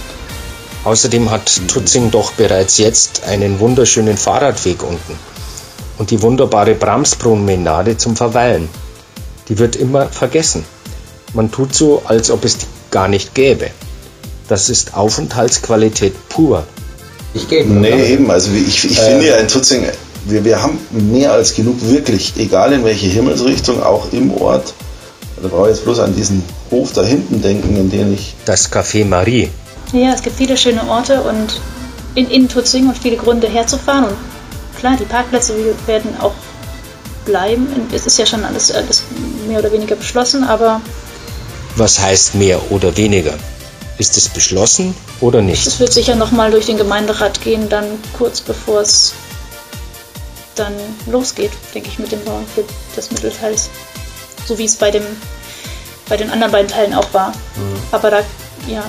Außerdem 0.83 1.31
hat 1.31 1.61
Tutzing 1.67 2.11
doch 2.11 2.33
bereits 2.33 2.77
jetzt 2.77 3.23
einen 3.23 3.59
wunderschönen 3.59 4.17
Fahrradweg 4.17 4.83
unten 4.83 5.17
und 5.97 6.11
die 6.11 6.21
wunderbare 6.21 6.75
Bramspromenade 6.75 7.97
zum 7.97 8.15
Verweilen. 8.15 8.69
Die 9.49 9.59
wird 9.59 9.75
immer 9.75 10.07
vergessen. 10.07 10.65
Man 11.33 11.51
tut 11.51 11.75
so, 11.75 12.01
als 12.05 12.31
ob 12.31 12.45
es 12.45 12.57
die 12.57 12.65
gar 12.91 13.07
nicht 13.09 13.35
gäbe. 13.35 13.71
Das 14.47 14.69
ist 14.69 14.93
Aufenthaltsqualität 14.93 16.13
pur. 16.29 16.63
Ich 17.33 17.49
gehe. 17.49 17.65
Nee, 17.65 17.93
oder? 17.93 18.05
eben. 18.05 18.31
Also 18.31 18.51
ich, 18.51 18.85
ich 18.85 18.97
äh, 18.97 19.01
finde 19.01 19.27
ja 19.27 19.35
in 19.35 19.47
Tutzing, 19.49 19.83
wir, 20.25 20.45
wir 20.45 20.61
haben 20.61 20.79
mehr 20.91 21.33
als 21.33 21.53
genug, 21.53 21.75
wirklich, 21.81 22.33
egal 22.37 22.71
in 22.71 22.85
welche 22.85 23.07
Himmelsrichtung, 23.07 23.83
auch 23.83 24.11
im 24.13 24.31
Ort. 24.31 24.73
Da 25.41 25.49
brauche 25.49 25.69
ich 25.69 25.75
jetzt 25.75 25.83
bloß 25.83 25.99
an 25.99 26.15
diesen 26.15 26.41
Hof 26.71 26.93
da 26.93 27.03
hinten 27.03 27.41
denken, 27.41 27.75
in 27.75 27.89
dem 27.89 28.13
ich. 28.13 28.33
Das 28.45 28.71
Café 28.71 29.03
Marie. 29.03 29.49
Ja, 29.91 30.13
es 30.13 30.21
gibt 30.21 30.37
viele 30.37 30.55
schöne 30.55 30.87
Orte 30.87 31.21
und 31.21 31.59
in, 32.15 32.29
in 32.29 32.47
Tutzing 32.47 32.87
und 32.87 32.97
viele 32.97 33.17
Gründe 33.17 33.49
herzufahren. 33.49 34.05
Und 34.05 34.15
klar, 34.75 34.95
die 34.97 35.05
Parkplätze 35.05 35.55
werden 35.85 36.19
auch 36.19 36.33
bleiben. 37.25 37.67
Es 37.93 38.05
ist 38.05 38.17
ja 38.17 38.25
schon 38.25 38.43
alles, 38.45 38.71
alles 38.71 39.03
mehr 39.47 39.59
oder 39.59 39.71
weniger 39.71 39.95
beschlossen, 39.95 40.43
aber. 40.43 40.81
Was 41.75 41.99
heißt 41.99 42.35
mehr 42.35 42.71
oder 42.71 42.95
weniger? 42.95 43.33
Ist 43.97 44.17
es 44.17 44.29
beschlossen 44.29 44.95
oder 45.21 45.41
nicht? 45.41 45.65
Es 45.65 45.79
wird 45.79 45.93
sicher 45.93 46.15
nochmal 46.15 46.51
durch 46.51 46.65
den 46.65 46.77
Gemeinderat 46.77 47.41
gehen, 47.41 47.69
dann 47.69 47.85
kurz 48.17 48.41
bevor 48.41 48.81
es 48.81 49.13
dann 50.55 50.73
losgeht, 51.07 51.51
denke 51.73 51.89
ich, 51.89 51.99
mit 51.99 52.11
dem 52.11 52.23
Bau 52.23 52.39
des 52.95 53.11
Mittelteils. 53.11 53.69
So 54.45 54.57
wie 54.57 54.65
es 54.65 54.75
bei, 54.75 54.91
dem, 54.91 55.03
bei 56.07 56.17
den 56.17 56.29
anderen 56.29 56.51
beiden 56.51 56.69
Teilen 56.69 56.93
auch 56.93 57.13
war. 57.13 57.29
Mhm. 57.29 57.77
Aber 57.91 58.11
da, 58.11 58.19
ja. 58.67 58.83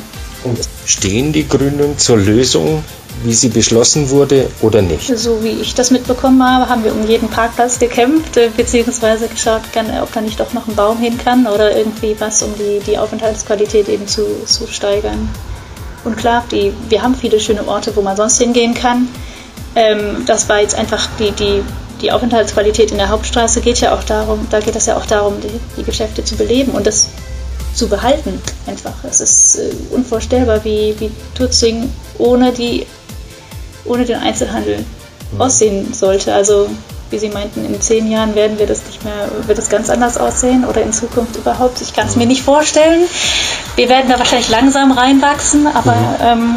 Stehen 0.85 1.33
die 1.33 1.49
Grünen 1.49 1.99
zur 1.99 2.19
Lösung 2.19 2.85
wie 3.23 3.35
sie 3.35 3.49
beschlossen 3.49 4.11
wurde 4.11 4.49
oder 4.61 4.83
nicht? 4.83 5.07
So 5.19 5.43
wie 5.43 5.61
ich 5.61 5.75
das 5.75 5.91
mitbekommen 5.91 6.43
habe, 6.43 6.69
haben 6.69 6.85
wir 6.85 6.93
um 6.93 7.07
jeden 7.07 7.29
Parkplatz 7.29 7.79
gekämpft, 7.79 8.37
äh, 8.37 8.51
beziehungsweise 8.57 9.29
geschaut, 9.29 9.63
ob 10.03 10.13
da 10.13 10.21
nicht 10.21 10.39
doch 10.39 10.53
noch 10.53 10.67
ein 10.69 10.75
Baum 10.75 10.99
hin 10.99 11.19
kann 11.19 11.47
oder 11.47 11.77
irgendwie 11.77 12.17
was, 12.19 12.43
um 12.43 12.53
die, 12.59 12.81
die 12.87 12.99
Aufenthaltsqualität 12.99 13.89
eben 13.89 14.07
zu, 14.07 14.45
zu 14.45 14.67
steigern. 14.67 15.29
Und 16.05 16.17
klar, 16.17 16.45
die, 16.51 16.73
wir 16.89 17.03
haben 17.03 17.15
viele 17.15 17.41
schöne 17.41 17.67
Orte, 17.67 17.95
wo 17.97 18.03
man 18.03 18.17
sonst 18.17 18.39
hingehen 18.39 18.75
kann. 18.75 19.09
Ähm, 19.75 20.25
das 20.27 20.49
war 20.49 20.61
jetzt 20.61 20.77
einfach 20.77 21.09
die, 21.19 21.33
die, 21.33 21.63
die 22.01 22.13
Aufenthaltsqualität 22.13 22.91
in 22.93 22.99
der 22.99 23.09
Hauptstraße 23.09 23.61
geht 23.61 23.81
ja 23.81 23.95
auch 23.95 24.05
darum, 24.05 24.47
da 24.51 24.61
geht 24.61 24.77
es 24.77 24.87
ja 24.87 24.97
auch 24.97 25.07
darum, 25.07 25.35
die, 25.41 25.61
die 25.77 25.85
Geschäfte 25.85 26.23
zu 26.23 26.37
beleben 26.37 26.73
und 26.73 26.87
das 26.87 27.09
zu 27.75 27.89
behalten 27.89 28.41
einfach. 28.67 28.95
Es 29.09 29.21
ist 29.21 29.57
äh, 29.57 29.71
unvorstellbar, 29.91 30.65
wie, 30.65 30.95
wie 30.99 31.11
Tutzing 31.35 31.93
ohne 32.19 32.53
die 32.53 32.87
ohne 33.87 34.05
den 34.05 34.17
Einzelhandel 34.17 34.85
mhm. 35.33 35.41
aussehen 35.41 35.95
sollte. 35.95 36.35
Also 36.35 36.69
wie 37.11 37.19
Sie 37.19 37.29
meinten, 37.29 37.65
in 37.65 37.81
zehn 37.81 38.11
Jahren 38.11 38.35
werden 38.35 38.59
wir 38.59 38.67
das 38.67 38.85
nicht 38.87 39.05
mehr, 39.05 39.29
wird 39.47 39.59
es 39.59 39.69
ganz 39.69 39.91
anders 39.91 40.19
aussehen 40.19 40.65
oder 40.65 40.83
in 40.83 40.93
Zukunft 40.93 41.37
überhaupt. 41.37 41.81
Ich 41.81 41.95
kann 41.95 42.09
es 42.09 42.17
mir 42.17 42.27
nicht 42.27 42.43
vorstellen. 42.43 43.05
Wir 43.77 43.89
werden 43.89 44.11
da 44.11 44.19
wahrscheinlich 44.19 44.49
langsam 44.49 44.91
reinwachsen, 44.93 45.69
aber 45.69 45.93
mhm. 45.93 46.17
ähm, 46.21 46.57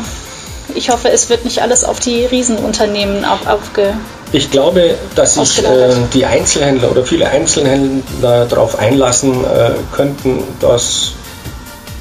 ich 0.76 0.90
hoffe, 0.90 1.10
es 1.10 1.30
wird 1.30 1.46
nicht 1.46 1.62
alles 1.62 1.84
auf 1.84 2.00
die 2.00 2.26
Riesenunternehmen 2.26 3.26
auf, 3.26 3.46
aufge. 3.48 3.94
Ich 4.32 4.52
glaube, 4.52 4.96
dass 5.16 5.36
sich 5.36 5.64
äh, 5.64 5.94
die 6.14 6.26
Einzelhändler 6.26 6.92
oder 6.92 7.04
viele 7.04 7.28
Einzelhändler 7.28 8.46
darauf 8.46 8.78
einlassen 8.78 9.44
äh, 9.44 9.72
könnten, 9.92 10.44
dass, 10.60 11.14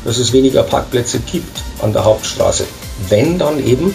dass 0.05 0.19
es 0.19 0.33
weniger 0.33 0.63
Parkplätze 0.63 1.21
gibt 1.21 1.63
an 1.83 1.93
der 1.93 2.05
Hauptstraße. 2.05 2.65
Wenn 3.09 3.39
dann 3.39 3.65
eben 3.65 3.95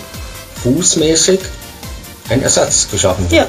fußmäßig 0.64 1.40
ein 2.30 2.42
Ersatz 2.42 2.88
geschaffen 2.90 3.30
wird. 3.30 3.44
Ja. 3.44 3.48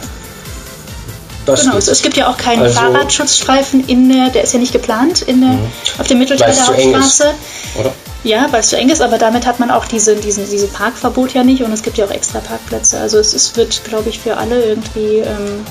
Das 1.47 1.61
genau, 1.61 1.77
es, 1.77 1.89
es, 1.89 2.01
gibt 2.01 2.17
ja 2.17 2.31
auch 2.31 2.39
keinen 2.39 2.63
also, 2.63 2.81
Fahrradschutzstreifen 2.81 3.87
in 3.87 4.09
der, 4.09 4.31
der 4.31 4.45
ist 4.45 4.55
ja 4.55 4.59
nicht 4.59 4.73
geplant 4.73 5.23
in 5.23 5.43
der, 5.43 5.51
mhm. 5.51 5.67
auf 5.99 6.07
der 6.07 6.17
Mittelstädter 6.17 6.67
Hauptstraße. 6.67 7.35
Oder? 7.79 7.93
Ja, 8.23 8.47
weil 8.51 8.61
es 8.61 8.69
zu 8.71 8.79
eng 8.79 8.89
ist, 8.89 9.03
aber 9.03 9.19
damit 9.19 9.45
hat 9.45 9.61
man 9.61 9.71
auch 9.71 9.85
diese, 9.85 10.17
diesen, 10.17 10.49
diese 10.49 10.67
Parkverbot 10.69 11.35
ja 11.35 11.45
nicht 11.45 11.63
und 11.63 11.71
es 11.73 11.83
gibt 11.83 11.99
ja 11.99 12.07
auch 12.07 12.11
extra 12.11 12.39
Parkplätze. 12.41 12.99
Also 12.99 13.19
es, 13.19 13.35
es 13.35 13.55
wird, 13.57 13.85
glaube 13.85 14.09
ich, 14.09 14.19
für 14.19 14.39
alle 14.39 14.65
irgendwie 14.65 15.19
ähm, 15.19 15.67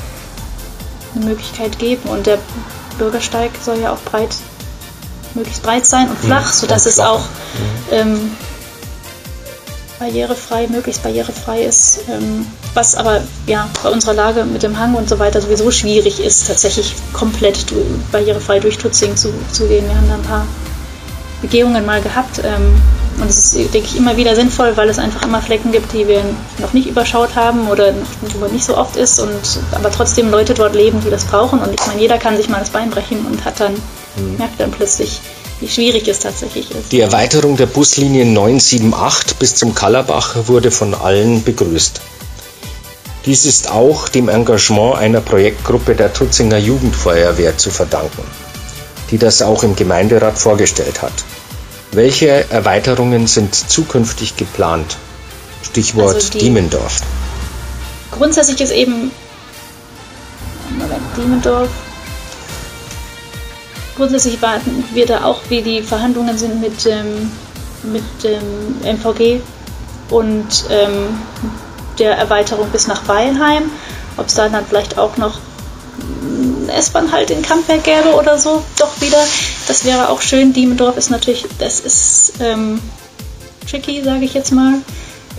eine 1.15 1.25
Möglichkeit 1.25 1.79
geben 1.79 2.07
und 2.09 2.27
der 2.27 2.37
Bürgersteig 2.99 3.51
soll 3.63 3.79
ja 3.79 3.91
auch 3.91 4.01
breit, 4.01 4.35
möglichst 5.33 5.63
breit 5.63 5.87
sein 5.87 6.09
und 6.09 6.19
flach, 6.19 6.53
mhm. 6.53 6.53
sodass 6.53 6.85
und 6.85 6.91
es 6.91 6.99
auch 6.99 7.21
mhm. 7.21 7.25
ähm, 7.91 8.31
barrierefrei, 10.03 10.67
möglichst 10.67 11.01
barrierefrei 11.03 11.63
ist. 11.63 11.99
Ähm, 12.09 12.45
was 12.73 12.95
aber 12.95 13.21
ja 13.47 13.69
bei 13.81 13.89
unserer 13.89 14.13
Lage 14.13 14.43
mit 14.43 14.63
dem 14.63 14.77
Hang 14.77 14.95
und 14.95 15.07
so 15.07 15.19
weiter 15.19 15.41
sowieso 15.41 15.71
schwierig 15.71 16.19
ist, 16.19 16.47
tatsächlich 16.47 16.93
komplett 17.13 17.65
barrierefrei 18.11 18.59
durch 18.59 18.77
Tutzing 18.77 19.15
zu, 19.15 19.33
zu 19.51 19.67
gehen. 19.67 19.87
Wir 19.87 19.95
haben 19.95 20.09
da 20.09 20.15
ein 20.15 20.21
paar 20.21 20.47
Begehungen 21.41 21.85
mal 21.85 22.01
gehabt. 22.01 22.41
Ähm, 22.43 22.81
und 23.21 23.29
es 23.29 23.53
ist, 23.53 23.73
denke 23.73 23.87
ich, 23.87 23.95
immer 23.95 24.17
wieder 24.17 24.35
sinnvoll, 24.35 24.75
weil 24.75 24.89
es 24.89 24.97
einfach 24.97 25.23
immer 25.23 25.39
Flecken 25.39 25.71
gibt, 25.71 25.93
die 25.93 26.07
wir 26.07 26.23
noch 26.57 26.73
nicht 26.73 26.87
überschaut 26.87 27.35
haben 27.35 27.67
oder 27.69 27.93
wo 28.39 28.47
nicht 28.47 28.65
so 28.65 28.75
oft 28.75 28.95
ist 28.95 29.19
und 29.19 29.59
aber 29.71 29.91
trotzdem 29.91 30.31
Leute 30.31 30.55
dort 30.55 30.73
leben, 30.73 30.99
die 31.05 31.11
das 31.11 31.25
brauchen. 31.25 31.59
Und 31.59 31.71
ich 31.71 31.85
meine, 31.85 32.01
jeder 32.01 32.17
kann 32.17 32.35
sich 32.37 32.49
mal 32.49 32.59
das 32.59 32.71
Bein 32.71 32.89
brechen 32.89 33.23
und 33.27 33.45
hat 33.45 33.59
dann, 33.59 33.73
mhm. 33.73 34.37
merkt 34.39 34.59
dann 34.59 34.71
plötzlich, 34.71 35.21
wie 35.64 35.70
schwierig 35.70 36.07
es 36.09 36.20
tatsächlich 36.20 36.70
ist. 36.70 36.91
Die 36.91 36.99
Erweiterung 36.99 37.55
der 37.55 37.68
Buslinie 37.68 38.26
978 38.26 39.38
bis 39.38 39.55
zum 39.55 39.74
Kallerbach 39.74 40.36
wurde 40.47 40.72
von 40.72 40.93
allen 40.93 41.41
begrüßt. 41.43 42.01
Dies 43.26 43.45
ist 43.45 43.72
auch 43.72 44.09
dem 44.09 44.28
Engagement 44.28 44.97
einer 44.97 45.22
Projektgruppe 45.22 45.95
der 45.95 46.11
Tutzinger 46.11 46.57
Jugendfeuerwehr 46.57 47.57
zu 47.57 47.72
verdanken, 47.72 48.24
die 49.09 49.18
das 49.18 49.41
auch 49.41 49.64
im 49.64 49.78
Gemeinderat 49.78 50.38
vorgestellt 50.38 51.01
hat. 51.01 51.14
Welche 51.93 52.49
Erweiterungen 52.51 53.28
sind 53.28 53.55
zukünftig 53.55 54.36
geplant? 54.36 54.97
Stichwort 55.64 56.16
also 56.16 56.32
die 56.32 56.39
Diemendorf. 56.39 56.99
Grundsätzlich 58.11 58.59
ist 58.59 58.72
eben 58.72 59.11
Diemendorf. 61.16 61.70
Grundsätzlich 63.95 64.41
warten 64.41 64.83
wir 64.93 65.05
da 65.05 65.23
auch, 65.23 65.41
wie 65.49 65.61
die 65.61 65.81
Verhandlungen 65.81 66.37
sind 66.37 66.61
mit, 66.61 66.85
ähm, 66.85 67.31
mit 67.83 68.03
dem 68.23 68.81
MVG 68.83 69.41
und 70.09 70.65
ähm, 70.69 71.19
der 71.99 72.17
Erweiterung 72.17 72.69
bis 72.69 72.87
nach 72.87 73.07
Weilheim. 73.07 73.69
Ob 74.17 74.27
es 74.27 74.35
da 74.35 74.49
dann 74.49 74.65
vielleicht 74.65 74.97
auch 74.97 75.17
noch 75.17 75.39
S-Bahn 76.67 77.11
halt 77.11 77.29
in 77.29 77.41
Kampberg 77.41 77.83
gäbe 77.83 78.13
oder 78.15 78.39
so, 78.39 78.63
doch 78.77 78.99
wieder. 79.01 79.23
Das 79.67 79.85
wäre 79.85 80.09
auch 80.09 80.21
schön. 80.21 80.53
Diemendorf 80.53 80.97
ist 80.97 81.11
natürlich, 81.11 81.45
das 81.59 81.79
ist 81.79 82.33
ähm, 82.39 82.81
tricky, 83.69 84.03
sage 84.03 84.25
ich 84.25 84.33
jetzt 84.33 84.51
mal. 84.51 84.75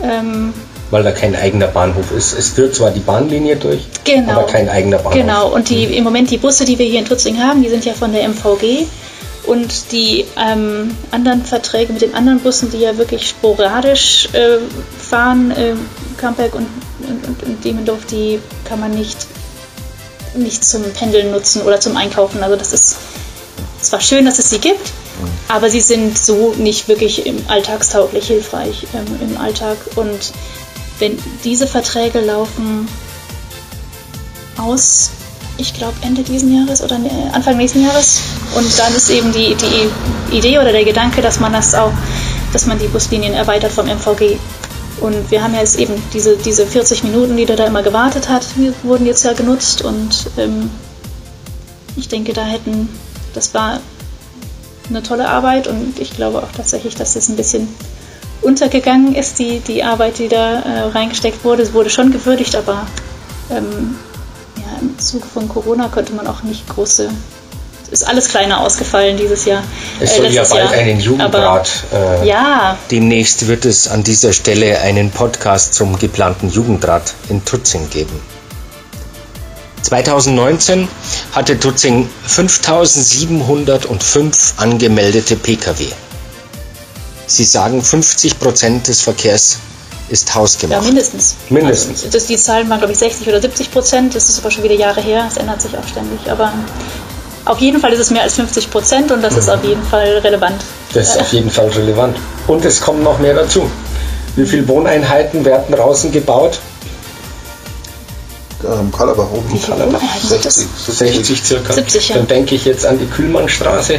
Ähm, 0.03 0.55
Weil 0.91 1.03
da 1.03 1.13
kein 1.13 1.35
eigener 1.35 1.69
Bahnhof 1.69 2.13
ist. 2.13 2.39
Es 2.39 2.51
führt 2.51 2.75
zwar 2.75 2.91
die 2.91 3.01
Bahnlinie 3.01 3.57
durch, 3.57 3.87
genau, 4.05 4.33
aber 4.33 4.47
kein 4.47 4.69
eigener 4.69 4.99
Bahnhof. 4.99 5.15
Genau, 5.15 5.49
und 5.53 5.71
die, 5.71 5.85
im 5.85 6.05
Moment 6.05 6.31
die 6.31 6.39
Busse, 6.39 6.65
die 6.65 6.79
wir 6.79 6.87
hier 6.87 7.01
in 7.01 7.05
Tutzing 7.05 7.43
haben, 7.43 7.63
die 7.63 7.69
sind 7.69 7.85
ja 7.85 7.95
von 7.95 8.13
der 8.13 8.29
MVG. 8.29 8.87
Und 9.47 9.93
die 9.93 10.25
ähm, 10.39 10.97
anderen 11.11 11.45
Verträge 11.45 11.93
mit 11.93 12.01
den 12.01 12.15
anderen 12.15 12.41
Bussen, 12.41 12.71
die 12.71 12.79
ja 12.79 12.97
wirklich 12.97 13.29
sporadisch 13.29 14.29
äh, 14.33 14.57
fahren, 14.99 15.51
äh, 15.51 15.75
Kamperg 16.17 16.55
und, 16.55 16.67
und, 17.07 17.43
und 17.43 17.65
Demendorf, 17.65 18.07
die 18.07 18.41
kann 18.65 18.81
man 18.81 18.93
nicht, 18.93 19.27
nicht 20.35 20.65
zum 20.65 20.83
Pendeln 20.93 21.31
nutzen 21.31 21.61
oder 21.63 21.79
zum 21.79 21.95
Einkaufen. 21.97 22.43
Also 22.43 22.57
das 22.57 22.73
ist 22.73 22.97
zwar 23.83 24.01
schön, 24.01 24.25
dass 24.25 24.39
es 24.39 24.49
sie 24.49 24.59
gibt, 24.59 24.93
aber 25.49 25.69
sie 25.69 25.81
sind 25.81 26.17
so 26.17 26.55
nicht 26.57 26.89
wirklich 26.89 27.27
im 27.27 27.45
alltagstauglich 27.49 28.27
hilfreich 28.27 28.87
ähm, 28.95 29.29
im 29.29 29.37
Alltag. 29.37 29.77
Und 29.97 30.33
wenn 31.05 31.19
diese 31.45 31.67
Verträge 31.67 32.21
laufen 32.21 32.89
aus, 34.57 35.11
ich 35.59 35.75
glaube 35.75 35.95
Ende 36.01 36.23
diesen 36.23 36.57
Jahres 36.57 36.81
oder 36.83 36.99
Anfang 37.33 37.59
nächsten 37.59 37.85
Jahres, 37.85 38.23
und 38.57 38.79
dann 38.79 38.95
ist 38.95 39.11
eben 39.11 39.31
die, 39.33 39.55
die 39.55 40.37
Idee 40.37 40.59
oder 40.59 40.73
der 40.73 40.85
Gedanke, 40.85 41.21
dass 41.21 41.41
man 41.41 41.53
das 41.53 41.75
auch, 41.75 41.93
dass 42.55 42.65
man 42.65 42.79
die 42.79 42.89
Buslinien 42.89 43.35
erweitert 43.35 43.73
vom 43.73 43.87
MVG. 43.87 44.39
Und 45.01 45.31
wir 45.31 45.43
haben 45.43 45.53
ja 45.53 45.61
jetzt 45.61 45.79
eben 45.79 46.03
diese, 46.15 46.39
diese 46.39 46.67
40 46.67 47.05
Minuten, 47.05 47.37
die 47.37 47.45
der 47.45 47.57
da 47.57 47.67
immer 47.67 47.83
gewartet 47.83 48.31
hat, 48.31 48.47
wurden 48.83 49.05
jetzt 49.05 49.25
ja 49.25 49.35
genutzt. 49.35 49.83
Und 49.83 50.31
ähm, 50.39 50.71
ich 51.97 52.09
denke, 52.09 52.33
da 52.33 52.45
hätten, 52.45 52.89
das 53.35 53.53
war 53.53 53.81
eine 54.89 55.03
tolle 55.03 55.29
Arbeit. 55.29 55.67
Und 55.67 55.99
ich 55.99 56.15
glaube 56.15 56.39
auch 56.39 56.53
tatsächlich, 56.57 56.95
dass 56.95 57.17
es 57.17 57.29
ein 57.29 57.37
bisschen 57.37 57.69
untergegangen 58.43 59.15
ist, 59.15 59.39
die, 59.39 59.61
die 59.61 59.83
Arbeit, 59.83 60.19
die 60.19 60.29
da 60.29 60.61
äh, 60.61 60.81
reingesteckt 60.91 61.45
wurde. 61.45 61.63
Es 61.63 61.73
wurde 61.73 61.91
schon 61.91 62.13
gewürdigt, 62.13 62.57
aber 62.57 62.87
ähm, 63.51 63.97
ja, 64.57 64.79
im 64.81 64.99
Zuge 64.99 65.27
von 65.27 65.49
Corona 65.49 65.89
konnte 65.89 66.13
man 66.13 66.27
auch 66.27 66.43
nicht 66.43 66.69
große 66.69 67.11
ist 67.95 68.07
alles 68.07 68.29
kleiner 68.29 68.61
ausgefallen 68.61 69.17
dieses 69.17 69.45
Jahr. 69.45 69.63
Es 70.01 70.13
äh, 70.13 70.17
soll 70.17 70.33
ja 70.33 70.45
bald 70.45 70.71
Jahr. 70.71 70.73
einen 70.73 71.01
Jugendrat. 71.01 71.71
Aber, 71.93 72.23
äh, 72.23 72.29
ja. 72.29 72.77
Demnächst 72.91 73.47
wird 73.47 73.65
es 73.65 73.89
an 73.89 74.03
dieser 74.03 74.33
Stelle 74.33 74.81
einen 74.81 75.11
Podcast 75.11 75.75
zum 75.75 75.97
geplanten 75.99 76.51
Jugendrat 76.51 77.15
in 77.29 77.45
Tutzing 77.45 77.89
geben. 77.91 78.21
2019 79.83 80.89
hatte 81.33 81.61
Tutzing 81.61 82.09
5705 82.27 84.55
angemeldete 84.57 85.37
Pkw. 85.37 85.87
Sie 87.27 87.45
sagen, 87.45 87.83
50 87.83 88.39
Prozent 88.39 88.89
des 88.89 89.01
Verkehrs 89.01 89.59
ist 90.09 90.35
hausgemacht. 90.35 90.83
Ja, 90.83 90.87
mindestens. 90.87 91.37
Mindestens. 91.49 92.05
Also, 92.05 92.19
das, 92.19 92.27
die 92.27 92.37
Zahlen 92.37 92.69
waren, 92.69 92.79
glaube 92.79 92.93
ich, 92.93 92.99
60 92.99 93.27
oder 93.29 93.41
70 93.41 93.71
Prozent. 93.71 94.15
Das 94.15 94.29
ist 94.29 94.39
aber 94.39 94.51
schon 94.51 94.63
wieder 94.63 94.75
Jahre 94.75 95.01
her. 95.01 95.27
Es 95.31 95.37
ändert 95.37 95.63
sich 95.63 95.77
auch 95.77 95.87
ständig. 95.87 96.31
Aber 96.31 96.53
auf 97.47 97.59
jeden 97.59 97.81
Fall 97.81 97.93
ist 97.93 98.01
es 98.01 98.11
mehr 98.11 98.23
als 98.23 98.35
50 98.35 98.71
Prozent 98.71 99.13
und 99.13 99.23
das 99.23 99.35
mhm. 99.35 99.39
ist 99.39 99.49
auf 99.49 99.65
jeden 99.65 99.83
Fall 99.85 100.19
relevant. 100.19 100.63
Das 100.93 101.11
ist 101.11 101.21
auf 101.21 101.33
jeden 101.33 101.51
Fall 101.51 101.69
relevant. 101.69 102.17
Und 102.47 102.65
es 102.65 102.81
kommen 102.81 103.03
noch 103.03 103.19
mehr 103.19 103.35
dazu. 103.35 103.71
Wie 104.37 104.47
viele 104.47 104.67
Wohneinheiten 104.69 105.45
werden 105.45 105.75
draußen 105.75 106.11
gebaut? 106.13 106.59
Ähm, 108.65 108.91
Kalabach 108.93 109.31
oben. 109.33 109.61
Kalabach. 109.63 110.01
60, 110.23 110.67
60 110.89 111.45
circa. 111.45 111.73
70, 111.73 112.09
ja. 112.09 112.17
Dann 112.17 112.27
denke 112.27 112.55
ich 112.55 112.65
jetzt 112.65 112.87
an 112.87 112.99
die 112.99 113.07
Kühlmannstraße. 113.07 113.99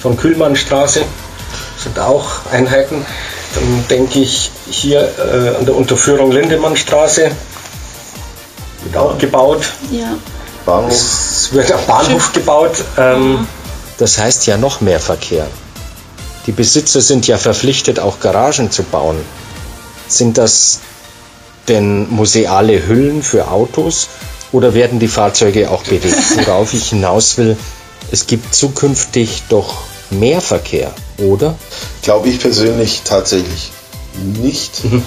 Von 0.00 0.16
Kühlmannstraße 0.16 1.02
sind 1.82 1.98
auch 1.98 2.46
Einheiten. 2.50 3.04
Dann 3.54 3.84
denke 3.88 4.20
ich 4.20 4.50
hier 4.70 5.00
äh, 5.18 5.56
an 5.56 5.66
der 5.66 5.76
Unterführung 5.76 6.32
Lindemannstraße. 6.32 7.30
Wird 8.84 8.96
auch 8.96 9.18
gebaut. 9.18 9.64
Ja. 9.90 10.14
Bahnhof. 10.64 10.92
Es 10.92 11.52
wird 11.52 11.72
ein 11.72 11.86
Bahnhof 11.86 12.32
gebaut. 12.32 12.76
Ähm, 12.96 13.46
das 13.98 14.18
heißt 14.18 14.46
ja 14.46 14.56
noch 14.56 14.80
mehr 14.80 15.00
Verkehr. 15.00 15.46
Die 16.46 16.52
Besitzer 16.52 17.00
sind 17.00 17.26
ja 17.26 17.38
verpflichtet, 17.38 18.00
auch 18.00 18.20
Garagen 18.20 18.70
zu 18.70 18.82
bauen. 18.82 19.20
Sind 20.08 20.38
das 20.38 20.80
denn 21.68 22.10
museale 22.10 22.86
Hüllen 22.86 23.22
für 23.22 23.48
Autos 23.48 24.08
oder 24.50 24.74
werden 24.74 24.98
die 24.98 25.08
Fahrzeuge 25.08 25.70
auch 25.70 25.82
bewegt? 25.84 26.46
Worauf 26.46 26.74
ich 26.74 26.90
hinaus 26.90 27.38
will, 27.38 27.56
es 28.10 28.26
gibt 28.26 28.54
zukünftig 28.54 29.44
doch 29.48 29.82
mehr 30.18 30.40
Verkehr, 30.40 30.92
oder? 31.18 31.54
Glaube 32.02 32.28
ich 32.28 32.40
persönlich 32.40 33.02
tatsächlich 33.04 33.72
nicht. 34.40 34.84
Mhm. 34.84 35.02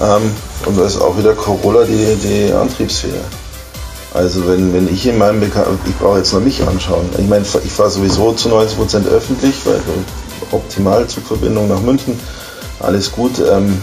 Ähm, 0.00 0.32
und 0.66 0.78
da 0.78 0.84
ist 0.84 1.00
auch 1.00 1.16
wieder 1.18 1.34
Corolla 1.34 1.84
die, 1.84 2.16
die 2.16 2.52
Antriebsfehler. 2.52 3.24
Also 4.14 4.46
wenn, 4.46 4.74
wenn 4.74 4.92
ich 4.92 5.06
in 5.06 5.16
meinem 5.16 5.40
Bekannten, 5.40 5.78
ich 5.88 5.96
brauche 5.98 6.18
jetzt 6.18 6.32
nur 6.32 6.42
mich 6.42 6.62
anschauen. 6.62 7.08
Ich 7.18 7.26
meine, 7.26 7.44
ich 7.64 7.72
fahre 7.72 7.90
sowieso 7.90 8.32
zu 8.32 8.50
90% 8.50 9.08
öffentlich, 9.08 9.54
weil 9.64 9.80
optimal 10.50 11.06
Zugverbindung 11.06 11.68
nach 11.68 11.80
München, 11.80 12.18
alles 12.80 13.10
gut. 13.10 13.38
Ähm, 13.38 13.80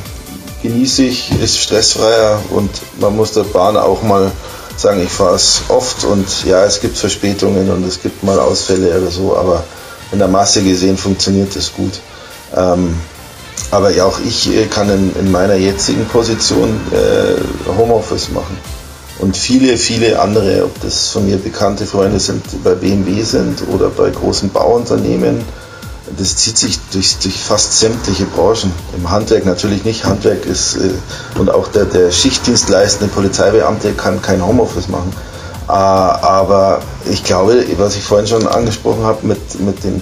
genieße 0.61 1.03
ich, 1.03 1.31
ist 1.41 1.57
stressfreier 1.57 2.39
und 2.51 2.69
man 2.99 3.15
muss 3.15 3.31
der 3.31 3.43
Bahn 3.43 3.77
auch 3.77 4.03
mal 4.03 4.31
sagen, 4.77 5.01
ich 5.03 5.11
fahre 5.11 5.35
es 5.35 5.63
oft 5.69 6.03
und 6.03 6.45
ja, 6.45 6.63
es 6.63 6.79
gibt 6.79 6.97
Verspätungen 6.97 7.69
und 7.71 7.85
es 7.85 8.01
gibt 8.01 8.23
mal 8.23 8.39
Ausfälle 8.39 9.01
oder 9.01 9.11
so, 9.11 9.35
aber 9.35 9.63
in 10.11 10.19
der 10.19 10.27
Masse 10.27 10.63
gesehen 10.63 10.97
funktioniert 10.97 11.55
es 11.55 11.73
gut. 11.73 11.99
Ähm, 12.55 12.95
aber 13.71 13.91
ja, 13.91 14.05
auch 14.05 14.19
ich 14.19 14.55
äh, 14.55 14.65
kann 14.65 14.89
in, 14.89 15.15
in 15.19 15.31
meiner 15.31 15.55
jetzigen 15.55 16.05
Position 16.05 16.79
äh, 16.91 17.69
Homeoffice 17.77 18.29
machen. 18.31 18.57
Und 19.19 19.35
viele, 19.35 19.77
viele 19.77 20.19
andere, 20.19 20.63
ob 20.63 20.81
das 20.81 21.09
von 21.09 21.25
mir 21.25 21.37
bekannte 21.37 21.85
Freunde 21.85 22.19
sind, 22.19 22.43
die 22.51 22.57
bei 22.57 22.73
BMW 22.73 23.21
sind 23.21 23.63
oder 23.73 23.89
bei 23.89 24.09
großen 24.09 24.49
Bauunternehmen, 24.49 25.43
das 26.17 26.37
zieht 26.37 26.57
sich 26.57 26.79
durch, 26.91 27.17
durch 27.17 27.37
fast 27.37 27.79
sämtliche 27.79 28.25
Branchen. 28.25 28.71
Im 28.97 29.09
Handwerk 29.11 29.45
natürlich 29.45 29.83
nicht. 29.83 30.05
Handwerk 30.05 30.45
ist, 30.45 30.77
äh, 30.77 30.89
und 31.37 31.51
auch 31.51 31.67
der, 31.67 31.85
der 31.85 32.11
Schichtdienstleistende 32.11 33.13
Polizeibeamte 33.13 33.93
kann 33.93 34.21
kein 34.21 34.43
Homeoffice 34.45 34.87
machen. 34.87 35.13
Äh, 35.69 35.71
aber 35.71 36.81
ich 37.09 37.23
glaube, 37.23 37.63
was 37.77 37.95
ich 37.95 38.01
vorhin 38.01 38.27
schon 38.27 38.47
angesprochen 38.47 39.03
habe 39.03 39.27
mit, 39.27 39.59
mit 39.59 39.83
dem 39.83 39.97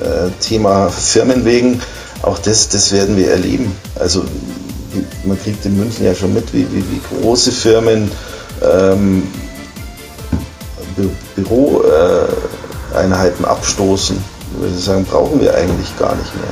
äh, 0.00 0.30
Thema 0.40 0.88
Firmenwegen, 0.88 1.82
auch 2.22 2.38
das, 2.38 2.70
das 2.70 2.92
werden 2.92 3.18
wir 3.18 3.30
erleben. 3.30 3.76
Also 3.94 4.24
man 5.24 5.38
kriegt 5.42 5.66
in 5.66 5.76
München 5.76 6.06
ja 6.06 6.14
schon 6.14 6.32
mit, 6.32 6.54
wie, 6.54 6.66
wie, 6.72 6.82
wie 6.90 7.02
große 7.20 7.52
Firmen 7.52 8.10
ähm, 8.62 9.28
Büroeinheiten 11.36 13.44
abstoßen. 13.44 14.16
Würde 14.58 14.78
sagen, 14.78 15.04
brauchen 15.04 15.42
wir 15.42 15.54
eigentlich 15.54 15.94
gar 15.98 16.14
nicht 16.14 16.34
mehr. 16.36 16.48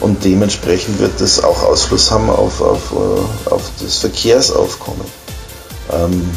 Und 0.00 0.22
dementsprechend 0.24 0.98
wird 1.00 1.20
das 1.20 1.42
auch 1.42 1.62
Ausfluss 1.62 2.10
haben 2.10 2.28
auf, 2.28 2.60
auf, 2.60 2.92
äh, 2.92 3.50
auf 3.50 3.62
das 3.80 3.96
Verkehrsaufkommen. 3.98 5.06
Ähm, 5.92 6.28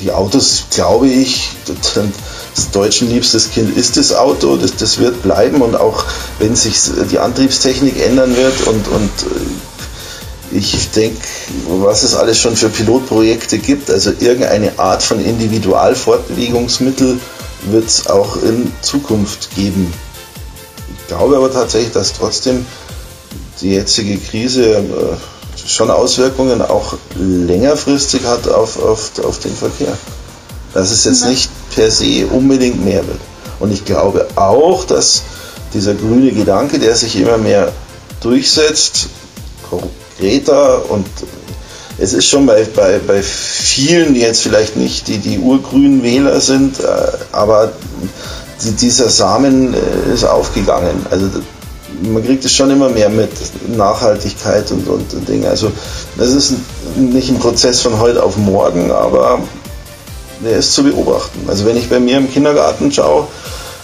die 0.00 0.12
Autos, 0.12 0.64
glaube 0.70 1.08
ich, 1.08 1.50
das 1.66 2.70
deutschen 2.72 3.08
liebstes 3.10 3.50
Kind 3.50 3.76
ist 3.76 3.96
das 3.96 4.12
Auto, 4.12 4.56
das, 4.56 4.76
das 4.76 4.98
wird 4.98 5.22
bleiben 5.22 5.62
und 5.62 5.76
auch 5.76 6.04
wenn 6.38 6.56
sich 6.56 6.76
die 7.10 7.18
Antriebstechnik 7.18 8.00
ändern 8.00 8.36
wird 8.36 8.66
und, 8.66 8.88
und 8.88 9.10
äh, 9.22 10.56
ich 10.56 10.90
denke, 10.90 11.20
was 11.66 12.02
es 12.02 12.14
alles 12.14 12.38
schon 12.38 12.54
für 12.54 12.68
Pilotprojekte 12.68 13.58
gibt, 13.58 13.90
also 13.90 14.12
irgendeine 14.20 14.78
Art 14.78 15.02
von 15.02 15.24
Individualfortbewegungsmittel 15.24 17.18
wird 17.70 17.86
es 17.86 18.06
auch 18.06 18.36
in 18.42 18.72
Zukunft 18.82 19.54
geben. 19.56 19.92
Ich 20.96 21.08
glaube 21.08 21.36
aber 21.36 21.52
tatsächlich, 21.52 21.92
dass 21.92 22.12
trotzdem 22.12 22.66
die 23.60 23.70
jetzige 23.70 24.16
Krise 24.18 24.76
äh, 24.76 24.82
schon 25.66 25.90
Auswirkungen 25.90 26.62
auch 26.62 26.94
längerfristig 27.16 28.24
hat 28.24 28.48
auf, 28.48 28.82
auf, 28.82 29.10
auf 29.24 29.38
den 29.38 29.54
Verkehr. 29.54 29.96
Dass 30.72 30.90
es 30.90 31.04
jetzt 31.04 31.26
nicht 31.26 31.50
per 31.74 31.90
se 31.90 32.26
unbedingt 32.26 32.84
mehr 32.84 33.06
wird. 33.06 33.20
Und 33.60 33.72
ich 33.72 33.84
glaube 33.84 34.26
auch, 34.36 34.84
dass 34.84 35.22
dieser 35.72 35.94
grüne 35.94 36.32
Gedanke, 36.32 36.78
der 36.78 36.94
sich 36.94 37.16
immer 37.16 37.38
mehr 37.38 37.72
durchsetzt, 38.20 39.08
konkreter 39.68 40.90
und 40.90 41.06
es 41.98 42.12
ist 42.12 42.26
schon 42.26 42.46
bei, 42.46 42.64
bei, 42.64 42.98
bei 42.98 43.22
vielen, 43.22 44.14
die 44.14 44.20
jetzt 44.20 44.42
vielleicht 44.42 44.76
nicht 44.76 45.06
die, 45.06 45.18
die 45.18 45.38
urgrünen 45.38 46.02
Wähler 46.02 46.40
sind, 46.40 46.80
äh, 46.80 46.86
aber 47.30 47.72
die, 48.64 48.72
dieser 48.72 49.08
Samen 49.08 49.74
äh, 49.74 50.12
ist 50.12 50.24
aufgegangen. 50.24 51.06
Also 51.10 51.26
man 52.02 52.24
kriegt 52.24 52.44
es 52.44 52.54
schon 52.54 52.70
immer 52.70 52.88
mehr 52.88 53.08
mit 53.08 53.30
Nachhaltigkeit 53.68 54.70
und, 54.70 54.88
und, 54.88 55.28
Dinge. 55.28 55.48
Also 55.48 55.70
das 56.16 56.30
ist 56.30 56.54
nicht 56.96 57.30
ein 57.30 57.38
Prozess 57.38 57.80
von 57.80 57.98
heute 57.98 58.22
auf 58.22 58.36
morgen, 58.36 58.90
aber 58.90 59.40
der 60.40 60.58
ist 60.58 60.72
zu 60.72 60.84
beobachten. 60.84 61.44
Also 61.48 61.64
wenn 61.64 61.76
ich 61.76 61.88
bei 61.88 62.00
mir 62.00 62.18
im 62.18 62.30
Kindergarten 62.30 62.92
schaue, 62.92 63.26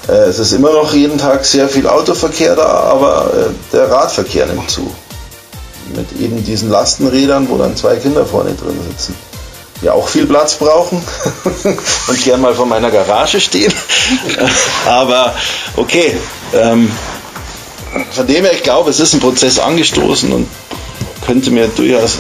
äh, 0.09 0.13
es 0.13 0.39
ist 0.39 0.53
immer 0.53 0.73
noch 0.73 0.93
jeden 0.93 1.19
Tag 1.19 1.45
sehr 1.45 1.69
viel 1.69 1.87
Autoverkehr 1.87 2.57
da, 2.57 2.67
aber 2.67 3.33
äh, 3.35 3.73
der 3.73 3.91
Radverkehr 3.91 4.47
nimmt 4.47 4.71
zu. 4.71 4.91
Mit 5.95 6.21
eben 6.21 6.45
diesen 6.45 6.71
Lastenrädern, 6.71 7.49
wo 7.49 7.57
dann 7.57 7.77
zwei 7.77 7.97
Kinder 7.97 8.25
vorne 8.25 8.55
drin 8.55 8.79
sitzen. 8.91 9.15
Die 9.83 9.89
auch 9.89 10.09
viel 10.09 10.27
Platz 10.27 10.55
brauchen 10.55 11.03
und 12.09 12.25
gern 12.25 12.41
mal 12.41 12.55
vor 12.55 12.67
meiner 12.67 12.91
Garage 12.91 13.41
stehen. 13.41 13.73
aber 14.87 15.35
okay, 15.77 16.17
ähm, 16.53 16.91
von 18.13 18.27
dem 18.27 18.45
her, 18.45 18.53
ich 18.53 18.63
glaube, 18.63 18.91
es 18.91 19.01
ist 19.01 19.15
ein 19.15 19.21
Prozess 19.21 19.59
angestoßen 19.59 20.33
und 20.33 20.47
könnte 21.27 21.51
mir 21.51 21.69
durchaus 21.69 22.19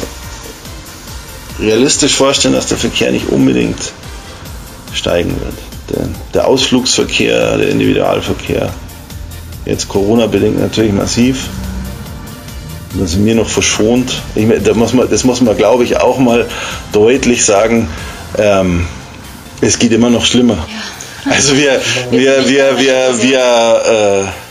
realistisch 1.58 2.14
vorstellen, 2.14 2.54
dass 2.54 2.66
der 2.66 2.78
Verkehr 2.78 3.12
nicht 3.12 3.28
unbedingt 3.28 3.92
steigen 4.94 5.36
wird. 5.40 5.54
Der, 5.90 6.08
der 6.34 6.48
Ausflugsverkehr, 6.48 7.58
der 7.58 7.68
Individualverkehr, 7.68 8.72
jetzt 9.66 9.88
Corona-bedingt 9.88 10.60
natürlich 10.60 10.92
massiv. 10.92 11.48
Da 12.94 13.06
sind 13.06 13.24
wir 13.24 13.36
noch 13.36 13.48
verschont. 13.48 14.20
Ich, 14.34 14.46
da 14.64 14.74
muss 14.74 14.92
man, 14.92 15.08
das 15.08 15.22
muss 15.22 15.40
man, 15.40 15.56
glaube 15.56 15.84
ich, 15.84 15.98
auch 15.98 16.18
mal 16.18 16.48
deutlich 16.92 17.44
sagen. 17.44 17.88
Ähm, 18.36 18.86
es 19.60 19.78
geht 19.78 19.92
immer 19.92 20.10
noch 20.10 20.24
schlimmer. 20.24 20.66
Also 21.28 21.56
wir, 21.56 21.80
wir, 22.10 22.48
wir, 22.48 22.78
wir, 22.78 23.22
wir, 23.22 24.26
äh, 24.26 24.49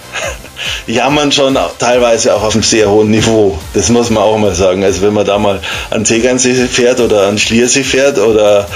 jammern 0.89 1.31
schon 1.31 1.57
teilweise 1.77 2.35
auch 2.35 2.43
auf 2.43 2.53
einem 2.53 2.63
sehr 2.63 2.89
hohen 2.89 3.11
Niveau. 3.11 3.57
Das 3.73 3.89
muss 3.89 4.09
man 4.09 4.23
auch 4.23 4.37
mal 4.37 4.55
sagen. 4.55 4.83
Also 4.83 5.01
wenn 5.03 5.13
man 5.13 5.25
da 5.25 5.37
mal 5.37 5.61
an 5.91 6.03
Tegernsee 6.03 6.53
fährt 6.53 6.99
oder 6.99 7.27
an 7.27 7.37
Schliersee 7.37 7.83
fährt 7.83 8.17
oder 8.17 8.67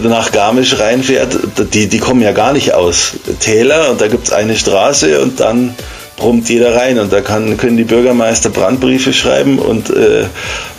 nach 0.00 0.30
Garmisch 0.32 0.78
reinfährt, 0.78 1.36
die, 1.74 1.88
die 1.88 1.98
kommen 1.98 2.22
ja 2.22 2.32
gar 2.32 2.52
nicht 2.52 2.74
aus. 2.74 3.14
Täler 3.40 3.90
und 3.90 4.00
da 4.00 4.08
gibt 4.08 4.28
es 4.28 4.32
eine 4.32 4.56
Straße 4.56 5.20
und 5.20 5.40
dann 5.40 5.74
brummt 6.16 6.48
jeder 6.48 6.74
rein 6.74 6.98
und 6.98 7.12
da 7.12 7.20
kann, 7.20 7.56
können 7.56 7.76
die 7.76 7.84
Bürgermeister 7.84 8.48
Brandbriefe 8.48 9.12
schreiben 9.12 9.58
und 9.58 9.90
äh, 9.90 10.26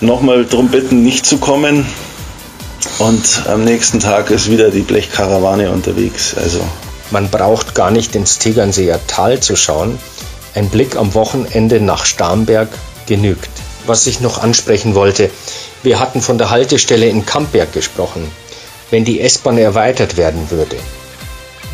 nochmal 0.01 0.45
darum 0.45 0.69
bitten, 0.69 1.03
nicht 1.03 1.25
zu 1.25 1.37
kommen. 1.37 1.85
Und 2.99 3.43
am 3.47 3.63
nächsten 3.63 3.99
Tag 3.99 4.31
ist 4.31 4.49
wieder 4.49 4.71
die 4.71 4.81
Blechkarawane 4.81 5.69
unterwegs. 5.69 6.35
Also 6.41 6.61
man 7.11 7.29
braucht 7.29 7.75
gar 7.75 7.91
nicht 7.91 8.15
ins 8.15 8.39
Tegernseer 8.39 8.99
Tal 9.05 9.39
zu 9.39 9.55
schauen. 9.55 9.99
Ein 10.57 10.69
Blick 10.69 10.95
am 10.95 11.13
Wochenende 11.13 11.79
nach 11.79 12.03
Starnberg 12.07 12.69
genügt. 13.05 13.51
Was 13.85 14.07
ich 14.07 14.21
noch 14.21 14.39
ansprechen 14.39 14.95
wollte, 14.95 15.29
wir 15.83 15.99
hatten 15.99 16.19
von 16.19 16.39
der 16.39 16.49
Haltestelle 16.49 17.07
in 17.07 17.27
Kampberg 17.27 17.73
gesprochen. 17.73 18.27
Wenn 18.89 19.05
die 19.05 19.21
S-Bahn 19.21 19.59
erweitert 19.59 20.17
werden 20.17 20.49
würde, 20.49 20.77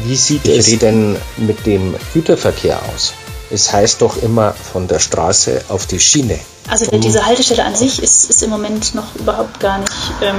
wie 0.04 0.18
sieht 0.18 0.50
es 0.50 0.78
denn 0.80 1.16
mit 1.38 1.66
dem 1.66 1.96
Güterverkehr 2.14 2.82
aus? 2.94 3.14
Es 3.50 3.72
heißt 3.72 4.02
doch 4.02 4.22
immer 4.22 4.52
von 4.52 4.90
der 4.90 5.00
Straße 5.00 5.62
auf 5.70 5.88
die 5.88 6.02
Schiene. 6.02 6.38
Also 6.68 6.86
diese 6.98 7.26
Haltestelle 7.26 7.64
an 7.64 7.78
sich 7.78 8.04
ist, 8.04 8.30
ist 8.30 8.44
im 8.44 8.50
Moment 8.50 8.96
noch 8.96 9.16
überhaupt 9.16 9.62
gar 9.62 9.78
nicht 9.78 9.94
ähm, 10.22 10.36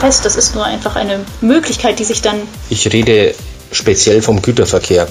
fest. 0.00 0.22
Das 0.26 0.36
ist 0.36 0.54
nur 0.54 0.66
einfach 0.66 0.96
eine 0.96 1.24
Möglichkeit, 1.40 1.98
die 1.98 2.04
sich 2.04 2.20
dann. 2.20 2.42
Ich 2.68 2.92
rede 2.92 3.34
speziell 3.72 4.20
vom 4.20 4.42
Güterverkehr. 4.42 5.08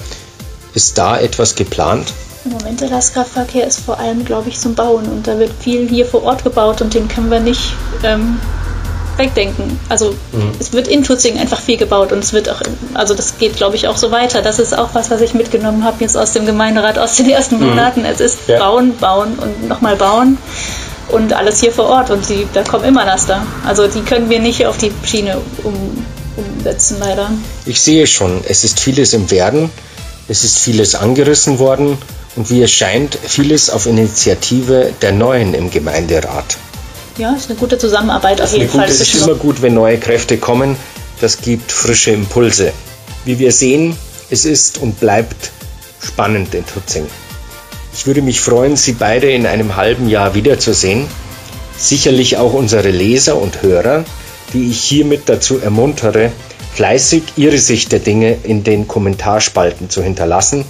Ist 0.74 0.96
da 0.98 1.18
etwas 1.18 1.56
geplant? 1.56 2.12
Im 2.46 2.52
Moment 2.52 2.80
der 2.80 2.90
Lastkraftverkehr 2.90 3.66
ist 3.66 3.80
vor 3.80 3.98
allem, 3.98 4.24
glaube 4.24 4.48
ich, 4.48 4.60
zum 4.60 4.76
Bauen 4.76 5.06
und 5.06 5.26
da 5.26 5.36
wird 5.36 5.50
viel 5.58 5.88
hier 5.88 6.06
vor 6.06 6.22
Ort 6.22 6.44
gebaut 6.44 6.80
und 6.80 6.94
den 6.94 7.08
können 7.08 7.28
wir 7.28 7.40
nicht 7.40 7.74
ähm, 8.04 8.38
wegdenken. 9.16 9.80
Also 9.88 10.14
mhm. 10.30 10.52
es 10.60 10.72
wird 10.72 10.86
in 10.86 11.02
Tutzing 11.02 11.40
einfach 11.40 11.60
viel 11.60 11.76
gebaut 11.76 12.12
und 12.12 12.20
es 12.20 12.32
wird 12.32 12.48
auch, 12.48 12.60
also 12.94 13.14
das 13.14 13.38
geht, 13.38 13.56
glaube 13.56 13.74
ich, 13.74 13.88
auch 13.88 13.96
so 13.96 14.12
weiter. 14.12 14.42
Das 14.42 14.60
ist 14.60 14.78
auch 14.78 14.90
was, 14.92 15.10
was 15.10 15.22
ich 15.22 15.34
mitgenommen 15.34 15.82
habe 15.82 15.96
jetzt 15.98 16.16
aus 16.16 16.34
dem 16.34 16.46
Gemeinderat 16.46 17.00
aus 17.00 17.16
den 17.16 17.28
ersten 17.28 17.58
mhm. 17.58 17.70
Monaten. 17.70 18.04
Es 18.04 18.20
ist 18.20 18.38
ja. 18.46 18.60
bauen, 18.60 18.96
bauen 18.96 19.36
und 19.40 19.66
nochmal 19.66 19.96
bauen 19.96 20.38
und 21.08 21.32
alles 21.32 21.58
hier 21.58 21.72
vor 21.72 21.86
Ort 21.86 22.10
und 22.10 22.28
die, 22.28 22.46
da 22.52 22.62
kommen 22.62 22.84
immer 22.84 23.04
Laster. 23.04 23.44
Also 23.66 23.88
die 23.88 24.02
können 24.02 24.30
wir 24.30 24.38
nicht 24.38 24.66
auf 24.66 24.78
die 24.78 24.92
Schiene 25.04 25.38
um, 25.64 25.74
umsetzen, 26.36 26.98
leider. 27.00 27.28
Ich 27.64 27.80
sehe 27.80 28.06
schon, 28.06 28.44
es 28.48 28.62
ist 28.62 28.78
vieles 28.78 29.14
im 29.14 29.32
Werden, 29.32 29.68
es 30.28 30.44
ist 30.44 30.60
vieles 30.60 30.94
angerissen 30.94 31.58
worden 31.58 31.98
und 32.36 32.50
wie 32.50 32.62
es 32.62 32.70
scheint, 32.70 33.18
vieles 33.22 33.70
auf 33.70 33.86
Initiative 33.86 34.92
der 35.00 35.12
Neuen 35.12 35.54
im 35.54 35.70
Gemeinderat. 35.70 36.58
Ja, 37.16 37.32
ist 37.32 37.48
eine 37.48 37.58
gute 37.58 37.78
Zusammenarbeit 37.78 38.42
auf 38.42 38.52
jeden 38.52 38.68
Fall. 38.68 38.88
Es 38.88 39.00
ist 39.00 39.14
immer 39.14 39.34
gut, 39.34 39.62
wenn 39.62 39.72
neue 39.72 39.98
Kräfte 39.98 40.36
kommen. 40.36 40.76
Das 41.20 41.40
gibt 41.40 41.72
frische 41.72 42.10
Impulse. 42.10 42.72
Wie 43.24 43.38
wir 43.38 43.52
sehen, 43.52 43.96
es 44.28 44.44
ist 44.44 44.78
und 44.78 45.00
bleibt 45.00 45.50
spannend 46.02 46.54
in 46.54 46.66
Tutzing. 46.66 47.06
Ich 47.94 48.06
würde 48.06 48.20
mich 48.20 48.40
freuen, 48.40 48.76
Sie 48.76 48.92
beide 48.92 49.30
in 49.30 49.46
einem 49.46 49.76
halben 49.76 50.10
Jahr 50.10 50.34
wiederzusehen. 50.34 51.06
Sicherlich 51.78 52.36
auch 52.36 52.52
unsere 52.52 52.90
Leser 52.90 53.36
und 53.40 53.62
Hörer, 53.62 54.04
die 54.52 54.70
ich 54.70 54.80
hiermit 54.80 55.22
dazu 55.26 55.58
ermuntere, 55.58 56.30
fleißig 56.74 57.22
ihre 57.36 57.58
Sicht 57.58 57.92
der 57.92 58.00
Dinge 58.00 58.36
in 58.42 58.62
den 58.62 58.86
Kommentarspalten 58.86 59.88
zu 59.88 60.02
hinterlassen 60.02 60.66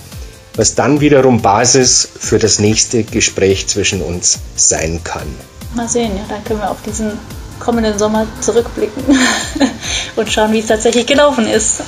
was 0.57 0.75
dann 0.75 1.01
wiederum 1.01 1.43
Basis 1.43 2.09
für 2.19 2.39
das 2.39 2.59
nächste 2.59 3.05
Gespräch 3.05 3.67
zwischen 3.67 4.03
uns 4.03 4.39
sein 4.57 5.01
kann. 5.05 5.29
Mal 5.75 5.89
sehen, 5.89 6.17
ja, 6.17 6.25
dann 6.29 6.43
können 6.45 6.61
wir 6.61 6.71
auf 6.71 6.83
diesen 6.83 7.13
kommenden 7.61 7.99
Sommer 7.99 8.27
zurückblicken. 8.41 9.03
und 10.17 10.33
schauen, 10.33 10.53
wie 10.53 10.61
es 10.61 10.67
tatsächlich 10.67 11.07
gelaufen 11.07 11.47
ist, 11.47 11.83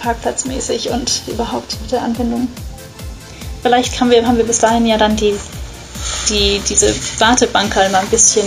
parkplatzmäßig 0.00 0.90
und 0.90 1.22
überhaupt 1.26 1.80
mit 1.80 1.92
der 1.92 2.02
Anbindung. 2.02 2.48
Vielleicht 3.62 4.00
haben 4.00 4.10
wir, 4.10 4.26
haben 4.26 4.36
wir 4.36 4.44
bis 4.44 4.58
dahin 4.58 4.86
ja 4.86 4.98
dann 4.98 5.16
die 5.16 5.34
die, 6.28 6.60
diese 6.68 6.94
Wartebank 7.18 7.74
halt 7.74 7.92
mal 7.92 8.00
ein 8.00 8.08
bisschen. 8.08 8.44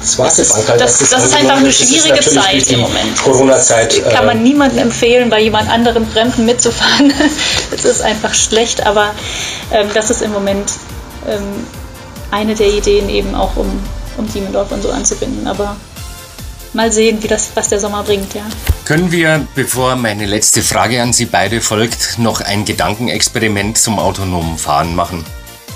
Das 0.00 0.18
Wartebank 0.18 0.78
das, 0.78 0.98
das, 0.98 1.10
das 1.10 1.24
ist 1.26 1.34
einfach 1.34 1.56
eine 1.56 1.72
schwierige 1.72 2.20
Zeit 2.20 2.66
im 2.68 2.80
Moment. 2.80 3.16
Corona-Zeit. 3.22 4.02
Kann 4.12 4.26
man 4.26 4.38
äh, 4.38 4.42
niemandem 4.42 4.78
empfehlen, 4.78 5.30
bei 5.30 5.40
jemand 5.40 5.70
anderen 5.70 6.06
Fremden 6.08 6.46
mitzufahren. 6.46 7.12
Es 7.74 7.84
ist 7.84 8.02
einfach 8.02 8.34
schlecht, 8.34 8.86
aber 8.86 9.14
ähm, 9.72 9.88
das 9.94 10.10
ist 10.10 10.22
im 10.22 10.32
Moment 10.32 10.72
ähm, 11.26 11.66
eine 12.30 12.54
der 12.54 12.68
Ideen 12.68 13.08
eben 13.08 13.34
auch, 13.34 13.56
um, 13.56 13.82
um 14.18 14.32
Diemendorf 14.32 14.70
und 14.72 14.82
so 14.82 14.90
anzubinden. 14.90 15.46
Aber 15.46 15.76
mal 16.72 16.92
sehen, 16.92 17.22
wie 17.22 17.28
das, 17.28 17.50
was 17.54 17.68
der 17.68 17.80
Sommer 17.80 18.02
bringt, 18.02 18.34
ja. 18.34 18.42
Können 18.84 19.12
wir, 19.12 19.46
bevor 19.54 19.96
meine 19.96 20.26
letzte 20.26 20.62
Frage 20.62 21.02
an 21.02 21.12
Sie 21.12 21.26
beide 21.26 21.60
folgt, 21.60 22.18
noch 22.18 22.40
ein 22.40 22.64
Gedankenexperiment 22.64 23.78
zum 23.78 23.98
autonomen 23.98 24.58
Fahren 24.58 24.94
machen? 24.94 25.24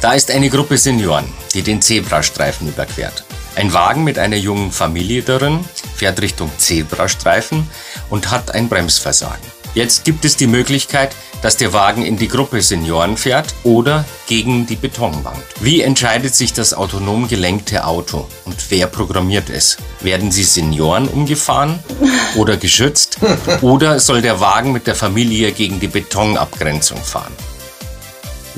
Da 0.01 0.13
ist 0.13 0.31
eine 0.31 0.51
Gruppe 0.51 0.77
Senioren, 0.77 1.27
die 1.55 1.63
den 1.63 1.81
Zebrastreifen 1.81 2.69
überquert. 2.69 3.25
Ein 3.55 3.73
Wagen 3.73 4.05
mit 4.05 4.19
einer 4.19 4.37
jungen 4.37 4.71
Familie 4.71 5.23
darin 5.23 5.65
fährt 5.95 6.21
Richtung 6.21 6.51
Zebrastreifen 6.59 7.67
und 8.11 8.31
hat 8.31 8.55
ein 8.55 8.69
Bremsversagen. 8.69 9.57
Jetzt 9.75 10.05
gibt 10.05 10.25
es 10.27 10.37
die 10.37 10.47
Möglichkeit, 10.47 11.15
dass 11.43 11.57
der 11.57 11.73
Wagen 11.73 12.05
in 12.05 12.17
die 12.17 12.29
Gruppe 12.29 12.61
Senioren 12.63 13.17
fährt 13.17 13.55
oder 13.63 14.05
gegen 14.27 14.67
die 14.67 14.77
Betonwand. 14.77 15.43
Wie 15.61 15.81
entscheidet 15.81 16.35
sich 16.35 16.53
das 16.53 16.75
autonom 16.75 17.29
gelenkte 17.29 17.85
Auto 17.85 18.27
und 18.45 18.57
wer 18.71 18.87
programmiert 18.87 19.49
es? 19.49 19.79
Werden 20.01 20.31
sie 20.31 20.45
Senioren 20.45 21.09
umgefahren 21.09 21.79
oder 22.37 22.57
geschützt 22.57 23.19
oder 23.63 24.01
soll 24.01 24.23
der 24.23 24.41
Wagen 24.41 24.73
mit 24.73 24.87
der 24.87 24.95
Familie 24.95 25.53
gegen 25.53 25.81
die 25.81 25.89
Betonabgrenzung 25.89 27.03
fahren? 27.03 27.33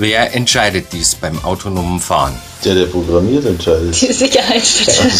Wer 0.00 0.32
entscheidet 0.32 0.92
dies 0.92 1.16
beim 1.16 1.44
autonomen 1.44 1.98
Fahren? 1.98 2.32
Der, 2.64 2.76
der 2.76 2.86
programmiert, 2.86 3.44
entscheidet. 3.44 4.00
Die 4.00 4.12
Sicherheitsstelle. 4.12 5.10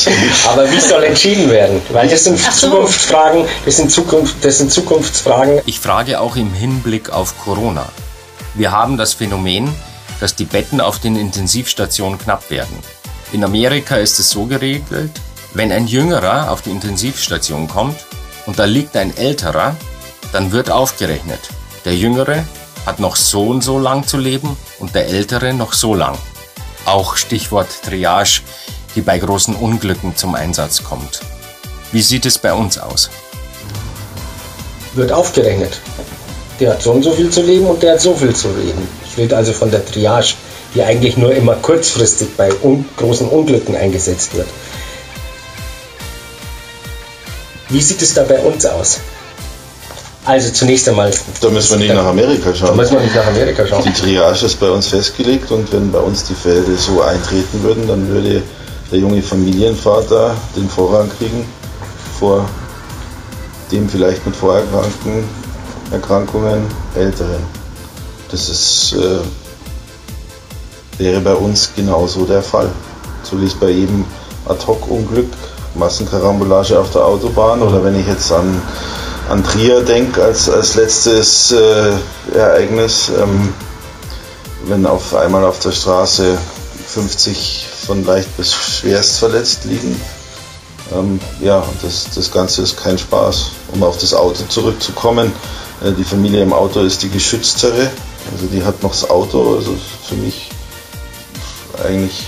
Aber 0.46 0.70
wie 0.70 0.78
soll 0.78 1.02
entschieden 1.02 1.50
werden? 1.50 1.82
Weil 1.90 2.08
das 2.08 2.22
sind 2.22 2.38
so. 2.38 2.68
Zukunftsfragen, 2.68 3.44
das 3.64 3.76
sind, 3.76 3.90
Zukunft, 3.90 4.36
das 4.42 4.58
sind 4.58 4.70
Zukunftsfragen. 4.70 5.62
Ich 5.66 5.80
frage 5.80 6.20
auch 6.20 6.36
im 6.36 6.52
Hinblick 6.52 7.10
auf 7.10 7.36
Corona. 7.42 7.88
Wir 8.54 8.70
haben 8.70 8.96
das 8.96 9.14
Phänomen, 9.14 9.68
dass 10.20 10.36
die 10.36 10.44
Betten 10.44 10.80
auf 10.80 11.00
den 11.00 11.16
Intensivstationen 11.16 12.16
knapp 12.16 12.48
werden. 12.48 12.78
In 13.32 13.42
Amerika 13.42 13.96
ist 13.96 14.20
es 14.20 14.30
so 14.30 14.44
geregelt, 14.44 15.10
wenn 15.54 15.72
ein 15.72 15.88
Jüngerer 15.88 16.52
auf 16.52 16.62
die 16.62 16.70
Intensivstation 16.70 17.66
kommt 17.66 17.96
und 18.46 18.60
da 18.60 18.64
liegt 18.64 18.96
ein 18.96 19.16
älterer, 19.16 19.74
dann 20.32 20.52
wird 20.52 20.70
aufgerechnet. 20.70 21.40
Der 21.84 21.96
Jüngere 21.96 22.44
hat 22.86 23.00
noch 23.00 23.16
so 23.16 23.48
und 23.48 23.62
so 23.62 23.78
lang 23.78 24.06
zu 24.06 24.16
leben 24.16 24.56
und 24.78 24.94
der 24.94 25.06
Ältere 25.08 25.52
noch 25.52 25.72
so 25.72 25.94
lang. 25.94 26.16
Auch 26.84 27.16
Stichwort 27.16 27.68
Triage, 27.84 28.40
die 28.94 29.00
bei 29.00 29.18
großen 29.18 29.54
Unglücken 29.54 30.16
zum 30.16 30.34
Einsatz 30.34 30.82
kommt. 30.82 31.20
Wie 31.92 32.02
sieht 32.02 32.26
es 32.26 32.38
bei 32.38 32.52
uns 32.52 32.78
aus? 32.78 33.10
Wird 34.94 35.12
aufgerechnet. 35.12 35.80
Der 36.60 36.72
hat 36.72 36.82
so 36.82 36.92
und 36.92 37.02
so 37.02 37.12
viel 37.12 37.30
zu 37.30 37.42
leben 37.42 37.66
und 37.66 37.82
der 37.82 37.92
hat 37.92 38.00
so 38.00 38.14
viel 38.14 38.34
zu 38.34 38.48
leben. 38.48 38.88
Ich 39.06 39.16
rede 39.16 39.36
also 39.36 39.52
von 39.52 39.70
der 39.70 39.84
Triage, 39.84 40.34
die 40.74 40.82
eigentlich 40.82 41.16
nur 41.16 41.34
immer 41.34 41.54
kurzfristig 41.54 42.36
bei 42.36 42.52
un 42.62 42.84
großen 42.96 43.28
Unglücken 43.28 43.76
eingesetzt 43.76 44.34
wird. 44.34 44.48
Wie 47.68 47.80
sieht 47.80 48.02
es 48.02 48.14
da 48.14 48.24
bei 48.24 48.40
uns 48.40 48.64
aus? 48.64 49.00
Also 50.28 50.52
zunächst 50.52 50.86
einmal. 50.86 51.10
Da 51.40 51.48
müssen 51.48 51.80
wir 51.80 51.86
nicht 51.86 51.94
nach 51.94 52.04
Amerika 52.04 52.54
schauen. 52.54 52.68
Da 52.68 52.74
müssen 52.74 52.96
wir 52.96 53.00
nicht 53.00 53.16
nach 53.16 53.26
Amerika 53.26 53.66
schauen. 53.66 53.82
Die 53.82 53.92
Triage 53.94 54.44
ist 54.44 54.60
bei 54.60 54.70
uns 54.70 54.88
festgelegt 54.88 55.50
und 55.50 55.72
wenn 55.72 55.90
bei 55.90 56.00
uns 56.00 56.24
die 56.24 56.34
Fälle 56.34 56.76
so 56.76 57.00
eintreten 57.00 57.62
würden, 57.62 57.88
dann 57.88 58.06
würde 58.08 58.42
der 58.92 58.98
junge 58.98 59.22
Familienvater 59.22 60.36
den 60.54 60.68
Vorrang 60.68 61.08
kriegen 61.16 61.46
vor 62.18 62.44
dem 63.72 63.88
vielleicht 63.88 64.26
mit 64.26 64.36
Vorerkrankten, 64.36 65.24
Erkrankungen 65.92 66.66
Älteren. 66.94 67.42
Das 68.30 68.50
ist, 68.50 68.96
äh, 68.98 69.20
wäre 70.98 71.22
bei 71.22 71.34
uns 71.34 71.70
genauso 71.74 72.26
der 72.26 72.42
Fall. 72.42 72.68
So 73.22 73.40
wie 73.40 73.46
es 73.46 73.54
bei 73.54 73.70
jedem 73.70 74.04
Ad-Hoc-Unglück, 74.46 75.30
Massenkarambolage 75.74 76.78
auf 76.78 76.90
der 76.90 77.06
Autobahn 77.06 77.62
oder 77.62 77.82
wenn 77.82 77.98
ich 77.98 78.06
jetzt 78.06 78.30
an 78.30 78.60
an 79.28 79.44
Trier 79.44 79.82
denke 79.82 80.22
als, 80.22 80.48
als 80.48 80.74
letztes 80.74 81.52
äh, 81.52 81.92
Ereignis, 82.34 83.10
ähm, 83.10 83.52
wenn 84.64 84.86
auf 84.86 85.14
einmal 85.14 85.44
auf 85.44 85.58
der 85.58 85.72
Straße 85.72 86.38
50 86.86 87.66
von 87.86 88.04
leicht 88.04 88.34
bis 88.36 88.54
schwerst 88.54 89.18
verletzt 89.18 89.64
liegen. 89.64 90.00
Ähm, 90.94 91.20
ja, 91.40 91.62
das, 91.82 92.06
das 92.14 92.30
Ganze 92.30 92.62
ist 92.62 92.76
kein 92.76 92.96
Spaß. 92.96 93.50
Um 93.72 93.82
auf 93.82 93.98
das 93.98 94.14
Auto 94.14 94.44
zurückzukommen, 94.48 95.32
äh, 95.82 95.92
die 95.92 96.04
Familie 96.04 96.42
im 96.42 96.54
Auto 96.54 96.80
ist 96.80 97.02
die 97.02 97.10
geschütztere, 97.10 97.90
also 98.32 98.46
die 98.50 98.64
hat 98.64 98.82
noch 98.82 98.92
das 98.92 99.08
Auto, 99.10 99.56
also 99.56 99.76
für 100.08 100.14
mich 100.14 100.48
eigentlich 101.84 102.26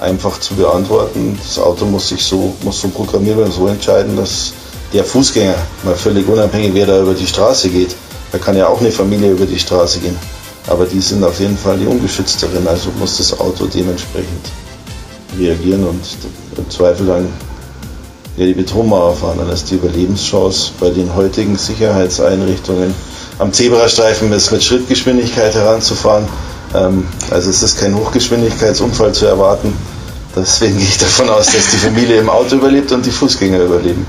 einfach 0.00 0.40
zu 0.40 0.54
beantworten. 0.54 1.38
Das 1.42 1.58
Auto 1.58 1.84
muss 1.84 2.08
sich 2.08 2.24
so, 2.24 2.54
muss 2.62 2.80
so 2.80 2.88
programmiert 2.88 3.36
werden, 3.36 3.52
so 3.52 3.68
entscheiden, 3.68 4.16
dass 4.16 4.54
der 4.92 5.04
Fußgänger, 5.04 5.54
mal 5.84 5.94
völlig 5.94 6.28
unabhängig, 6.28 6.72
wer 6.74 6.86
da 6.86 7.00
über 7.00 7.14
die 7.14 7.26
Straße 7.26 7.68
geht, 7.68 7.94
da 8.30 8.38
kann 8.38 8.56
ja 8.56 8.68
auch 8.68 8.80
eine 8.80 8.90
Familie 8.90 9.32
über 9.32 9.46
die 9.46 9.58
Straße 9.58 10.00
gehen. 10.00 10.16
Aber 10.68 10.84
die 10.86 11.00
sind 11.00 11.24
auf 11.24 11.40
jeden 11.40 11.58
Fall 11.58 11.76
die 11.78 11.86
ungeschützteren, 11.86 12.66
also 12.66 12.90
muss 12.98 13.18
das 13.18 13.38
Auto 13.38 13.66
dementsprechend 13.66 14.46
reagieren 15.38 15.84
und 15.86 16.04
im 16.56 16.70
Zweifel 16.70 17.06
dann 17.06 17.28
ja, 18.36 18.46
die 18.46 18.54
Betonmauer 18.54 19.14
fahren. 19.16 19.38
Dann 19.38 19.50
ist 19.50 19.70
die 19.70 19.74
Überlebenschance 19.74 20.72
bei 20.78 20.90
den 20.90 21.14
heutigen 21.14 21.56
Sicherheitseinrichtungen 21.56 22.94
am 23.38 23.52
Zebrastreifen 23.52 24.32
ist 24.32 24.52
mit 24.52 24.62
Schrittgeschwindigkeit 24.62 25.54
heranzufahren. 25.54 26.28
Ähm, 26.74 27.08
also 27.30 27.50
es 27.50 27.62
ist 27.62 27.80
kein 27.80 27.94
Hochgeschwindigkeitsunfall 27.96 29.12
zu 29.12 29.26
erwarten. 29.26 29.74
Deswegen 30.36 30.78
gehe 30.78 30.86
ich 30.86 30.98
davon 30.98 31.28
aus, 31.28 31.46
dass 31.46 31.70
die 31.70 31.76
Familie 31.76 32.18
im 32.18 32.30
Auto 32.30 32.56
überlebt 32.56 32.92
und 32.92 33.04
die 33.04 33.10
Fußgänger 33.10 33.60
überleben. 33.60 34.06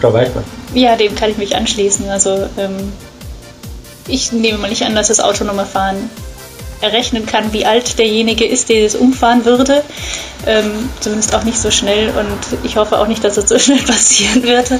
Frau 0.00 0.12
Weichmann. 0.12 0.44
Ja, 0.74 0.96
dem 0.96 1.14
kann 1.14 1.30
ich 1.30 1.38
mich 1.38 1.56
anschließen. 1.56 2.08
Also 2.08 2.48
ähm, 2.56 2.92
ich 4.08 4.32
nehme 4.32 4.58
mal 4.58 4.70
nicht 4.70 4.82
an, 4.82 4.94
dass 4.94 5.08
das 5.08 5.20
autonome 5.20 5.66
Fahren 5.66 6.10
errechnen 6.80 7.26
kann, 7.26 7.52
wie 7.52 7.66
alt 7.66 7.98
derjenige 7.98 8.46
ist, 8.46 8.68
der 8.68 8.86
es 8.86 8.94
umfahren 8.94 9.44
würde. 9.44 9.84
Ähm, 10.46 10.88
zumindest 11.00 11.34
auch 11.34 11.44
nicht 11.44 11.58
so 11.58 11.70
schnell 11.70 12.08
und 12.10 12.64
ich 12.64 12.76
hoffe 12.76 12.98
auch 12.98 13.06
nicht, 13.06 13.22
dass 13.22 13.36
es 13.36 13.48
so 13.48 13.58
schnell 13.58 13.82
passieren 13.82 14.42
wird, 14.42 14.72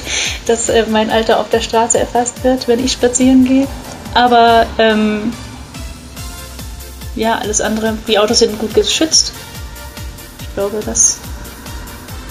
dass 0.47 0.69
äh, 0.69 0.85
mein 0.89 1.11
Alter 1.11 1.39
auf 1.39 1.49
der 1.49 1.61
Straße 1.61 1.99
erfasst 1.99 2.43
wird, 2.43 2.67
wenn 2.67 2.83
ich 2.83 2.93
spazieren 2.93 3.45
gehe. 3.45 3.67
Aber 4.13 4.65
ähm, 4.79 5.31
ja, 7.15 7.37
alles 7.37 7.61
andere, 7.61 7.97
die 8.07 8.17
Autos 8.17 8.39
sind 8.39 8.57
gut 8.57 8.73
geschützt. 8.73 9.33
Ich 10.41 10.55
glaube, 10.55 10.79
das 10.85 11.17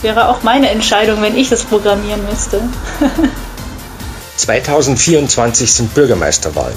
Wäre 0.02 0.28
auch 0.28 0.42
meine 0.42 0.70
Entscheidung, 0.70 1.20
wenn 1.22 1.36
ich 1.36 1.50
das 1.50 1.64
programmieren 1.64 2.24
müsste. 2.28 2.62
2024 4.36 5.70
sind 5.70 5.94
Bürgermeisterwahlen. 5.94 6.76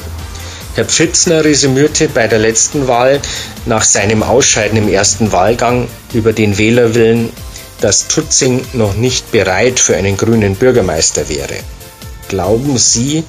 Herr 0.75 0.85
Pfitzner 0.85 1.45
resümierte 1.45 2.09
bei 2.09 2.27
der 2.27 2.39
letzten 2.39 2.87
Wahl 2.87 3.21
nach 3.65 3.83
seinem 3.83 4.23
Ausscheiden 4.23 4.77
im 4.77 4.89
ersten 4.89 5.31
Wahlgang 5.31 5.87
über 6.13 6.33
den 6.33 6.57
Wählerwillen, 6.57 7.29
dass 7.79 8.07
Tutzing 8.07 8.65
noch 8.73 8.95
nicht 8.95 9.31
bereit 9.31 9.79
für 9.79 9.95
einen 9.95 10.17
grünen 10.17 10.55
Bürgermeister 10.55 11.29
wäre. 11.29 11.55
Glauben 12.27 12.77
Sie, 12.77 13.23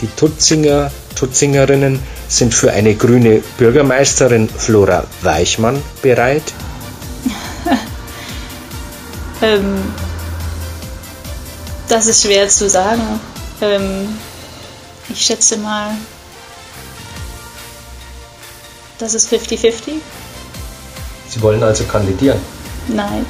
die 0.00 0.08
Tutzinger, 0.16 0.90
Tutzingerinnen 1.16 1.98
sind 2.28 2.54
für 2.54 2.72
eine 2.72 2.94
grüne 2.94 3.42
Bürgermeisterin 3.58 4.48
Flora 4.48 5.04
Weichmann 5.22 5.82
bereit? 6.02 6.42
Ähm, 9.46 9.94
das 11.88 12.06
ist 12.06 12.22
schwer 12.22 12.48
zu 12.48 12.68
sagen. 12.68 13.20
Ähm, 13.60 14.18
ich 15.08 15.24
schätze 15.24 15.56
mal, 15.58 15.92
das 18.98 19.14
ist 19.14 19.32
50-50. 19.32 20.00
Sie 21.28 21.42
wollen 21.42 21.62
also 21.62 21.84
kandidieren? 21.84 22.40
Nein. 22.88 23.24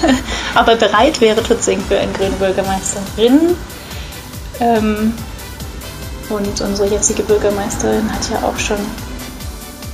Aber 0.54 0.76
bereit 0.76 1.20
wäre 1.20 1.42
Tutzing 1.42 1.82
für 1.86 1.98
eine 1.98 2.12
grüne 2.12 2.36
Bürgermeisterin. 2.36 3.56
Ähm, 4.60 5.12
und 6.30 6.60
unsere 6.60 6.88
jetzige 6.88 7.22
Bürgermeisterin 7.22 8.10
hat 8.10 8.30
ja 8.30 8.48
auch 8.48 8.58
schon 8.58 8.78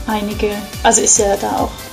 einige, 0.07 0.51
also 0.84 1.01
ist 1.01 1.18
ja 1.18 1.37
da 1.37 1.59
auch 1.59 1.86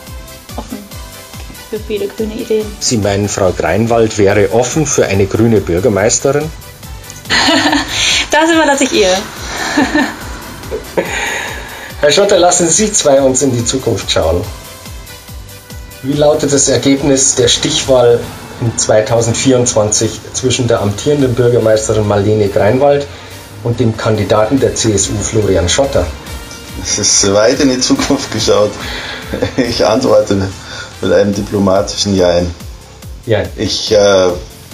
für 1.73 1.79
viele 1.79 2.07
grüne 2.07 2.35
Ideen. 2.35 2.67
Sie 2.79 2.97
meinen, 2.97 3.27
Frau 3.27 3.51
Greinwald 3.51 4.19
wäre 4.19 4.53
offen 4.53 4.85
für 4.85 5.07
eine 5.07 5.25
grüne 5.25 5.59
Bürgermeisterin? 5.59 6.43
das 8.31 8.51
überlasse 8.51 8.83
ich 8.83 8.91
ihr. 8.93 9.09
Herr 12.01 12.11
Schotter, 12.11 12.37
lassen 12.37 12.67
Sie 12.67 12.93
zwei 12.93 13.19
uns 13.21 13.41
in 13.41 13.51
die 13.51 13.65
Zukunft 13.65 14.11
schauen. 14.11 14.43
Wie 16.03 16.13
lautet 16.13 16.53
das 16.53 16.69
Ergebnis 16.69 17.33
der 17.35 17.47
Stichwahl 17.47 18.19
in 18.61 18.77
2024 18.77 20.19
zwischen 20.33 20.67
der 20.67 20.79
amtierenden 20.79 21.33
Bürgermeisterin 21.33 22.07
Marlene 22.07 22.49
Greinwald 22.49 23.07
und 23.63 23.79
dem 23.79 23.97
Kandidaten 23.97 24.59
der 24.59 24.75
CSU 24.75 25.13
Florian 25.19 25.67
Schotter? 25.67 26.05
Es 26.83 26.99
ist 26.99 27.33
weit 27.33 27.59
in 27.61 27.69
die 27.69 27.79
Zukunft 27.79 28.31
geschaut. 28.31 28.71
Ich 29.57 29.83
antworte 29.83 30.35
mit 31.03 31.13
einem 31.13 31.33
diplomatischen 31.33 32.15
Jein. 32.15 32.49
Ja. 33.25 33.43
Ich 33.55 33.91
äh, 33.91 34.29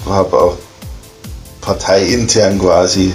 habe 0.06 0.38
auch 0.38 0.58
parteiintern 1.62 2.60
quasi, 2.60 3.14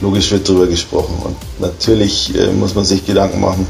logisch 0.00 0.30
wird 0.30 0.48
darüber 0.48 0.66
gesprochen. 0.66 1.16
Und 1.24 1.36
natürlich 1.60 2.34
äh, 2.36 2.48
muss 2.52 2.74
man 2.74 2.84
sich 2.84 3.06
Gedanken 3.06 3.40
machen, 3.40 3.66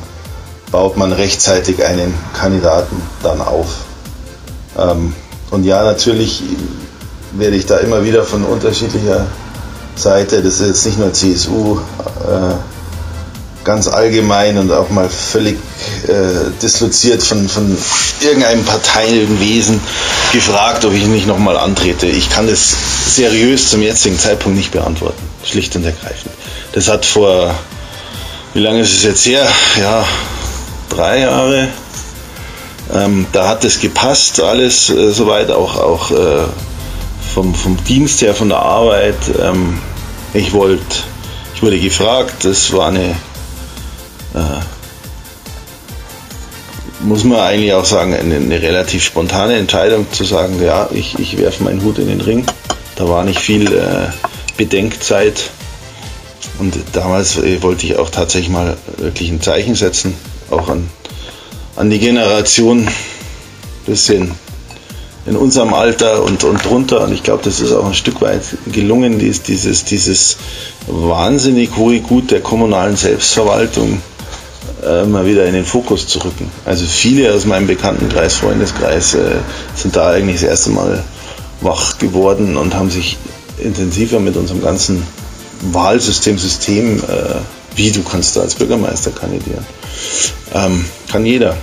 baut 0.70 0.96
man 0.96 1.12
rechtzeitig 1.12 1.84
einen 1.84 2.14
Kandidaten 2.34 3.00
dann 3.22 3.40
auf. 3.40 3.84
Ähm, 4.76 5.14
und 5.50 5.64
ja, 5.64 5.84
natürlich 5.84 6.42
werde 7.32 7.56
ich 7.56 7.66
da 7.66 7.78
immer 7.78 8.04
wieder 8.04 8.24
von 8.24 8.44
unterschiedlicher 8.44 9.26
Seite, 9.94 10.42
das 10.42 10.60
ist 10.60 10.66
jetzt 10.66 10.86
nicht 10.86 10.98
nur 10.98 11.12
CSU, 11.12 11.78
äh, 11.78 12.54
ganz 13.64 13.88
allgemein 13.88 14.58
und 14.58 14.70
auch 14.70 14.90
mal 14.90 15.08
völlig 15.08 15.58
äh, 16.08 16.50
disloziert 16.62 17.22
von, 17.22 17.48
von 17.48 17.76
irgendeinem 18.20 18.64
parteiischen 18.64 19.40
Wesen 19.40 19.80
gefragt, 20.32 20.84
ob 20.84 20.94
ich 20.94 21.04
nicht 21.04 21.26
nochmal 21.26 21.56
antrete. 21.56 22.06
Ich 22.06 22.30
kann 22.30 22.46
das 22.46 22.74
seriös 23.08 23.70
zum 23.70 23.82
jetzigen 23.82 24.18
Zeitpunkt 24.18 24.56
nicht 24.56 24.72
beantworten, 24.72 25.22
schlicht 25.44 25.76
und 25.76 25.84
ergreifend. 25.84 26.32
Das 26.72 26.88
hat 26.88 27.04
vor, 27.04 27.54
wie 28.54 28.60
lange 28.60 28.80
ist 28.80 28.92
es 28.92 29.02
jetzt 29.02 29.26
her? 29.26 29.46
Ja, 29.80 30.04
drei 30.88 31.20
Jahre. 31.20 31.68
Ähm, 32.94 33.26
da 33.32 33.48
hat 33.48 33.64
es 33.64 33.80
gepasst, 33.80 34.40
alles 34.40 34.90
äh, 34.90 35.10
soweit, 35.10 35.50
auch, 35.50 35.76
auch 35.76 36.10
äh, 36.12 36.44
vom, 37.34 37.54
vom 37.54 37.82
Dienst 37.84 38.22
her, 38.22 38.34
von 38.34 38.48
der 38.48 38.60
Arbeit. 38.60 39.18
Ähm, 39.42 39.78
ich 40.32 40.52
wollte, 40.52 40.84
ich 41.54 41.62
wurde 41.62 41.80
gefragt, 41.80 42.44
das 42.44 42.72
war 42.72 42.88
eine 42.88 43.10
äh, 44.34 44.60
muss 47.00 47.24
man 47.24 47.40
eigentlich 47.40 47.72
auch 47.72 47.84
sagen, 47.84 48.14
eine, 48.14 48.36
eine, 48.36 48.62
relativ 48.62 49.04
spontane 49.04 49.56
Entscheidung 49.56 50.06
zu 50.12 50.24
sagen, 50.24 50.62
ja, 50.62 50.88
ich, 50.92 51.18
ich 51.18 51.38
werfe 51.38 51.64
meinen 51.64 51.82
Hut 51.82 51.98
in 51.98 52.08
den 52.08 52.20
Ring. 52.20 52.46
Da 52.96 53.08
war 53.08 53.24
nicht 53.24 53.40
viel 53.40 53.72
äh, 53.72 54.08
Bedenkzeit. 54.56 55.50
Und 56.58 56.76
damals 56.92 57.36
äh, 57.36 57.62
wollte 57.62 57.86
ich 57.86 57.96
auch 57.96 58.10
tatsächlich 58.10 58.50
mal 58.50 58.76
wirklich 58.96 59.30
ein 59.30 59.42
Zeichen 59.42 59.74
setzen, 59.74 60.14
auch 60.50 60.68
an, 60.68 60.88
an 61.76 61.90
die 61.90 61.98
Generation, 61.98 62.88
bisschen 63.84 64.32
in 65.26 65.36
unserem 65.36 65.74
Alter 65.74 66.22
und, 66.22 66.44
und 66.44 66.64
drunter. 66.64 67.02
Und 67.02 67.12
ich 67.12 67.22
glaube, 67.22 67.42
das 67.44 67.60
ist 67.60 67.72
auch 67.72 67.86
ein 67.86 67.94
Stück 67.94 68.20
weit 68.20 68.42
gelungen, 68.72 69.18
dies, 69.18 69.42
dieses, 69.42 69.84
dieses 69.84 70.38
wahnsinnig 70.86 71.76
hohe 71.76 72.00
Gut 72.00 72.30
der 72.30 72.40
kommunalen 72.40 72.96
Selbstverwaltung 72.96 74.00
äh, 74.84 75.04
mal 75.04 75.26
wieder 75.26 75.46
in 75.46 75.54
den 75.54 75.64
Fokus 75.64 76.06
zu 76.06 76.18
rücken. 76.18 76.50
Also 76.64 76.84
viele 76.84 77.32
aus 77.32 77.44
meinem 77.44 77.66
Bekanntenkreis, 77.66 78.34
Freundeskreis 78.34 79.14
äh, 79.14 79.36
sind 79.74 79.96
da 79.96 80.10
eigentlich 80.10 80.40
das 80.40 80.50
erste 80.50 80.70
Mal 80.70 81.04
wach 81.60 81.98
geworden 81.98 82.56
und 82.56 82.74
haben 82.74 82.90
sich 82.90 83.16
intensiver 83.58 84.20
mit 84.20 84.36
unserem 84.36 84.62
ganzen 84.62 85.02
Wahlsystem, 85.60 86.38
System, 86.38 86.98
äh, 86.98 87.36
wie 87.74 87.90
du 87.90 88.02
kannst 88.02 88.36
da 88.36 88.42
als 88.42 88.54
Bürgermeister 88.54 89.10
kandidieren. 89.10 89.64
Ähm, 90.54 90.84
kann 91.10 91.24
jeder. 91.24 91.56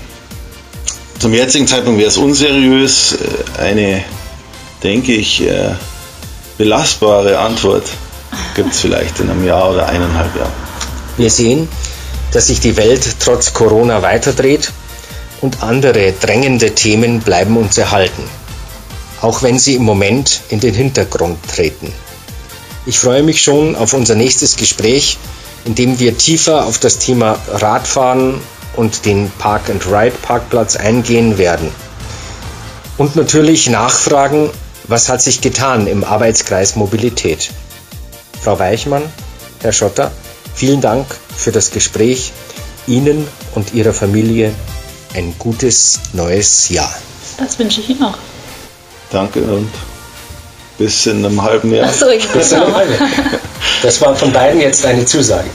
Zum 1.19 1.33
jetzigen 1.33 1.67
Zeitpunkt 1.67 1.99
wäre 1.99 2.09
es 2.09 2.17
unseriös. 2.17 3.13
Äh, 3.13 3.61
eine, 3.61 4.03
denke 4.83 5.13
ich, 5.13 5.41
äh, 5.41 5.75
belastbare 6.57 7.39
Antwort 7.39 7.83
gibt 8.55 8.73
es 8.73 8.79
vielleicht 8.79 9.19
in 9.19 9.29
einem 9.29 9.45
Jahr 9.45 9.71
oder 9.71 9.87
eineinhalb 9.87 10.35
Jahren. 10.35 10.51
Wir 11.17 11.29
sehen, 11.29 11.67
dass 12.33 12.47
sich 12.47 12.59
die 12.59 12.75
Welt 12.75 13.17
trotz 13.19 13.53
Corona 13.53 14.01
weiterdreht 14.01 14.71
und 15.41 15.61
andere 15.63 16.13
drängende 16.13 16.73
Themen 16.73 17.19
bleiben 17.19 17.55
uns 17.57 17.77
erhalten, 17.77 18.23
auch 19.21 19.43
wenn 19.43 19.59
sie 19.59 19.75
im 19.75 19.83
Moment 19.83 20.41
in 20.49 20.59
den 20.59 20.73
Hintergrund 20.73 21.37
treten. 21.47 21.93
Ich 22.85 22.99
freue 22.99 23.23
mich 23.23 23.41
schon 23.41 23.75
auf 23.75 23.93
unser 23.93 24.15
nächstes 24.15 24.57
Gespräch, 24.57 25.17
in 25.63 25.75
dem 25.75 25.99
wir 25.99 26.17
tiefer 26.17 26.65
auf 26.65 26.79
das 26.79 26.97
Thema 26.97 27.37
Radfahren 27.47 28.41
und 28.75 29.05
den 29.05 29.31
Park-and-Ride-Parkplatz 29.37 30.75
eingehen 30.75 31.37
werden. 31.37 31.69
Und 32.97 33.15
natürlich 33.15 33.69
nachfragen, 33.69 34.49
was 34.87 35.07
hat 35.07 35.21
sich 35.21 35.39
getan 35.39 35.87
im 35.87 36.03
Arbeitskreis 36.03 36.75
Mobilität. 36.75 37.51
Frau 38.41 38.59
Weichmann, 38.59 39.03
Herr 39.61 39.71
Schotter, 39.71 40.11
Vielen 40.55 40.81
Dank 40.81 41.05
für 41.35 41.51
das 41.51 41.71
Gespräch. 41.71 42.31
Ihnen 42.87 43.27
und 43.55 43.73
Ihrer 43.73 43.93
Familie 43.93 44.53
ein 45.13 45.33
gutes 45.39 45.99
neues 46.13 46.69
Jahr. 46.69 46.93
Das 47.37 47.57
wünsche 47.59 47.81
ich 47.81 47.89
Ihnen 47.89 48.03
auch. 48.03 48.17
Danke 49.11 49.41
und 49.41 49.69
bis 50.77 51.05
in 51.05 51.25
einem 51.25 51.41
halben 51.41 51.73
Jahr. 51.73 51.87
Achso, 51.87 52.09
ich 52.09 52.27
bis 52.29 52.51
in 52.51 52.61
einem 52.61 52.75
halben 52.75 52.93
Jahr. 52.93 53.09
Das 53.81 54.01
war 54.01 54.15
von 54.15 54.31
beiden 54.31 54.61
jetzt 54.61 54.85
eine 54.85 55.05
Zusage. 55.05 55.49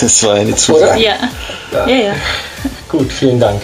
Das 0.00 0.22
war 0.22 0.34
eine 0.34 0.54
Zusage. 0.54 1.00
Ja. 1.02 1.16
ja, 1.72 1.86
ja. 1.88 2.14
Gut, 2.88 3.12
vielen 3.12 3.40
Dank. 3.40 3.62